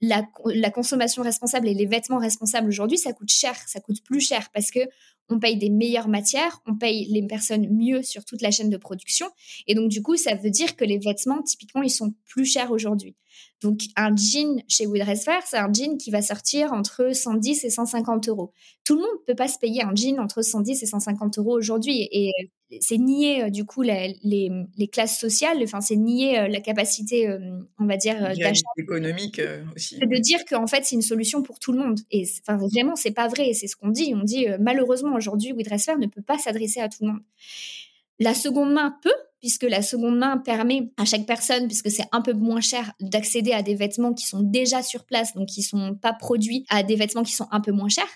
la, 0.00 0.26
la, 0.44 0.70
consommation 0.70 1.22
responsable 1.22 1.68
et 1.68 1.74
les 1.74 1.86
vêtements 1.86 2.18
responsables 2.18 2.68
aujourd'hui, 2.68 2.98
ça 2.98 3.12
coûte 3.12 3.30
cher, 3.30 3.56
ça 3.66 3.80
coûte 3.80 4.02
plus 4.04 4.20
cher 4.20 4.48
parce 4.52 4.70
que 4.70 4.80
on 5.28 5.38
paye 5.38 5.56
des 5.56 5.70
meilleures 5.70 6.08
matières, 6.08 6.62
on 6.66 6.74
paye 6.76 7.06
les 7.10 7.26
personnes 7.26 7.68
mieux 7.70 8.02
sur 8.02 8.24
toute 8.24 8.40
la 8.40 8.50
chaîne 8.50 8.70
de 8.70 8.76
production. 8.76 9.26
Et 9.66 9.74
donc, 9.74 9.90
du 9.90 10.02
coup, 10.02 10.16
ça 10.16 10.34
veut 10.34 10.50
dire 10.50 10.74
que 10.76 10.84
les 10.84 10.98
vêtements, 10.98 11.42
typiquement, 11.42 11.82
ils 11.82 11.90
sont 11.90 12.14
plus 12.24 12.46
chers 12.46 12.70
aujourd'hui. 12.70 13.14
Donc, 13.62 13.82
un 13.96 14.14
jean 14.16 14.62
chez 14.68 14.86
Woodress 14.86 15.24
Fair, 15.24 15.42
c'est 15.46 15.58
un 15.58 15.72
jean 15.72 15.98
qui 15.98 16.10
va 16.10 16.22
sortir 16.22 16.72
entre 16.72 17.14
110 17.14 17.64
et 17.64 17.70
150 17.70 18.28
euros. 18.28 18.52
Tout 18.84 18.96
le 18.96 19.02
monde 19.02 19.10
ne 19.20 19.32
peut 19.32 19.36
pas 19.36 19.48
se 19.48 19.58
payer 19.58 19.82
un 19.82 19.94
jean 19.94 20.18
entre 20.18 20.42
110 20.42 20.82
et 20.82 20.86
150 20.86 21.38
euros 21.38 21.56
aujourd'hui. 21.56 22.08
Et 22.10 22.32
c'est 22.80 22.98
nier, 22.98 23.44
euh, 23.44 23.50
du 23.50 23.64
coup, 23.64 23.82
les, 23.82 24.88
classes 24.92 25.18
sociales, 25.18 25.58
enfin, 25.62 25.80
c'est 25.80 25.96
nier 25.96 26.38
euh, 26.38 26.48
la 26.48 26.60
capacité, 26.60 27.28
euh, 27.28 27.38
on 27.78 27.86
va 27.86 27.96
dire, 27.96 28.20
d'achat. 28.20 28.62
économique 28.76 29.40
aussi. 29.74 29.98
De 29.98 30.20
dire 30.20 30.44
qu'en 30.44 30.66
fait, 30.66 30.84
c'est 30.84 30.94
une 30.94 31.02
solution 31.02 31.42
pour 31.42 31.58
tout 31.58 31.72
le 31.72 31.78
monde. 31.78 32.00
Et 32.10 32.24
enfin, 32.46 32.58
vraiment, 32.58 32.96
c'est 32.96 33.12
pas 33.12 33.28
vrai. 33.28 33.52
C'est 33.54 33.68
ce 33.68 33.76
qu'on 33.76 33.88
dit. 33.88 34.12
On 34.14 34.22
dit, 34.22 34.46
malheureusement, 34.60 35.14
aujourd'hui, 35.14 35.52
Woodress 35.52 35.86
Fair 35.86 35.98
ne 35.98 36.06
peut 36.06 36.22
pas 36.22 36.38
s'adresser 36.38 36.80
à 36.80 36.88
tout 36.88 36.98
le 37.02 37.08
monde. 37.08 37.20
La 38.18 38.34
seconde 38.34 38.72
main 38.72 38.96
peut, 39.02 39.14
puisque 39.40 39.62
la 39.64 39.82
seconde 39.82 40.18
main 40.18 40.38
permet 40.38 40.90
à 40.96 41.04
chaque 41.04 41.26
personne, 41.26 41.66
puisque 41.66 41.90
c'est 41.90 42.06
un 42.12 42.20
peu 42.20 42.32
moins 42.32 42.60
cher, 42.60 42.92
d'accéder 43.00 43.52
à 43.52 43.62
des 43.62 43.74
vêtements 43.74 44.12
qui 44.12 44.26
sont 44.26 44.42
déjà 44.42 44.82
sur 44.82 45.04
place, 45.04 45.34
donc 45.34 45.48
qui 45.48 45.62
sont 45.62 45.94
pas 45.94 46.12
produits 46.12 46.64
à 46.68 46.82
des 46.82 46.96
vêtements 46.96 47.22
qui 47.22 47.32
sont 47.32 47.46
un 47.50 47.60
peu 47.60 47.72
moins 47.72 47.88
chers. 47.88 48.08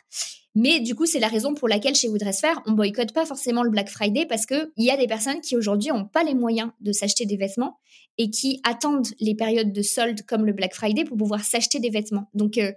Mais 0.55 0.81
du 0.81 0.95
coup, 0.95 1.07
c'est 1.07 1.21
la 1.21 1.29
raison 1.29 1.55
pour 1.55 1.67
laquelle 1.67 1.95
chez 1.95 2.09
Woodress 2.09 2.41
Fair, 2.41 2.61
on 2.67 2.73
boycotte 2.73 3.13
pas 3.13 3.25
forcément 3.25 3.63
le 3.63 3.71
Black 3.71 3.89
Friday 3.89 4.27
parce 4.27 4.45
que 4.45 4.71
il 4.77 4.85
y 4.85 4.91
a 4.91 4.97
des 4.99 5.07
personnes 5.07 5.41
qui 5.41 5.57
aujourd'hui 5.57 5.89
n'ont 5.91 6.05
pas 6.05 6.25
les 6.25 6.35
moyens 6.35 6.71
de 6.81 6.93
s'acheter 6.93 7.25
des 7.25 7.37
vêtements 7.37 7.79
et 8.19 8.29
qui 8.29 8.61
attendent 8.63 9.09
les 9.19 9.35
périodes 9.35 9.73
de 9.73 9.83
solde 9.83 10.23
comme 10.27 10.45
le 10.45 10.53
Black 10.53 10.75
Friday 10.75 11.05
pour 11.05 11.17
pouvoir 11.17 11.43
s'acheter 11.43 11.81
des 11.81 11.89
vêtements. 11.89 12.29
Donc 12.35 12.59
euh, 12.59 12.73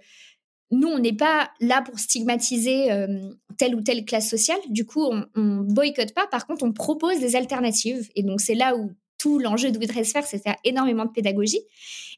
nous, 0.70 0.88
on 0.88 0.98
n'est 0.98 1.12
pas 1.12 1.50
là 1.60 1.82
pour 1.82 1.98
stigmatiser 1.98 2.90
euh, 2.90 3.30
telle 3.56 3.74
ou 3.74 3.82
telle 3.82 4.04
classe 4.04 4.28
sociale. 4.28 4.58
Du 4.68 4.84
coup, 4.84 5.04
on, 5.04 5.24
on 5.36 5.58
boycotte 5.62 6.12
pas. 6.12 6.26
Par 6.26 6.46
contre, 6.46 6.64
on 6.64 6.72
propose 6.72 7.20
des 7.20 7.36
alternatives. 7.36 8.08
Et 8.16 8.22
donc, 8.22 8.40
c'est 8.40 8.54
là 8.54 8.76
où 8.76 8.90
tout 9.18 9.38
l'enjeu 9.38 9.70
de 9.70 9.78
Woodress 9.78 10.12
Fair, 10.12 10.24
c'est 10.24 10.42
faire 10.42 10.56
énormément 10.64 11.04
de 11.04 11.12
pédagogie. 11.12 11.60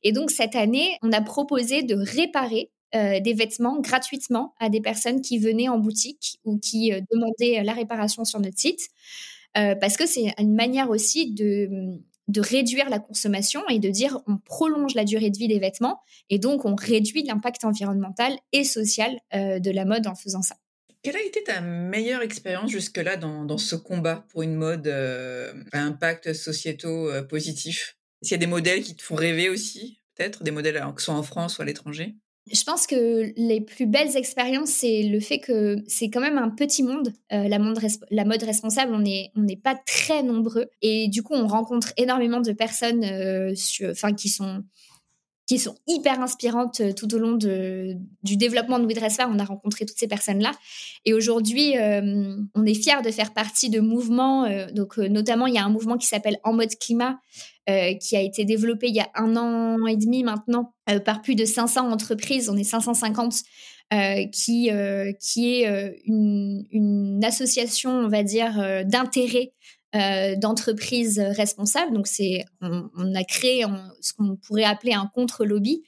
Et 0.03 0.13
donc, 0.13 0.31
cette 0.31 0.57
année, 0.57 0.99
on 1.03 1.13
a 1.13 1.21
proposé 1.21 1.83
de 1.83 1.95
réparer 1.95 2.71
euh, 2.95 3.21
des 3.21 3.35
vêtements 3.35 3.81
gratuitement 3.81 4.55
à 4.59 4.71
des 4.71 4.81
personnes 4.81 5.21
qui 5.21 5.39
venaient 5.39 5.69
en 5.69 5.79
boutique 5.79 6.41
ou 6.45 6.59
qui 6.59 6.93
euh, 6.93 7.01
demandaient 7.13 7.63
la 7.63 7.75
réparation 7.75 8.25
sur 8.25 8.41
notre 8.41 8.59
site. 8.59 8.89
parce 9.55 9.97
que 9.97 10.07
c'est 10.07 10.33
une 10.39 10.55
manière 10.55 10.89
aussi 10.89 11.33
de 11.33 12.01
de 12.29 12.41
réduire 12.41 12.89
la 12.91 12.99
consommation 12.99 13.63
et 13.69 13.79
de 13.79 13.89
dire 13.89 14.21
on 14.27 14.37
prolonge 14.37 14.95
la 14.95 15.05
durée 15.05 15.31
de 15.31 15.39
vie 15.39 15.49
des 15.49 15.59
vêtements 15.59 16.01
et 16.31 16.39
donc 16.39 16.65
on 16.65 16.75
réduit 16.75 17.25
l'impact 17.25 17.65
environnemental 17.65 18.37
et 18.53 18.65
social 18.65 19.19
euh, 19.35 19.59
de 19.59 19.71
la 19.71 19.85
mode 19.85 20.07
en 20.07 20.15
faisant 20.15 20.43
ça. 20.43 20.57
Quelle 21.03 21.17
a 21.17 21.23
été 21.23 21.43
ta 21.45 21.61
meilleure 21.61 22.23
expérience 22.23 22.71
jusque-là 22.71 23.17
dans, 23.17 23.59
ce 23.59 23.77
combat 23.77 24.27
pour 24.31 24.43
une 24.43 24.57
mode 24.57 24.89
euh, 24.89 25.53
à 25.73 25.81
impact 25.81 26.33
sociétaux 26.33 27.09
euh, 27.09 27.23
positif? 27.23 27.97
Qu'il 28.23 28.33
y 28.33 28.35
a 28.35 28.39
des 28.39 28.49
modèles 28.49 28.83
qui 28.83 28.97
te 28.97 29.03
font 29.03 29.15
rêver 29.15 29.49
aussi, 29.49 30.01
peut-être, 30.17 30.43
des 30.43 30.51
modèles 30.51 30.85
que 30.95 31.01
ce 31.01 31.07
soit 31.07 31.15
en 31.15 31.23
France 31.23 31.59
ou 31.59 31.63
à 31.63 31.65
l'étranger? 31.65 32.17
Je 32.53 32.65
pense 32.65 32.87
que 32.87 33.33
les 33.37 33.61
plus 33.61 33.87
belles 33.87 34.17
expériences, 34.17 34.71
c'est 34.71 35.03
le 35.03 35.21
fait 35.21 35.39
que 35.39 35.77
c'est 35.87 36.11
quand 36.11 36.21
même 36.21 36.39
un 36.39 36.51
petit 36.51 36.83
monde. 36.83 37.13
Euh, 37.33 37.49
la, 37.49 37.59
mode 37.59 38.43
responsable, 38.43 38.95
on 38.95 39.01
n'est 39.01 39.31
on 39.37 39.47
pas 39.63 39.75
très 39.75 40.23
nombreux. 40.23 40.67
Et 40.83 41.09
du 41.09 41.23
coup, 41.23 41.35
on 41.35 41.47
rencontre 41.47 41.93
énormément 41.97 42.41
de 42.41 42.53
personnes 42.53 43.05
euh, 43.05 43.55
qui 44.17 44.29
sont 44.29 44.65
qui 45.47 45.59
sont 45.59 45.77
hyper 45.87 46.21
inspirantes 46.21 46.83
euh, 46.83 46.93
tout 46.93 47.15
au 47.15 47.19
long 47.19 47.33
de, 47.33 47.97
du 48.23 48.37
développement 48.37 48.79
de 48.79 48.85
We 48.85 49.19
On 49.21 49.39
a 49.39 49.45
rencontré 49.45 49.87
toutes 49.87 49.99
ces 49.99 50.09
personnes-là. 50.09 50.53
Et 51.07 51.15
aujourd'hui, 51.15 51.73
on 51.79 52.67
est 52.67 52.75
fiers 52.75 53.01
de 53.03 53.11
faire 53.11 53.33
partie 53.33 53.71
de 53.71 53.81
mouvements. 53.81 54.47
donc, 54.75 54.99
notamment, 54.99 55.47
il 55.47 55.55
y 55.55 55.59
a 55.59 55.65
un 55.65 55.71
mouvement 55.71 55.97
qui 55.97 56.07
s'appelle 56.07 56.39
En 56.45 56.53
mode 56.53 56.77
climat, 56.79 57.19
euh, 57.69 57.95
qui 57.95 58.17
a 58.17 58.23
été 58.23 58.47
développé 58.47 58.89
il 58.89 58.95
y 58.95 59.01
a 59.01 59.11
un 59.15 59.37
an 59.37 59.87
et 59.87 59.97
demi 59.97 60.23
maintenant 60.23 60.73
euh, 60.89 61.01
par 61.01 61.21
plus 61.21 61.35
de 61.35 61.45
500 61.45 61.91
entreprises. 61.91 62.49
On 62.49 62.57
est 62.57 62.65
550 62.65 63.43
euh, 63.93 64.27
qui, 64.33 64.71
qui 65.21 65.55
est 65.55 66.01
une, 66.07 66.65
une, 66.71 67.23
association, 67.25 67.91
on 67.91 68.09
va 68.09 68.23
dire, 68.23 68.85
d'intérêt 68.87 69.53
d'entreprises 70.37 71.19
responsables. 71.19 71.93
Donc, 71.95 72.07
c'est, 72.07 72.45
on, 72.61 73.15
a 73.15 73.25
créé 73.25 73.65
ce 74.01 74.13
qu'on 74.13 74.37
pourrait 74.37 74.65
appeler 74.65 74.93
un 74.93 75.11
contre-lobby 75.15 75.83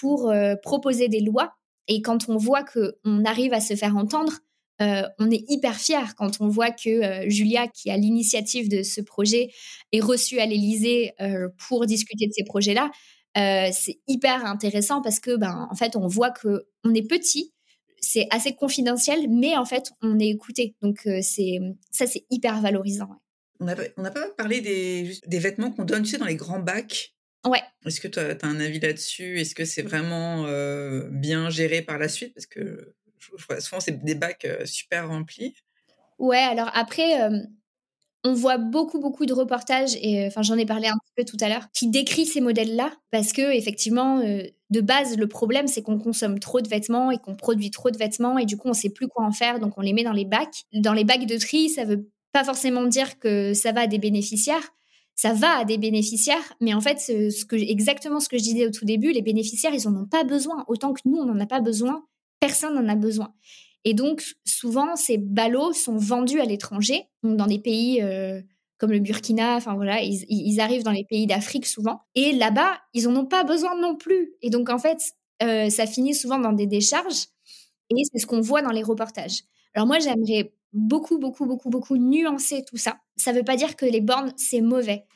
pour 0.00 0.32
proposer 0.62 1.08
des 1.08 1.20
lois. 1.20 1.54
Et 1.86 2.02
quand 2.02 2.28
on 2.28 2.36
voit 2.36 2.64
qu'on 2.64 3.24
arrive 3.24 3.52
à 3.52 3.60
se 3.60 3.74
faire 3.74 3.96
entendre, 3.96 4.32
euh, 4.80 5.02
on 5.18 5.30
est 5.30 5.44
hyper 5.48 5.76
fiers 5.76 6.14
quand 6.16 6.40
on 6.40 6.48
voit 6.48 6.70
que 6.70 6.88
euh, 6.88 7.30
Julia, 7.30 7.68
qui 7.68 7.90
a 7.90 7.96
l'initiative 7.96 8.68
de 8.68 8.82
ce 8.82 9.00
projet, 9.00 9.50
est 9.92 10.00
reçue 10.00 10.40
à 10.40 10.46
l'Élysée 10.46 11.12
euh, 11.20 11.48
pour 11.68 11.86
discuter 11.86 12.26
de 12.26 12.32
ces 12.32 12.44
projets-là. 12.44 12.90
c'est 13.72 14.00
hyper 14.08 14.44
intéressant 14.44 15.00
parce 15.00 15.20
que, 15.20 15.36
ben, 15.36 15.68
en 15.70 15.74
fait, 15.76 15.96
on 15.96 16.06
voit 16.06 16.30
que 16.30 16.66
on 16.82 16.92
est 16.94 17.06
petit, 17.06 17.52
c'est 18.00 18.26
assez 18.30 18.54
confidentiel, 18.54 19.28
mais 19.30 19.56
en 19.56 19.64
fait, 19.64 19.92
on 20.02 20.18
est 20.18 20.28
écouté. 20.28 20.74
Donc, 20.82 21.08
c'est 21.22 21.58
ça, 21.90 22.06
c'est 22.06 22.26
hyper 22.30 22.60
valorisant. 22.60 23.08
On 23.60 23.64
n'a 23.64 24.10
pas 24.10 24.28
parlé 24.36 24.60
des, 24.60 25.12
des 25.26 25.38
vêtements 25.38 25.70
qu'on 25.70 25.84
donne, 25.84 26.02
tu 26.02 26.10
sais, 26.10 26.18
dans 26.18 26.26
les 26.26 26.36
grands 26.36 26.58
bacs? 26.58 27.14
Ouais. 27.46 27.62
Est-ce 27.86 28.00
que 28.00 28.08
tu 28.08 28.18
as, 28.18 28.36
as, 28.40 28.46
un 28.46 28.60
avis 28.60 28.80
là-dessus? 28.80 29.40
Est-ce 29.40 29.54
que 29.54 29.64
c'est 29.64 29.82
vraiment 29.82 30.44
bien 31.10 31.48
géré 31.50 31.80
par 31.82 31.98
la 31.98 32.08
suite? 32.08 32.34
Parce 32.34 32.46
que 32.46 32.94
souvent 33.60 33.80
c'est 33.80 34.04
des 34.04 34.14
bacs 34.14 34.46
super 34.64 35.08
remplis. 35.08 35.54
Ouais, 36.18 36.38
alors 36.38 36.70
après, 36.74 37.14
on 38.22 38.32
voit 38.32 38.56
beaucoup, 38.56 39.00
beaucoup 39.00 39.26
de 39.26 39.34
reportages, 39.34 39.96
et 40.00 40.26
enfin 40.26 40.42
j'en 40.42 40.56
ai 40.56 40.64
parlé 40.64 40.88
un 40.88 40.94
petit 41.04 41.12
peu 41.16 41.24
tout 41.24 41.36
à 41.40 41.48
l'heure, 41.48 41.66
qui 41.72 41.88
décrivent 41.88 42.30
ces 42.30 42.40
modèles-là, 42.40 42.92
parce 43.10 43.32
que 43.32 43.54
effectivement, 43.54 44.20
de 44.20 44.80
base, 44.80 45.18
le 45.18 45.26
problème, 45.26 45.66
c'est 45.66 45.82
qu'on 45.82 45.98
consomme 45.98 46.38
trop 46.38 46.60
de 46.60 46.68
vêtements 46.68 47.10
et 47.10 47.18
qu'on 47.18 47.34
produit 47.34 47.70
trop 47.70 47.90
de 47.90 47.98
vêtements, 47.98 48.38
et 48.38 48.46
du 48.46 48.56
coup, 48.56 48.68
on 48.68 48.74
sait 48.74 48.90
plus 48.90 49.08
quoi 49.08 49.24
en 49.24 49.32
faire, 49.32 49.60
donc 49.60 49.76
on 49.76 49.82
les 49.82 49.92
met 49.92 50.04
dans 50.04 50.12
les 50.12 50.24
bacs. 50.24 50.64
Dans 50.72 50.94
les 50.94 51.04
bacs 51.04 51.26
de 51.26 51.36
tri, 51.36 51.68
ça 51.68 51.84
veut 51.84 52.08
pas 52.32 52.44
forcément 52.44 52.84
dire 52.86 53.18
que 53.18 53.52
ça 53.54 53.72
va 53.72 53.82
à 53.82 53.86
des 53.86 53.98
bénéficiaires, 53.98 54.72
ça 55.14 55.32
va 55.32 55.58
à 55.58 55.64
des 55.64 55.78
bénéficiaires, 55.78 56.54
mais 56.60 56.74
en 56.74 56.80
fait, 56.80 57.12
exactement 57.52 58.20
ce 58.20 58.28
que 58.28 58.38
je 58.38 58.42
disais 58.42 58.66
au 58.66 58.70
tout 58.70 58.84
début, 58.84 59.12
les 59.12 59.22
bénéficiaires, 59.22 59.74
ils 59.74 59.86
en 59.86 59.94
ont 59.94 60.06
pas 60.06 60.24
besoin, 60.24 60.64
autant 60.66 60.92
que 60.94 61.00
nous, 61.04 61.18
on 61.18 61.26
n'en 61.26 61.38
a 61.40 61.46
pas 61.46 61.60
besoin 61.60 62.04
personne 62.44 62.74
n'en 62.74 62.88
a 62.92 62.94
besoin. 62.94 63.32
Et 63.84 63.94
donc, 63.94 64.22
souvent, 64.44 64.96
ces 64.96 65.16
ballots 65.16 65.72
sont 65.72 65.96
vendus 65.96 66.40
à 66.40 66.44
l'étranger, 66.44 67.08
dans 67.22 67.46
des 67.46 67.58
pays 67.58 68.02
euh, 68.02 68.42
comme 68.76 68.92
le 68.92 68.98
Burkina, 68.98 69.56
enfin 69.56 69.74
voilà, 69.74 70.02
ils, 70.02 70.60
arrivent 70.60 70.82
dans 70.82 70.90
les 70.90 71.04
pays 71.04 71.26
d'Afrique 71.26 71.64
souvent. 71.64 72.02
Et 72.14 72.32
là-bas, 72.32 72.78
ils 72.92 73.04
n'en 73.04 73.22
ont 73.22 73.24
pas 73.24 73.44
besoin 73.44 73.80
non 73.80 73.96
plus. 73.96 74.34
Et 74.42 74.50
donc, 74.50 74.68
en 74.68 74.78
fait, 74.78 74.98
euh, 75.42 75.70
ça 75.70 75.86
finit 75.86 76.14
souvent 76.14 76.38
dans 76.38 76.52
des 76.52 76.66
décharges. 76.66 77.28
Et 77.88 78.02
c'est 78.12 78.18
ce 78.18 78.26
qu'on 78.26 78.42
voit 78.42 78.60
dans 78.60 78.72
les 78.72 78.82
reportages. 78.82 79.40
Alors 79.74 79.86
moi, 79.86 79.98
j'aimerais 80.00 80.52
beaucoup, 80.74 81.18
beaucoup, 81.18 81.46
beaucoup, 81.46 81.70
beaucoup 81.70 81.96
nuancer 81.96 82.64
tout 82.68 82.76
ça. 82.76 82.96
Ça 83.16 83.32
ne 83.32 83.38
veut 83.38 83.44
pas 83.44 83.56
dire 83.56 83.76
que 83.76 83.86
les 83.86 84.00
bornes, 84.00 84.32
c'est 84.36 84.60
mauvais. 84.60 85.06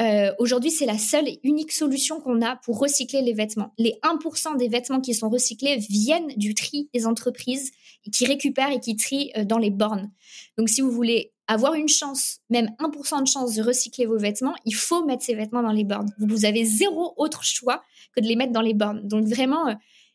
Euh, 0.00 0.32
aujourd'hui, 0.38 0.70
c'est 0.70 0.86
la 0.86 0.98
seule 0.98 1.26
et 1.26 1.40
unique 1.42 1.72
solution 1.72 2.20
qu'on 2.20 2.42
a 2.42 2.56
pour 2.56 2.78
recycler 2.78 3.22
les 3.22 3.32
vêtements. 3.32 3.72
Les 3.78 3.98
1% 4.02 4.56
des 4.58 4.68
vêtements 4.68 5.00
qui 5.00 5.14
sont 5.14 5.30
recyclés 5.30 5.76
viennent 5.76 6.28
du 6.36 6.54
tri 6.54 6.90
des 6.92 7.06
entreprises 7.06 7.72
qui 8.12 8.26
récupèrent 8.26 8.70
et 8.70 8.80
qui 8.80 8.96
trient 8.96 9.32
euh, 9.36 9.44
dans 9.44 9.58
les 9.58 9.70
bornes. 9.70 10.12
Donc, 10.58 10.68
si 10.68 10.82
vous 10.82 10.90
voulez 10.90 11.32
avoir 11.46 11.72
une 11.72 11.88
chance, 11.88 12.40
même 12.50 12.70
1% 12.78 13.22
de 13.22 13.26
chance 13.26 13.54
de 13.54 13.62
recycler 13.62 14.04
vos 14.04 14.18
vêtements, 14.18 14.54
il 14.66 14.74
faut 14.74 15.04
mettre 15.06 15.24
ces 15.24 15.34
vêtements 15.34 15.62
dans 15.62 15.72
les 15.72 15.84
bornes. 15.84 16.14
Vous 16.18 16.44
avez 16.44 16.64
zéro 16.64 17.14
autre 17.16 17.42
choix 17.42 17.82
que 18.14 18.20
de 18.20 18.26
les 18.26 18.36
mettre 18.36 18.52
dans 18.52 18.60
les 18.60 18.74
bornes. 18.74 19.08
Donc, 19.08 19.26
vraiment, 19.26 19.68
euh, 19.68 19.74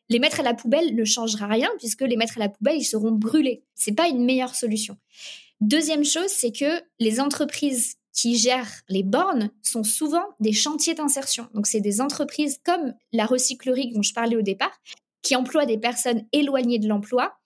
les 0.09 0.19
mettre 0.19 0.39
à 0.39 0.43
la 0.43 0.53
poubelle 0.53 0.95
ne 0.95 1.05
changera 1.05 1.47
rien 1.47 1.69
puisque 1.79 2.01
les 2.01 2.17
mettre 2.17 2.37
à 2.37 2.39
la 2.39 2.49
poubelle, 2.49 2.77
ils 2.77 2.85
seront 2.85 3.11
brûlés. 3.11 3.63
C'est 3.75 3.95
pas 3.95 4.07
une 4.07 4.25
meilleure 4.25 4.55
solution. 4.55 4.97
Deuxième 5.61 6.03
chose, 6.03 6.27
c'est 6.27 6.51
que 6.51 6.81
les 6.99 7.19
entreprises 7.19 7.95
qui 8.13 8.37
gèrent 8.37 8.81
les 8.89 9.03
bornes 9.03 9.49
sont 9.61 9.83
souvent 9.83 10.23
des 10.39 10.53
chantiers 10.53 10.93
d'insertion. 10.93 11.47
Donc, 11.53 11.67
c'est 11.67 11.81
des 11.81 11.99
entreprises 11.99 12.59
comme 12.63 12.93
la 13.11 13.25
recyclerie 13.25 13.91
dont 13.91 14.03
je 14.03 14.13
parlais 14.13 14.35
au 14.35 14.41
départ, 14.41 14.77
qui 15.21 15.35
emploient 15.35 15.65
des 15.65 15.77
personnes 15.77 16.25
éloignées 16.31 16.79
de 16.79 16.87
l'emploi, 16.87 17.37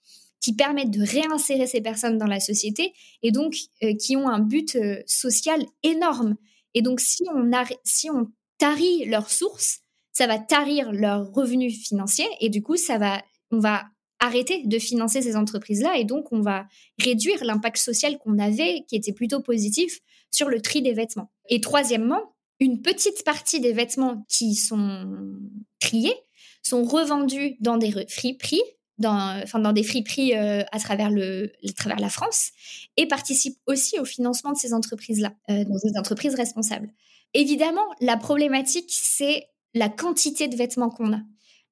qui 0.41 0.53
permettent 0.53 0.91
de 0.91 1.05
réinsérer 1.05 1.67
ces 1.67 1.81
personnes 1.81 2.17
dans 2.17 2.27
la 2.27 2.39
société 2.39 2.93
et 3.23 3.31
donc 3.31 3.55
euh, 3.83 3.95
qui 3.95 4.15
ont 4.17 4.27
un 4.27 4.39
but 4.39 4.75
euh, 4.75 5.01
social 5.05 5.63
énorme. 5.83 6.35
Et 6.73 6.81
donc, 6.81 6.99
si 6.99 7.23
on, 7.33 7.49
si 7.83 8.09
on 8.09 8.27
tarit 8.57 9.05
leurs 9.05 9.29
sources, 9.29 9.81
ça 10.17 10.25
va 10.25 10.39
tarir 10.39 10.91
leurs 10.91 11.31
revenus 11.31 11.79
financiers 11.79 12.27
et 12.41 12.49
du 12.49 12.63
coup, 12.63 12.75
ça 12.75 12.97
va, 12.97 13.21
on 13.51 13.59
va 13.59 13.85
arrêter 14.17 14.63
de 14.65 14.79
financer 14.79 15.21
ces 15.21 15.35
entreprises-là 15.35 15.95
et 15.95 16.05
donc 16.05 16.31
on 16.31 16.41
va 16.41 16.65
réduire 16.99 17.43
l'impact 17.45 17.77
social 17.77 18.17
qu'on 18.17 18.39
avait, 18.39 18.83
qui 18.87 18.95
était 18.95 19.13
plutôt 19.13 19.41
positif, 19.41 19.99
sur 20.31 20.49
le 20.49 20.59
tri 20.59 20.81
des 20.81 20.93
vêtements. 20.93 21.31
Et 21.49 21.61
troisièmement, 21.61 22.33
une 22.59 22.81
petite 22.81 23.23
partie 23.25 23.59
des 23.59 23.73
vêtements 23.73 24.25
qui 24.27 24.55
sont 24.55 25.37
triés 25.79 26.15
sont 26.63 26.83
revendus 26.83 27.55
dans 27.59 27.77
des 27.77 27.91
friperies, 28.09 28.63
dans, 28.97 29.39
enfin 29.43 29.59
dans 29.59 29.71
des 29.71 29.83
friperies 29.83 30.35
euh, 30.35 30.63
à 30.71 30.79
travers 30.79 31.11
le, 31.11 31.51
à 31.63 31.73
travers 31.73 31.99
la 31.99 32.09
France, 32.09 32.49
et 32.97 33.07
participent 33.07 33.59
aussi 33.67 33.99
au 33.99 34.05
financement 34.05 34.51
de 34.51 34.57
ces 34.57 34.73
entreprises-là, 34.73 35.35
euh, 35.51 35.63
dans 35.63 35.77
des 35.77 35.99
entreprises 35.99 36.33
responsables. 36.33 36.89
Évidemment, 37.35 37.85
la 38.01 38.17
problématique, 38.17 38.89
c'est 38.89 39.47
la 39.77 39.89
quantité 39.89 40.47
de 40.47 40.55
vêtements 40.55 40.89
qu'on 40.89 41.13
a. 41.13 41.21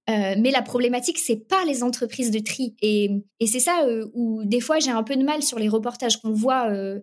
Euh, 0.09 0.35
mais 0.39 0.51
la 0.51 0.61
problématique, 0.61 1.17
c'est 1.17 1.47
pas 1.47 1.65
les 1.65 1.83
entreprises 1.83 2.31
de 2.31 2.39
tri. 2.39 2.75
Et, 2.81 3.09
c'est 3.45 3.59
ça 3.59 3.85
euh, 3.85 4.07
où 4.13 4.43
des 4.45 4.59
fois 4.59 4.79
j'ai 4.79 4.91
un 4.91 5.03
peu 5.03 5.15
de 5.15 5.23
mal 5.23 5.41
sur 5.41 5.57
les 5.57 5.67
reportages 5.67 6.17
qu'on 6.17 6.31
voit 6.31 6.69
euh, 6.69 6.99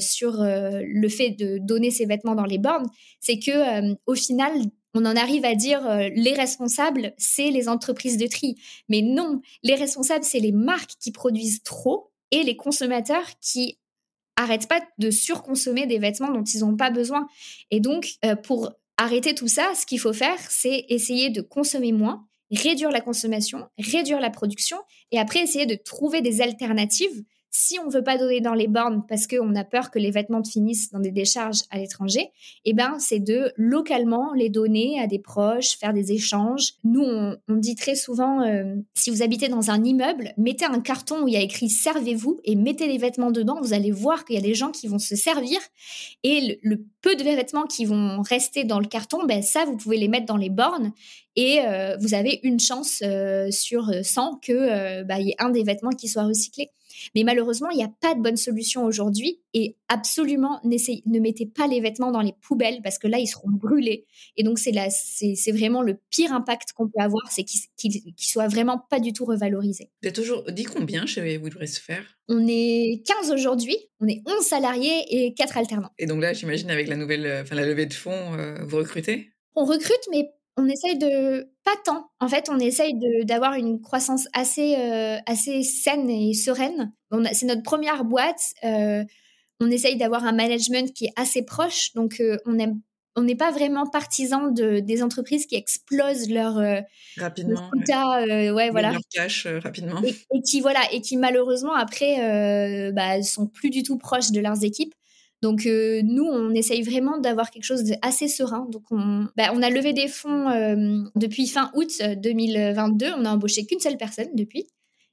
sur 0.00 0.38
le 0.42 1.08
fait 1.08 1.30
de 1.30 1.58
donner 1.58 1.90
ses 1.90 2.06
vêtements 2.06 2.34
dans 2.34 2.44
les 2.44 2.58
bornes. 2.58 2.88
C'est 3.20 3.38
que 3.38 3.94
au 4.06 4.14
final, 4.14 4.52
on 4.94 5.04
en 5.04 5.16
arrive 5.16 5.44
à 5.44 5.54
dire 5.54 5.82
les 6.14 6.34
responsables, 6.34 7.14
c'est 7.18 7.50
les 7.50 7.68
entreprises 7.68 8.16
de 8.16 8.26
tri. 8.26 8.56
Mais 8.88 9.02
non, 9.02 9.40
les 9.62 9.74
responsables, 9.74 10.24
c'est 10.24 10.38
les 10.38 10.52
marques 10.52 10.94
qui 11.00 11.10
produisent 11.10 11.62
trop 11.64 12.12
et 12.30 12.44
les 12.44 12.56
consommateurs 12.56 13.26
qui 13.40 13.78
arrêtent 14.36 14.68
pas 14.68 14.80
de 14.98 15.10
surconsommer 15.10 15.86
des 15.86 15.98
vêtements 15.98 16.30
dont 16.30 16.44
ils 16.44 16.60
n'ont 16.60 16.76
pas 16.76 16.90
besoin. 16.90 17.26
Et 17.72 17.80
donc, 17.80 18.18
pour 18.44 18.70
arrêter 18.96 19.34
tout 19.34 19.48
ça, 19.48 19.72
ce 19.74 19.86
qu'il 19.86 20.00
faut 20.00 20.12
faire, 20.12 20.38
c'est 20.48 20.86
essayer 20.88 21.30
de 21.30 21.40
consommer 21.40 21.92
moins, 21.92 22.26
réduire 22.50 22.90
la 22.90 23.00
consommation, 23.00 23.68
réduire 23.78 24.20
la 24.20 24.30
production, 24.30 24.78
et 25.10 25.18
après 25.18 25.40
essayer 25.40 25.66
de 25.66 25.74
trouver 25.74 26.20
des 26.20 26.40
alternatives 26.40 27.24
si 27.56 27.78
on 27.78 27.88
veut 27.88 28.04
pas 28.04 28.18
donner 28.18 28.42
dans 28.42 28.52
les 28.52 28.68
bornes 28.68 29.02
parce 29.08 29.26
qu'on 29.26 29.54
a 29.54 29.64
peur 29.64 29.90
que 29.90 29.98
les 29.98 30.10
vêtements 30.10 30.44
finissent 30.44 30.90
dans 30.90 31.00
des 31.00 31.10
décharges 31.10 31.62
à 31.70 31.78
l'étranger, 31.78 32.28
eh 32.66 32.74
ben 32.74 32.98
c'est 32.98 33.18
de 33.18 33.50
localement 33.56 34.34
les 34.34 34.50
donner 34.50 35.00
à 35.00 35.06
des 35.06 35.18
proches, 35.18 35.78
faire 35.78 35.94
des 35.94 36.12
échanges. 36.12 36.74
Nous, 36.84 37.02
on, 37.02 37.36
dit 37.48 37.74
très 37.74 37.94
souvent, 37.94 38.42
euh, 38.42 38.74
si 38.94 39.10
vous 39.10 39.22
habitez 39.22 39.48
dans 39.48 39.70
un 39.70 39.82
immeuble, 39.82 40.34
mettez 40.36 40.66
un 40.66 40.80
carton 40.80 41.22
où 41.22 41.28
il 41.28 41.34
y 41.34 41.38
a 41.38 41.40
écrit 41.40 41.70
servez-vous 41.70 42.38
et 42.44 42.56
mettez 42.56 42.88
les 42.88 42.98
vêtements 42.98 43.30
dedans. 43.30 43.58
Vous 43.62 43.72
allez 43.72 43.90
voir 43.90 44.26
qu'il 44.26 44.36
y 44.36 44.38
a 44.38 44.42
des 44.42 44.54
gens 44.54 44.70
qui 44.70 44.86
vont 44.86 44.98
se 44.98 45.16
servir 45.16 45.58
et 46.24 46.60
le, 46.62 46.84
peu 47.00 47.16
de 47.16 47.22
vêtements 47.22 47.66
qui 47.66 47.86
vont 47.86 48.20
rester 48.20 48.64
dans 48.64 48.80
le 48.80 48.86
carton, 48.86 49.24
ben 49.24 49.40
ça, 49.40 49.64
vous 49.64 49.78
pouvez 49.78 49.96
les 49.96 50.08
mettre 50.08 50.26
dans 50.26 50.36
les 50.36 50.50
bornes 50.50 50.92
et 51.36 51.60
euh, 51.60 51.96
vous 52.00 52.12
avez 52.12 52.40
une 52.42 52.60
chance 52.60 53.00
euh, 53.02 53.50
sur 53.50 53.90
100 54.02 54.40
que 54.42 55.04
bah, 55.04 55.20
y 55.20 55.30
ait 55.30 55.36
un 55.38 55.50
des 55.50 55.62
vêtements 55.62 55.90
qui 55.90 56.08
soit 56.08 56.24
recyclé. 56.24 56.70
Mais 57.14 57.24
malheureusement, 57.24 57.70
il 57.70 57.76
n'y 57.76 57.84
a 57.84 57.92
pas 58.00 58.14
de 58.14 58.20
bonne 58.20 58.36
solution 58.36 58.84
aujourd'hui 58.84 59.40
et 59.54 59.76
absolument 59.88 60.60
ne 60.64 61.18
mettez 61.18 61.46
pas 61.46 61.66
les 61.66 61.80
vêtements 61.80 62.12
dans 62.12 62.20
les 62.20 62.34
poubelles 62.40 62.80
parce 62.82 62.98
que 62.98 63.08
là, 63.08 63.18
ils 63.18 63.26
seront 63.26 63.50
brûlés. 63.50 64.06
Et 64.36 64.42
donc, 64.42 64.58
c'est 64.58 64.72
c'est 64.90 65.52
vraiment 65.52 65.82
le 65.82 65.98
pire 66.10 66.32
impact 66.32 66.72
qu'on 66.72 66.88
peut 66.88 67.00
avoir, 67.00 67.30
c'est 67.30 67.44
qu'ils 67.44 67.90
ne 67.90 68.12
soient 68.18 68.48
vraiment 68.48 68.78
pas 68.90 69.00
du 69.00 69.12
tout 69.12 69.24
revalorisés. 69.24 69.90
Vous 70.02 70.08
avez 70.08 70.12
toujours 70.12 70.44
dit 70.50 70.64
combien 70.64 71.06
chez 71.06 71.38
Woodbrace 71.38 71.78
Faire 71.78 72.04
On 72.28 72.46
est 72.46 73.02
15 73.06 73.32
aujourd'hui, 73.32 73.76
on 74.00 74.08
est 74.08 74.22
11 74.26 74.44
salariés 74.44 75.04
et 75.10 75.34
4 75.34 75.58
alternants. 75.58 75.90
Et 75.98 76.06
donc 76.06 76.20
là, 76.20 76.32
j'imagine 76.32 76.70
avec 76.70 76.88
la 76.88 76.96
nouvelle, 76.96 77.26
euh, 77.26 77.42
enfin 77.42 77.54
la 77.54 77.66
levée 77.66 77.86
de 77.86 77.94
fonds, 77.94 78.34
euh, 78.34 78.64
vous 78.64 78.76
recrutez? 78.76 79.30
On 79.54 79.64
recrute, 79.64 80.08
mais 80.10 80.30
on 80.56 80.68
essaye 80.68 80.98
de 80.98 81.50
pas 81.64 81.76
tant. 81.84 82.10
En 82.20 82.28
fait, 82.28 82.48
on 82.50 82.58
essaye 82.58 82.94
d'avoir 83.24 83.54
une 83.54 83.80
croissance 83.80 84.26
assez 84.32 84.74
euh, 84.76 85.18
assez 85.26 85.62
saine 85.62 86.08
et 86.08 86.34
sereine. 86.34 86.92
C'est 87.32 87.46
notre 87.46 87.62
première 87.62 88.04
boîte. 88.04 88.40
Euh, 88.64 89.04
on 89.60 89.70
essaye 89.70 89.96
d'avoir 89.96 90.24
un 90.24 90.32
management 90.32 90.92
qui 90.92 91.06
est 91.06 91.12
assez 91.16 91.42
proche. 91.44 91.92
Donc, 91.94 92.20
euh, 92.20 92.36
on 92.46 92.58
aime 92.58 92.80
on 93.18 93.22
n'est 93.22 93.36
pas 93.36 93.50
vraiment 93.50 93.86
partisan 93.86 94.48
de, 94.48 94.80
des 94.80 95.02
entreprises 95.02 95.46
qui 95.46 95.54
explosent 95.54 96.28
leur 96.28 96.56
rapidement 97.16 97.70
ouais, 97.72 98.68
voilà 98.68 98.92
leur 98.92 99.00
cash 99.10 99.46
rapidement 99.46 100.02
et, 100.02 100.42
qui 100.42 100.60
voilà 100.60 100.80
et 100.92 101.00
qui 101.00 101.16
malheureusement 101.16 101.72
après 101.72 102.92
bah, 102.92 103.22
sont 103.22 103.46
plus 103.46 103.70
du 103.70 103.82
tout 103.82 103.96
proches 103.96 104.32
de 104.32 104.40
leurs 104.40 104.62
équipes 104.64 104.92
donc 105.46 105.64
euh, 105.64 106.02
nous, 106.02 106.24
on 106.24 106.50
essaye 106.50 106.82
vraiment 106.82 107.18
d'avoir 107.18 107.52
quelque 107.52 107.62
chose 107.62 107.84
d'assez 107.84 108.26
serein. 108.26 108.66
Donc 108.72 108.82
on, 108.90 109.28
bah, 109.36 109.52
a 109.52 109.70
levé 109.70 109.92
des 109.92 110.08
fonds 110.08 110.50
euh, 110.50 111.04
depuis 111.14 111.46
fin 111.46 111.70
août 111.76 112.02
2022. 112.16 113.12
On 113.16 113.24
a 113.24 113.30
embauché 113.30 113.64
qu'une 113.64 113.78
seule 113.78 113.96
personne 113.96 114.26
depuis. 114.34 114.66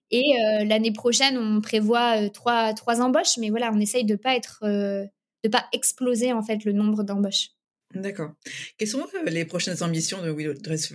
Et 0.10 0.24
euh, 0.24 0.66
l'année 0.66 0.92
prochaine, 0.92 1.38
on 1.38 1.62
prévoit 1.62 2.32
trois, 2.32 2.74
trois 2.74 3.00
embauches. 3.00 3.38
Mais 3.38 3.52
voilà, 3.52 3.72
on 3.72 3.80
essaye 3.80 4.06
de 4.06 4.16
pas 4.16 4.36
être, 4.36 4.62
de 4.64 5.50
pas 5.52 5.66
exploser 5.72 6.34
en 6.34 6.42
fait 6.42 6.66
le 6.66 6.72
nombre 6.72 7.04
d'embauches. 7.04 7.50
D'accord. 7.94 8.32
Quelles 8.80 8.88
sont 8.88 9.06
les 9.28 9.46
prochaines 9.46 9.84
ambitions 9.84 10.24
de 10.24 10.32
Willow 10.32 10.56
Dress 10.56 10.92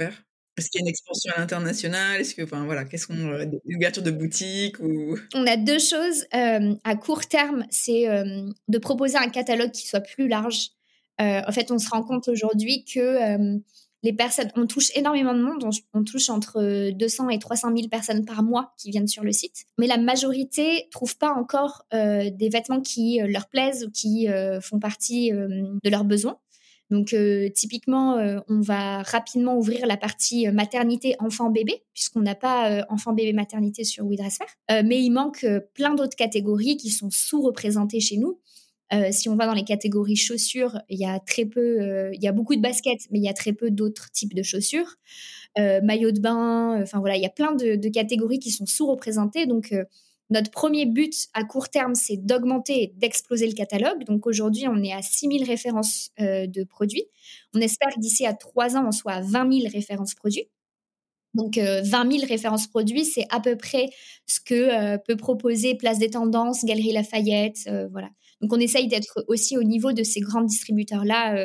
est-ce 0.58 0.70
qu'il 0.70 0.80
y 0.80 0.82
a 0.82 0.86
une 0.86 0.88
expansion 0.88 1.32
à 1.34 1.40
l'international? 1.40 2.20
Est-ce 2.20 2.34
que, 2.34 2.42
enfin 2.42 2.64
voilà, 2.64 2.84
qu'est-ce 2.84 3.06
qu'on, 3.06 3.32
euh, 3.32 3.44
de 3.44 4.10
boutique 4.10 4.78
ou? 4.80 5.16
On 5.34 5.46
a 5.46 5.56
deux 5.56 5.78
choses 5.78 6.24
euh, 6.34 6.74
à 6.84 6.96
court 6.96 7.26
terme, 7.26 7.64
c'est 7.70 8.08
euh, 8.08 8.42
de 8.68 8.78
proposer 8.78 9.16
un 9.16 9.28
catalogue 9.28 9.70
qui 9.70 9.86
soit 9.86 10.00
plus 10.00 10.28
large. 10.28 10.70
en 11.18 11.52
fait, 11.52 11.70
on 11.70 11.78
se 11.78 11.88
rend 11.88 12.02
compte 12.02 12.28
aujourd'hui 12.28 12.84
que 12.84 13.58
les 14.04 14.12
personnes, 14.12 14.52
on 14.54 14.66
touche 14.68 14.92
énormément 14.94 15.34
de 15.34 15.42
monde, 15.42 15.68
on, 15.92 16.04
touche 16.04 16.30
entre 16.30 16.92
200 16.92 17.30
et 17.30 17.40
300 17.40 17.74
000 17.74 17.88
personnes 17.88 18.24
par 18.24 18.44
mois 18.44 18.72
qui 18.78 18.92
viennent 18.92 19.08
sur 19.08 19.24
le 19.24 19.32
site, 19.32 19.64
mais 19.78 19.88
la 19.88 19.98
majorité 19.98 20.86
trouve 20.92 21.18
pas 21.18 21.32
encore 21.32 21.84
des 21.90 22.48
vêtements 22.52 22.80
qui 22.80 23.18
leur 23.26 23.48
plaisent 23.48 23.84
ou 23.84 23.90
qui 23.90 24.28
font 24.62 24.78
partie 24.78 25.32
de 25.32 25.90
leurs 25.90 26.04
besoins. 26.04 26.38
Donc 26.90 27.12
euh, 27.12 27.48
typiquement, 27.50 28.16
euh, 28.16 28.38
on 28.48 28.60
va 28.60 29.02
rapidement 29.02 29.56
ouvrir 29.56 29.86
la 29.86 29.96
partie 29.96 30.48
euh, 30.48 30.52
maternité 30.52 31.14
enfant-bébé, 31.18 31.82
puisqu'on 31.92 32.20
n'a 32.20 32.34
pas 32.34 32.86
enfant-bébé 32.88 33.32
maternité 33.32 33.84
sur 33.84 34.06
WeDressFair. 34.06 34.46
mais 34.84 35.02
il 35.02 35.10
manque 35.10 35.46
plein 35.74 35.94
d'autres 35.94 36.16
catégories 36.16 36.76
qui 36.76 36.90
sont 36.90 37.10
sous-représentées 37.10 38.00
chez 38.00 38.16
nous. 38.16 38.40
si 39.10 39.28
on 39.28 39.36
va 39.36 39.46
dans 39.46 39.54
les 39.54 39.64
catégories 39.64 40.16
chaussures, 40.16 40.78
il 40.88 40.98
y 40.98 41.04
a 41.04 41.18
très 41.20 41.44
peu, 41.44 42.10
il 42.12 42.22
y 42.22 42.28
a 42.28 42.32
beaucoup 42.32 42.56
de 42.56 42.60
baskets, 42.60 43.06
mais 43.10 43.18
il 43.18 43.24
y 43.24 43.28
a 43.28 43.34
très 43.34 43.52
peu 43.52 43.70
d'autres 43.70 44.10
types 44.12 44.34
de 44.34 44.42
chaussures. 44.42 44.96
maillot 45.56 46.12
de 46.12 46.20
bain, 46.20 46.80
enfin 46.82 47.00
voilà, 47.00 47.16
il 47.16 47.22
y 47.22 47.26
a 47.26 47.30
plein 47.30 47.52
de, 47.52 47.76
de 47.76 47.88
catégories 47.88 48.38
qui 48.38 48.50
sont 48.50 48.66
sous-représentées. 48.66 49.46
Donc 49.46 49.74
notre 50.30 50.50
premier 50.50 50.84
but 50.84 51.14
à 51.32 51.44
court 51.44 51.70
terme, 51.70 51.94
c'est 51.94 52.16
d'augmenter 52.18 52.82
et 52.82 52.92
d'exploser 52.96 53.46
le 53.46 53.54
catalogue. 53.54 54.04
Donc 54.04 54.26
aujourd'hui, 54.26 54.66
on 54.68 54.82
est 54.82 54.92
à 54.92 55.00
6000 55.00 55.44
références 55.44 56.10
euh, 56.20 56.46
de 56.46 56.64
produits. 56.64 57.04
On 57.54 57.60
espère 57.60 57.88
que 57.94 58.00
d'ici 58.00 58.26
à 58.26 58.34
trois 58.34 58.76
ans, 58.76 58.84
on 58.86 58.92
soit 58.92 59.12
à 59.12 59.20
20 59.22 59.60
000 59.60 59.72
références 59.72 60.14
produits. 60.14 60.48
Donc 61.34 61.56
20 61.56 61.62
euh, 61.62 62.10
000 62.10 62.26
références 62.26 62.66
produits, 62.66 63.04
c'est 63.04 63.26
à 63.30 63.40
peu 63.40 63.56
près 63.56 63.88
ce 64.26 64.40
que 64.40 64.54
euh, 64.54 64.98
peut 64.98 65.16
proposer 65.16 65.74
Place 65.74 65.98
des 65.98 66.10
Tendances, 66.10 66.64
Galerie 66.64 66.92
Lafayette, 66.92 67.70
voilà. 67.90 68.10
Donc 68.40 68.52
on 68.52 68.60
essaye 68.60 68.86
d'être 68.86 69.24
aussi 69.28 69.56
au 69.56 69.62
niveau 69.62 69.92
de 69.92 70.02
ces 70.02 70.20
grands 70.20 70.42
distributeurs-là 70.42 71.44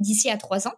d'ici 0.00 0.28
à 0.30 0.36
trois 0.36 0.66
ans. 0.66 0.74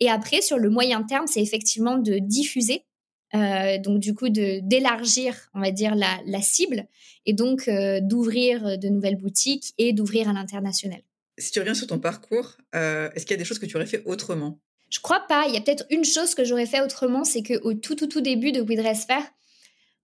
Et 0.00 0.08
après, 0.10 0.40
sur 0.42 0.58
le 0.58 0.70
moyen 0.70 1.02
terme, 1.02 1.26
c'est 1.26 1.42
effectivement 1.42 1.98
de 1.98 2.18
diffuser 2.18 2.84
donc 3.32 4.00
du 4.00 4.14
coup 4.14 4.28
d'élargir, 4.28 5.34
on 5.54 5.60
va 5.60 5.70
dire, 5.70 5.94
la, 5.94 6.18
la 6.26 6.40
cible 6.40 6.86
et 7.26 7.32
donc 7.32 7.68
d'ouvrir 8.02 8.78
de 8.78 8.88
nouvelles 8.88 9.16
boutiques 9.16 9.74
et 9.78 9.92
d'ouvrir 9.92 10.28
à 10.28 10.32
l'international. 10.32 11.00
Si 11.38 11.50
tu 11.52 11.60
reviens 11.60 11.74
sur 11.74 11.86
ton 11.86 11.98
parcours, 11.98 12.56
est-ce 12.72 13.26
qu'il 13.26 13.32
y 13.32 13.34
a 13.34 13.36
des 13.38 13.44
choses 13.44 13.58
que 13.58 13.66
tu 13.66 13.76
aurais 13.76 13.86
fait 13.86 14.02
autrement? 14.06 14.58
Je 14.90 15.00
crois 15.00 15.20
pas. 15.28 15.44
Il 15.48 15.54
y 15.54 15.56
a 15.58 15.60
peut-être 15.60 15.84
une 15.90 16.04
chose 16.04 16.34
que 16.34 16.44
j'aurais 16.44 16.66
fait 16.66 16.80
autrement, 16.80 17.24
c'est 17.24 17.42
qu'au 17.42 17.74
tout, 17.74 17.94
tout, 17.94 18.06
tout 18.06 18.20
début 18.22 18.52
de 18.52 18.62
We 18.62 18.78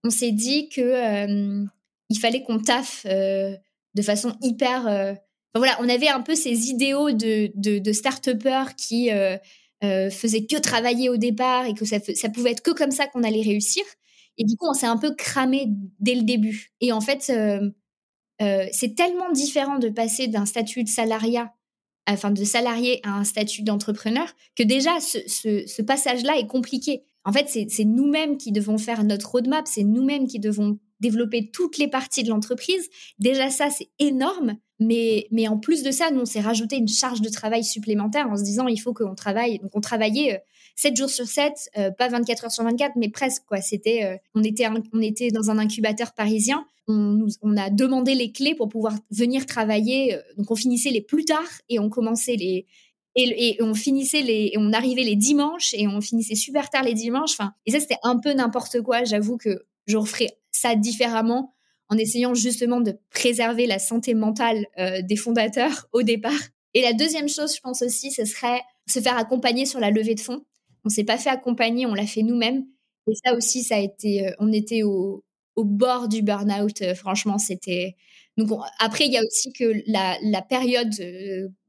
on 0.03 0.09
s'est 0.11 0.31
dit 0.31 0.69
que 0.69 1.65
il 2.09 2.19
fallait 2.19 2.43
qu'on 2.43 2.59
taffe 2.59 3.05
de 3.05 4.01
façon 4.01 4.35
hyper 4.41 5.17
voilà, 5.55 5.77
on 5.79 5.87
avait 5.87 6.09
un 6.09 6.19
peu 6.19 6.35
ces 6.35 6.69
idéaux 6.69 7.11
de, 7.11 7.49
de, 7.55 7.79
de 7.79 7.93
start-upers 7.93 8.75
qui 8.75 9.09
euh, 9.85 10.07
euh, 10.07 10.09
faisaient 10.09 10.45
que 10.45 10.57
travailler 10.57 11.09
au 11.09 11.17
départ 11.17 11.65
et 11.65 11.73
que 11.73 11.85
ça, 11.85 11.99
pouvait 12.29 12.51
être 12.51 12.61
que 12.61 12.71
comme 12.71 12.91
ça 12.91 13.07
qu'on 13.07 13.23
allait 13.23 13.41
réussir. 13.41 13.83
Et 14.37 14.43
du 14.43 14.57
coup, 14.57 14.67
on 14.69 14.73
s'est 14.73 14.85
un 14.85 14.97
peu 14.97 15.13
cramé 15.15 15.67
dès 15.99 16.15
le 16.15 16.23
début. 16.23 16.71
Et 16.81 16.91
en 16.91 17.01
fait, 17.01 17.29
euh, 17.29 18.67
c'est 18.71 18.95
tellement 18.95 19.31
différent 19.31 19.79
de 19.79 19.89
passer 19.89 20.27
d'un 20.27 20.45
statut 20.45 20.83
de 20.83 20.89
salariat, 20.89 21.53
enfin 22.07 22.31
de 22.31 22.43
salarié 22.43 22.99
à 23.03 23.13
un 23.13 23.23
statut 23.23 23.63
d'entrepreneur, 23.63 24.27
que 24.55 24.63
déjà 24.63 24.99
ce, 24.99 25.19
ce, 25.27 25.65
ce 25.65 25.81
passage-là 25.81 26.37
est 26.37 26.47
compliqué. 26.47 27.03
En 27.23 27.31
fait, 27.31 27.47
c'est 27.47 27.85
nous-mêmes 27.85 28.37
qui 28.37 28.51
devons 28.51 28.77
faire 28.77 29.03
notre 29.03 29.31
roadmap, 29.31 29.67
c'est 29.67 29.83
nous-mêmes 29.83 30.27
qui 30.27 30.39
devons 30.39 30.79
développer 30.99 31.49
toutes 31.51 31.77
les 31.77 31.87
parties 31.87 32.23
de 32.23 32.29
l'entreprise. 32.29 32.89
Déjà 33.19 33.49
ça, 33.49 33.69
c'est 33.69 33.89
énorme. 33.99 34.57
Mais, 34.79 35.27
mais 35.31 35.47
en 35.47 35.57
plus 35.57 35.83
de 35.83 35.91
ça, 35.91 36.11
nous, 36.11 36.21
on 36.21 36.25
s'est 36.25 36.41
rajouté 36.41 36.75
une 36.75 36.87
charge 36.87 37.21
de 37.21 37.29
travail 37.29 37.63
supplémentaire 37.63 38.29
en 38.29 38.35
se 38.35 38.43
disant, 38.43 38.67
il 38.67 38.77
faut 38.77 38.93
qu'on 38.93 39.15
travaille. 39.15 39.59
Donc, 39.59 39.71
on 39.73 39.79
travaillait 39.79 40.43
7 40.75 40.91
euh, 40.91 40.95
jours 40.97 41.09
sur 41.09 41.27
7, 41.27 41.53
euh, 41.77 41.91
pas 41.91 42.09
24 42.09 42.45
heures 42.45 42.51
sur 42.51 42.63
24, 42.65 42.93
mais 42.97 43.09
presque, 43.09 43.43
quoi. 43.45 43.61
C'était, 43.61 44.03
euh, 44.03 44.17
on 44.33 44.43
était, 44.43 44.67
on 44.93 45.01
était 45.01 45.31
dans 45.31 45.49
un 45.49 45.57
incubateur 45.57 46.13
parisien. 46.13 46.65
On, 46.87 47.25
a 47.57 47.71
demandé 47.71 48.13
les 48.13 48.31
clés 48.31 48.53
pour 48.53 48.69
pouvoir 48.69 48.93
venir 49.09 49.45
travailler. 49.47 50.19
Donc, 50.37 50.51
on 50.51 50.55
finissait 50.55 50.91
les 50.91 51.01
plus 51.01 51.25
tard 51.25 51.47
et 51.67 51.79
on 51.79 51.89
commençait 51.89 52.35
les, 52.35 52.67
et, 53.15 53.55
et, 53.55 53.63
on 53.63 53.73
finissait 53.73 54.21
les, 54.21 54.53
on 54.57 54.71
arrivait 54.73 55.03
les 55.03 55.15
dimanches 55.15 55.73
et 55.73 55.87
on 55.87 56.01
finissait 56.01 56.35
super 56.35 56.69
tard 56.69 56.83
les 56.83 56.93
dimanches. 56.93 57.31
Enfin, 57.39 57.53
et 57.65 57.71
ça 57.71 57.79
c'était 57.79 57.97
un 58.03 58.19
peu 58.19 58.33
n'importe 58.33 58.81
quoi. 58.81 59.03
J'avoue 59.03 59.37
que 59.37 59.65
je 59.87 59.97
referais 59.97 60.37
ça 60.55 60.75
différemment 60.75 61.53
en 61.89 61.97
essayant 61.97 62.33
justement 62.33 62.81
de 62.81 62.97
préserver 63.11 63.67
la 63.67 63.79
santé 63.79 64.13
mentale 64.13 64.65
euh, 64.79 65.01
des 65.01 65.15
fondateurs 65.15 65.87
au 65.93 66.01
départ. 66.01 66.39
Et 66.73 66.81
la 66.81 66.93
deuxième 66.93 67.29
chose, 67.29 67.55
je 67.55 67.61
pense 67.61 67.81
aussi, 67.81 68.11
ce 68.11 68.25
serait 68.25 68.61
se 68.87 68.99
faire 68.99 69.17
accompagner 69.17 69.65
sur 69.65 69.79
la 69.79 69.91
levée 69.91 70.15
de 70.15 70.19
fonds. 70.19 70.43
On 70.83 70.89
s'est 70.89 71.03
pas 71.03 71.17
fait 71.17 71.29
accompagner, 71.29 71.85
on 71.85 71.93
l'a 71.93 72.05
fait 72.05 72.23
nous-mêmes. 72.23 72.65
Et 73.07 73.13
ça 73.23 73.35
aussi, 73.35 73.63
ça 73.63 73.75
a 73.75 73.79
été, 73.79 74.27
euh, 74.27 74.31
on 74.39 74.51
était 74.51 74.83
au, 74.83 75.23
au 75.55 75.63
bord 75.63 76.07
du 76.07 76.21
burn-out. 76.21 76.81
Euh, 76.81 76.95
franchement, 76.95 77.37
c'était. 77.37 77.95
Donc 78.37 78.49
après, 78.79 79.05
il 79.05 79.13
y 79.13 79.17
a 79.17 79.21
aussi 79.21 79.53
que 79.53 79.81
la, 79.87 80.17
la 80.21 80.41
période 80.41 80.93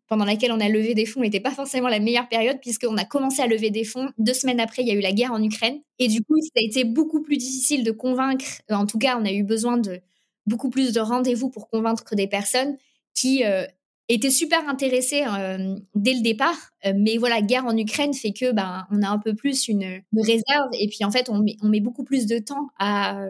pendant 0.08 0.24
laquelle 0.24 0.52
on 0.52 0.60
a 0.60 0.68
levé 0.68 0.94
des 0.94 1.06
fonds 1.06 1.20
n'était 1.20 1.40
pas 1.40 1.50
forcément 1.50 1.88
la 1.88 2.00
meilleure 2.00 2.28
période 2.28 2.58
puisqu'on 2.60 2.96
a 2.96 3.04
commencé 3.04 3.42
à 3.42 3.46
lever 3.46 3.70
des 3.70 3.84
fonds. 3.84 4.10
Deux 4.18 4.34
semaines 4.34 4.60
après, 4.60 4.82
il 4.82 4.88
y 4.88 4.90
a 4.90 4.94
eu 4.94 5.00
la 5.00 5.12
guerre 5.12 5.32
en 5.32 5.42
Ukraine. 5.42 5.80
Et 5.98 6.08
du 6.08 6.22
coup, 6.22 6.40
ça 6.40 6.50
a 6.56 6.62
été 6.62 6.84
beaucoup 6.84 7.22
plus 7.22 7.36
difficile 7.36 7.84
de 7.84 7.90
convaincre. 7.90 8.46
Euh, 8.70 8.74
en 8.74 8.86
tout 8.86 8.98
cas, 8.98 9.18
on 9.20 9.24
a 9.24 9.32
eu 9.32 9.42
besoin 9.42 9.78
de 9.78 10.00
beaucoup 10.46 10.70
plus 10.70 10.92
de 10.92 11.00
rendez-vous 11.00 11.50
pour 11.50 11.68
convaincre 11.68 12.14
des 12.14 12.28
personnes 12.28 12.76
qui 13.14 13.44
euh, 13.44 13.64
étaient 14.08 14.30
super 14.30 14.68
intéressées 14.68 15.24
euh, 15.26 15.76
dès 15.96 16.14
le 16.14 16.22
départ. 16.22 16.70
mais 16.94 17.16
voilà, 17.16 17.42
guerre 17.42 17.66
en 17.66 17.76
Ukraine 17.76 18.14
fait 18.14 18.32
que 18.32 18.52
ben, 18.52 18.86
on 18.92 19.02
a 19.02 19.08
un 19.08 19.18
peu 19.18 19.34
plus 19.34 19.66
une, 19.66 20.02
réserve. 20.16 20.70
Et 20.78 20.86
puis 20.86 21.04
en 21.04 21.10
fait, 21.10 21.28
on 21.28 21.42
met, 21.68 21.80
beaucoup 21.80 22.04
plus 22.04 22.26
de 22.26 22.38
temps 22.38 22.68
à, 22.78 23.26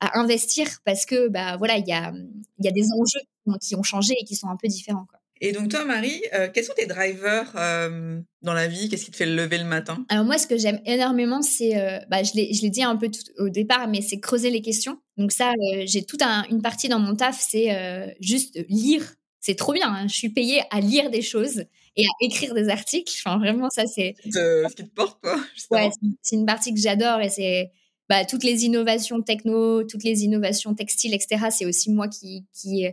investir 0.00 0.66
parce 0.84 1.06
que 1.06 1.28
bah, 1.28 1.56
voilà, 1.56 1.76
il 1.78 1.86
y 1.86 1.92
a, 1.92 2.12
des 2.58 2.86
enjeux 2.98 3.58
qui 3.60 3.76
ont 3.76 3.84
changé 3.84 4.14
et 4.20 4.24
qui 4.24 4.34
sont 4.34 4.48
un 4.48 4.56
peu 4.56 4.66
différents. 4.66 5.06
Et 5.40 5.52
donc 5.52 5.70
toi, 5.70 5.84
Marie, 5.84 6.22
euh, 6.34 6.48
quels 6.52 6.64
sont 6.64 6.72
tes 6.74 6.86
drivers 6.86 7.52
euh, 7.56 8.20
dans 8.42 8.54
la 8.54 8.68
vie? 8.68 8.88
Qu'est-ce 8.88 9.04
qui 9.04 9.10
te 9.10 9.16
fait 9.16 9.26
lever 9.26 9.58
le 9.58 9.64
matin? 9.64 10.04
Alors 10.08 10.24
moi, 10.24 10.38
ce 10.38 10.46
que 10.46 10.56
j'aime 10.56 10.80
énormément, 10.86 11.42
c'est, 11.42 11.78
euh, 11.78 11.98
bah, 12.08 12.22
je 12.22 12.32
l'ai 12.34 12.70
dit 12.70 12.82
un 12.82 12.96
peu 12.96 13.10
tout 13.10 13.22
au 13.38 13.48
départ, 13.48 13.88
mais 13.88 14.00
c'est 14.00 14.18
creuser 14.18 14.50
les 14.50 14.62
questions. 14.62 14.98
Donc 15.16 15.32
ça, 15.32 15.52
j'ai 15.84 16.04
toute 16.04 16.22
une 16.50 16.62
partie 16.62 16.88
dans 16.88 16.98
mon 16.98 17.14
taf, 17.14 17.38
c'est 17.40 18.16
juste 18.20 18.58
lire. 18.68 19.14
C'est 19.40 19.54
trop 19.54 19.72
bien. 19.72 19.88
Hein. 19.88 20.08
Je 20.08 20.14
suis 20.14 20.30
payée 20.30 20.62
à 20.70 20.80
lire 20.80 21.10
des 21.10 21.22
choses 21.22 21.64
et 21.96 22.04
à 22.04 22.10
écrire 22.20 22.52
des 22.54 22.68
articles. 22.68 23.14
Enfin, 23.24 23.38
vraiment, 23.38 23.70
ça, 23.70 23.86
c'est... 23.86 24.14
Ce 24.24 24.74
qui 24.74 24.84
te 24.84 24.94
porte, 24.94 25.20
quoi. 25.22 25.38
Ouais, 25.70 25.90
c'est 26.22 26.36
une 26.36 26.46
partie 26.46 26.74
que 26.74 26.80
j'adore 26.80 27.20
et 27.20 27.28
c'est 27.28 27.70
bah, 28.08 28.24
toutes 28.24 28.44
les 28.44 28.64
innovations 28.64 29.20
techno, 29.22 29.82
toutes 29.84 30.04
les 30.04 30.24
innovations 30.24 30.74
textiles, 30.74 31.14
etc. 31.14 31.46
C'est 31.50 31.66
aussi 31.66 31.90
moi 31.90 32.08
qui, 32.08 32.44
qui, 32.52 32.86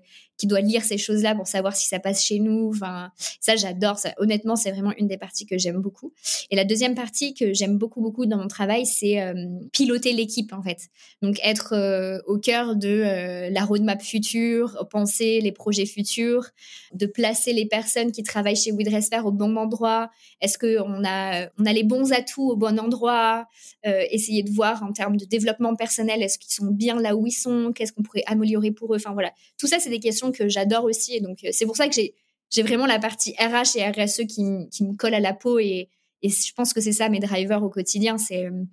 doit 0.47 0.61
lire 0.61 0.83
ces 0.83 0.97
choses-là 0.97 1.35
pour 1.35 1.47
savoir 1.47 1.75
si 1.75 1.87
ça 1.87 1.99
passe 1.99 2.23
chez 2.23 2.39
nous. 2.39 2.69
Enfin, 2.69 3.11
ça, 3.39 3.55
j'adore. 3.55 3.97
Honnêtement, 4.17 4.55
c'est 4.55 4.71
vraiment 4.71 4.93
une 4.97 5.07
des 5.07 5.17
parties 5.17 5.45
que 5.45 5.57
j'aime 5.57 5.81
beaucoup. 5.81 6.13
Et 6.51 6.55
la 6.55 6.65
deuxième 6.65 6.95
partie 6.95 7.33
que 7.33 7.53
j'aime 7.53 7.77
beaucoup, 7.77 8.01
beaucoup 8.01 8.25
dans 8.25 8.37
mon 8.37 8.47
travail, 8.47 8.85
c'est 8.85 9.21
euh, 9.21 9.33
piloter 9.71 10.13
l'équipe, 10.13 10.53
en 10.53 10.61
fait. 10.61 10.89
Donc, 11.21 11.39
être 11.43 11.73
euh, 11.73 12.19
au 12.27 12.37
cœur 12.37 12.75
de 12.75 12.89
euh, 12.89 13.49
la 13.49 13.65
roadmap 13.65 14.01
future, 14.01 14.87
penser 14.89 15.41
les 15.41 15.51
projets 15.51 15.85
futurs, 15.85 16.49
de 16.93 17.05
placer 17.05 17.53
les 17.53 17.65
personnes 17.65 18.11
qui 18.11 18.23
travaillent 18.23 18.55
chez 18.55 18.71
WeDressFair 18.71 19.25
au 19.25 19.31
bon 19.31 19.55
endroit. 19.57 20.09
Est-ce 20.41 20.57
qu'on 20.57 21.03
a, 21.05 21.47
on 21.57 21.65
a 21.65 21.73
les 21.73 21.83
bons 21.83 22.11
atouts 22.11 22.51
au 22.51 22.55
bon 22.55 22.79
endroit? 22.79 23.47
Essayer 23.85 24.43
de 24.43 24.51
voir 24.51 24.81
en 24.83 24.93
termes 24.93 25.17
de 25.17 25.25
développement 25.25 25.75
personnel, 25.75 26.21
est-ce 26.21 26.39
qu'ils 26.39 26.53
sont 26.53 26.67
bien 26.71 26.99
là 26.99 27.15
où 27.15 27.27
ils 27.27 27.31
sont? 27.31 27.73
Qu'est-ce 27.73 27.91
qu'on 27.91 28.03
pourrait 28.03 28.23
améliorer 28.27 28.71
pour 28.71 28.93
eux? 28.93 28.97
Enfin 28.97 29.11
voilà, 29.13 29.31
tout 29.57 29.67
ça, 29.67 29.77
c'est 29.79 29.89
des 29.89 29.99
questions 29.99 30.31
que 30.33 30.49
j'adore 30.49 30.83
aussi. 30.83 31.15
Et 31.15 31.21
donc, 31.21 31.39
euh, 31.43 31.49
c'est 31.51 31.65
pour 31.65 31.77
ça 31.77 31.87
que 31.87 31.95
j'ai, 31.95 32.13
vraiment 32.61 32.85
la 32.85 32.99
partie 32.99 33.33
RH 33.39 33.77
et 33.77 33.89
RSE 33.89 34.25
qui, 34.27 34.43
qui 34.71 34.83
me 34.83 34.95
colle 34.95 35.13
à 35.13 35.19
la 35.19 35.33
peau. 35.33 35.59
Et, 35.59 35.89
et 36.21 36.29
je 36.29 36.53
pense 36.53 36.73
que 36.73 36.81
c'est 36.81 36.91
ça 36.91 37.09
mes 37.09 37.19
drivers 37.19 37.63
au 37.63 37.69
quotidien. 37.69 38.17
C'est 38.17 38.45
euh, 38.45 38.63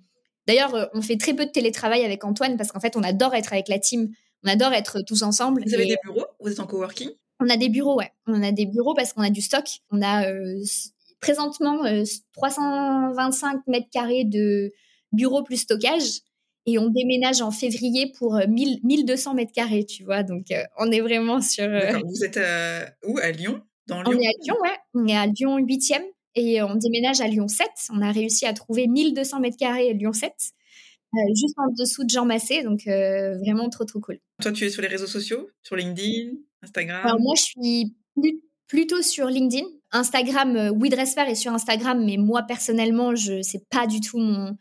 D'ailleurs, 0.47 0.75
euh, 0.75 0.85
on 0.93 1.01
fait 1.01 1.17
très 1.17 1.33
peu 1.33 1.45
de 1.45 1.51
télétravail 1.51 2.03
avec 2.03 2.23
Antoine 2.23 2.57
parce 2.57 2.71
qu'en 2.71 2.79
fait, 2.79 2.97
on 2.97 3.03
adore 3.03 3.33
être 3.33 3.53
avec 3.53 3.69
la 3.69 3.79
team. 3.79 4.09
On 4.43 4.49
adore 4.49 4.73
être 4.73 5.01
tous 5.01 5.23
ensemble. 5.23 5.63
Vous 5.65 5.73
avez 5.73 5.85
des 5.85 5.97
bureaux? 6.03 6.25
Vous 6.39 6.51
êtes 6.51 6.59
en 6.59 6.67
coworking? 6.67 7.09
On 7.39 7.49
a 7.49 7.57
des 7.57 7.69
bureaux, 7.69 7.97
ouais. 7.97 8.11
On 8.27 8.43
a 8.43 8.51
des 8.51 8.65
bureaux 8.65 8.93
parce 8.93 9.13
qu'on 9.13 9.21
a 9.21 9.29
du 9.29 9.41
stock. 9.41 9.65
On 9.91 10.01
a 10.01 10.25
présentement 11.19 11.81
325 12.33 13.61
mètres 13.67 13.87
carrés 13.91 14.25
de, 14.25 14.71
bureau 15.11 15.43
plus 15.43 15.57
stockage. 15.57 16.21
Et 16.65 16.77
on 16.77 16.89
déménage 16.89 17.41
en 17.41 17.51
février 17.51 18.11
pour 18.17 18.35
1000, 18.47 18.75
euh, 18.75 18.79
1200 18.83 19.33
mètres 19.33 19.51
carrés, 19.51 19.85
tu 19.85 20.03
vois. 20.03 20.23
Donc, 20.23 20.51
euh, 20.51 20.63
on 20.77 20.91
est 20.91 21.01
vraiment 21.01 21.41
sur. 21.41 21.63
Euh, 21.63 21.99
vous 22.03 22.23
êtes 22.23 22.39
où? 23.05 23.17
À 23.17 23.31
Lyon? 23.31 23.61
Dans 23.87 24.03
Lyon? 24.03 24.13
On 24.15 24.19
est 24.19 24.27
à 24.27 24.31
Lyon, 24.43 24.55
ouais. 24.61 24.77
On 24.93 25.07
est 25.07 25.17
à 25.17 25.25
Lyon 25.25 25.59
8e 25.59 26.03
et 26.35 26.61
on 26.61 26.75
déménage 26.75 27.19
à 27.19 27.27
Lyon 27.27 27.47
7. 27.47 27.67
On 27.91 28.01
a 28.01 28.11
réussi 28.11 28.45
à 28.45 28.53
trouver 28.53 28.87
1200 28.87 29.39
mètres 29.39 29.57
carrés 29.57 29.89
à 29.89 29.93
Lyon 29.93 30.13
7, 30.13 30.31
juste 31.35 31.55
en 31.57 31.71
dessous 31.71 32.03
de 32.03 32.09
Jean 32.09 32.25
Massé. 32.25 32.61
Donc, 32.61 32.81
vraiment 32.85 33.69
trop, 33.69 33.85
trop 33.85 33.99
cool. 33.99 34.19
Toi, 34.41 34.51
tu 34.51 34.65
es 34.65 34.69
sur 34.69 34.83
les 34.83 34.87
réseaux 34.87 35.07
sociaux? 35.07 35.49
Sur 35.63 35.75
LinkedIn? 35.75 36.33
Instagram? 36.61 37.01
Alors, 37.03 37.19
moi, 37.19 37.33
je 37.35 37.41
suis 37.41 37.95
plutôt 38.67 39.01
sur 39.01 39.27
LinkedIn. 39.27 39.65
Instagram, 39.91 40.71
oui, 40.79 40.89
est 40.93 41.35
sur 41.35 41.51
Instagram, 41.51 42.05
mais 42.05 42.17
moi 42.17 42.43
personnellement, 42.43 43.13
je 43.15 43.41
c'est 43.41 43.67
pas 43.67 43.87
du 43.87 43.99
tout 43.99 44.19
mon 44.19 44.55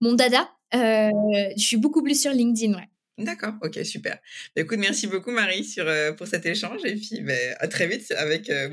mon 0.00 0.14
dada. 0.14 0.48
Euh, 0.74 1.10
je 1.56 1.62
suis 1.62 1.76
beaucoup 1.76 2.02
plus 2.02 2.20
sur 2.20 2.32
LinkedIn, 2.32 2.74
ouais. 2.74 2.88
D'accord, 3.18 3.54
ok, 3.62 3.84
super. 3.84 4.18
Bah, 4.56 4.62
écoute, 4.62 4.78
merci 4.78 5.06
beaucoup 5.06 5.30
Marie 5.30 5.64
sur, 5.64 5.86
euh, 5.86 6.12
pour 6.12 6.26
cet 6.26 6.46
échange 6.46 6.80
et 6.84 6.94
puis 6.94 7.20
bah, 7.20 7.34
à 7.58 7.68
très 7.68 7.86
vite 7.86 8.12
avec 8.16 8.48
euh, 8.48 8.68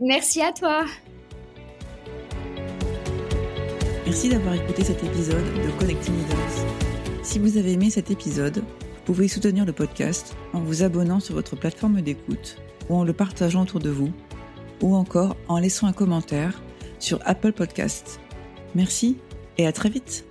Merci 0.00 0.40
à 0.40 0.52
toi. 0.52 0.86
Merci 4.06 4.30
d'avoir 4.30 4.54
écouté 4.54 4.84
cet 4.84 5.04
épisode 5.04 5.44
de 5.44 5.78
Connecting 5.78 6.14
Leaders. 6.16 6.66
Si 7.22 7.38
vous 7.38 7.58
avez 7.58 7.72
aimé 7.72 7.90
cet 7.90 8.10
épisode, 8.10 8.58
vous 8.58 9.02
pouvez 9.04 9.28
soutenir 9.28 9.66
le 9.66 9.72
podcast 9.72 10.34
en 10.54 10.60
vous 10.60 10.82
abonnant 10.82 11.20
sur 11.20 11.34
votre 11.34 11.56
plateforme 11.56 12.00
d'écoute 12.00 12.56
ou 12.88 12.96
en 12.96 13.04
le 13.04 13.12
partageant 13.12 13.62
autour 13.62 13.80
de 13.80 13.90
vous 13.90 14.12
ou 14.80 14.94
encore 14.94 15.36
en 15.48 15.58
laissant 15.58 15.88
un 15.88 15.92
commentaire 15.92 16.62
sur 16.98 17.20
Apple 17.26 17.52
Podcasts. 17.52 18.18
Merci 18.74 19.18
et 19.58 19.66
à 19.66 19.72
très 19.72 19.90
vite 19.90 20.24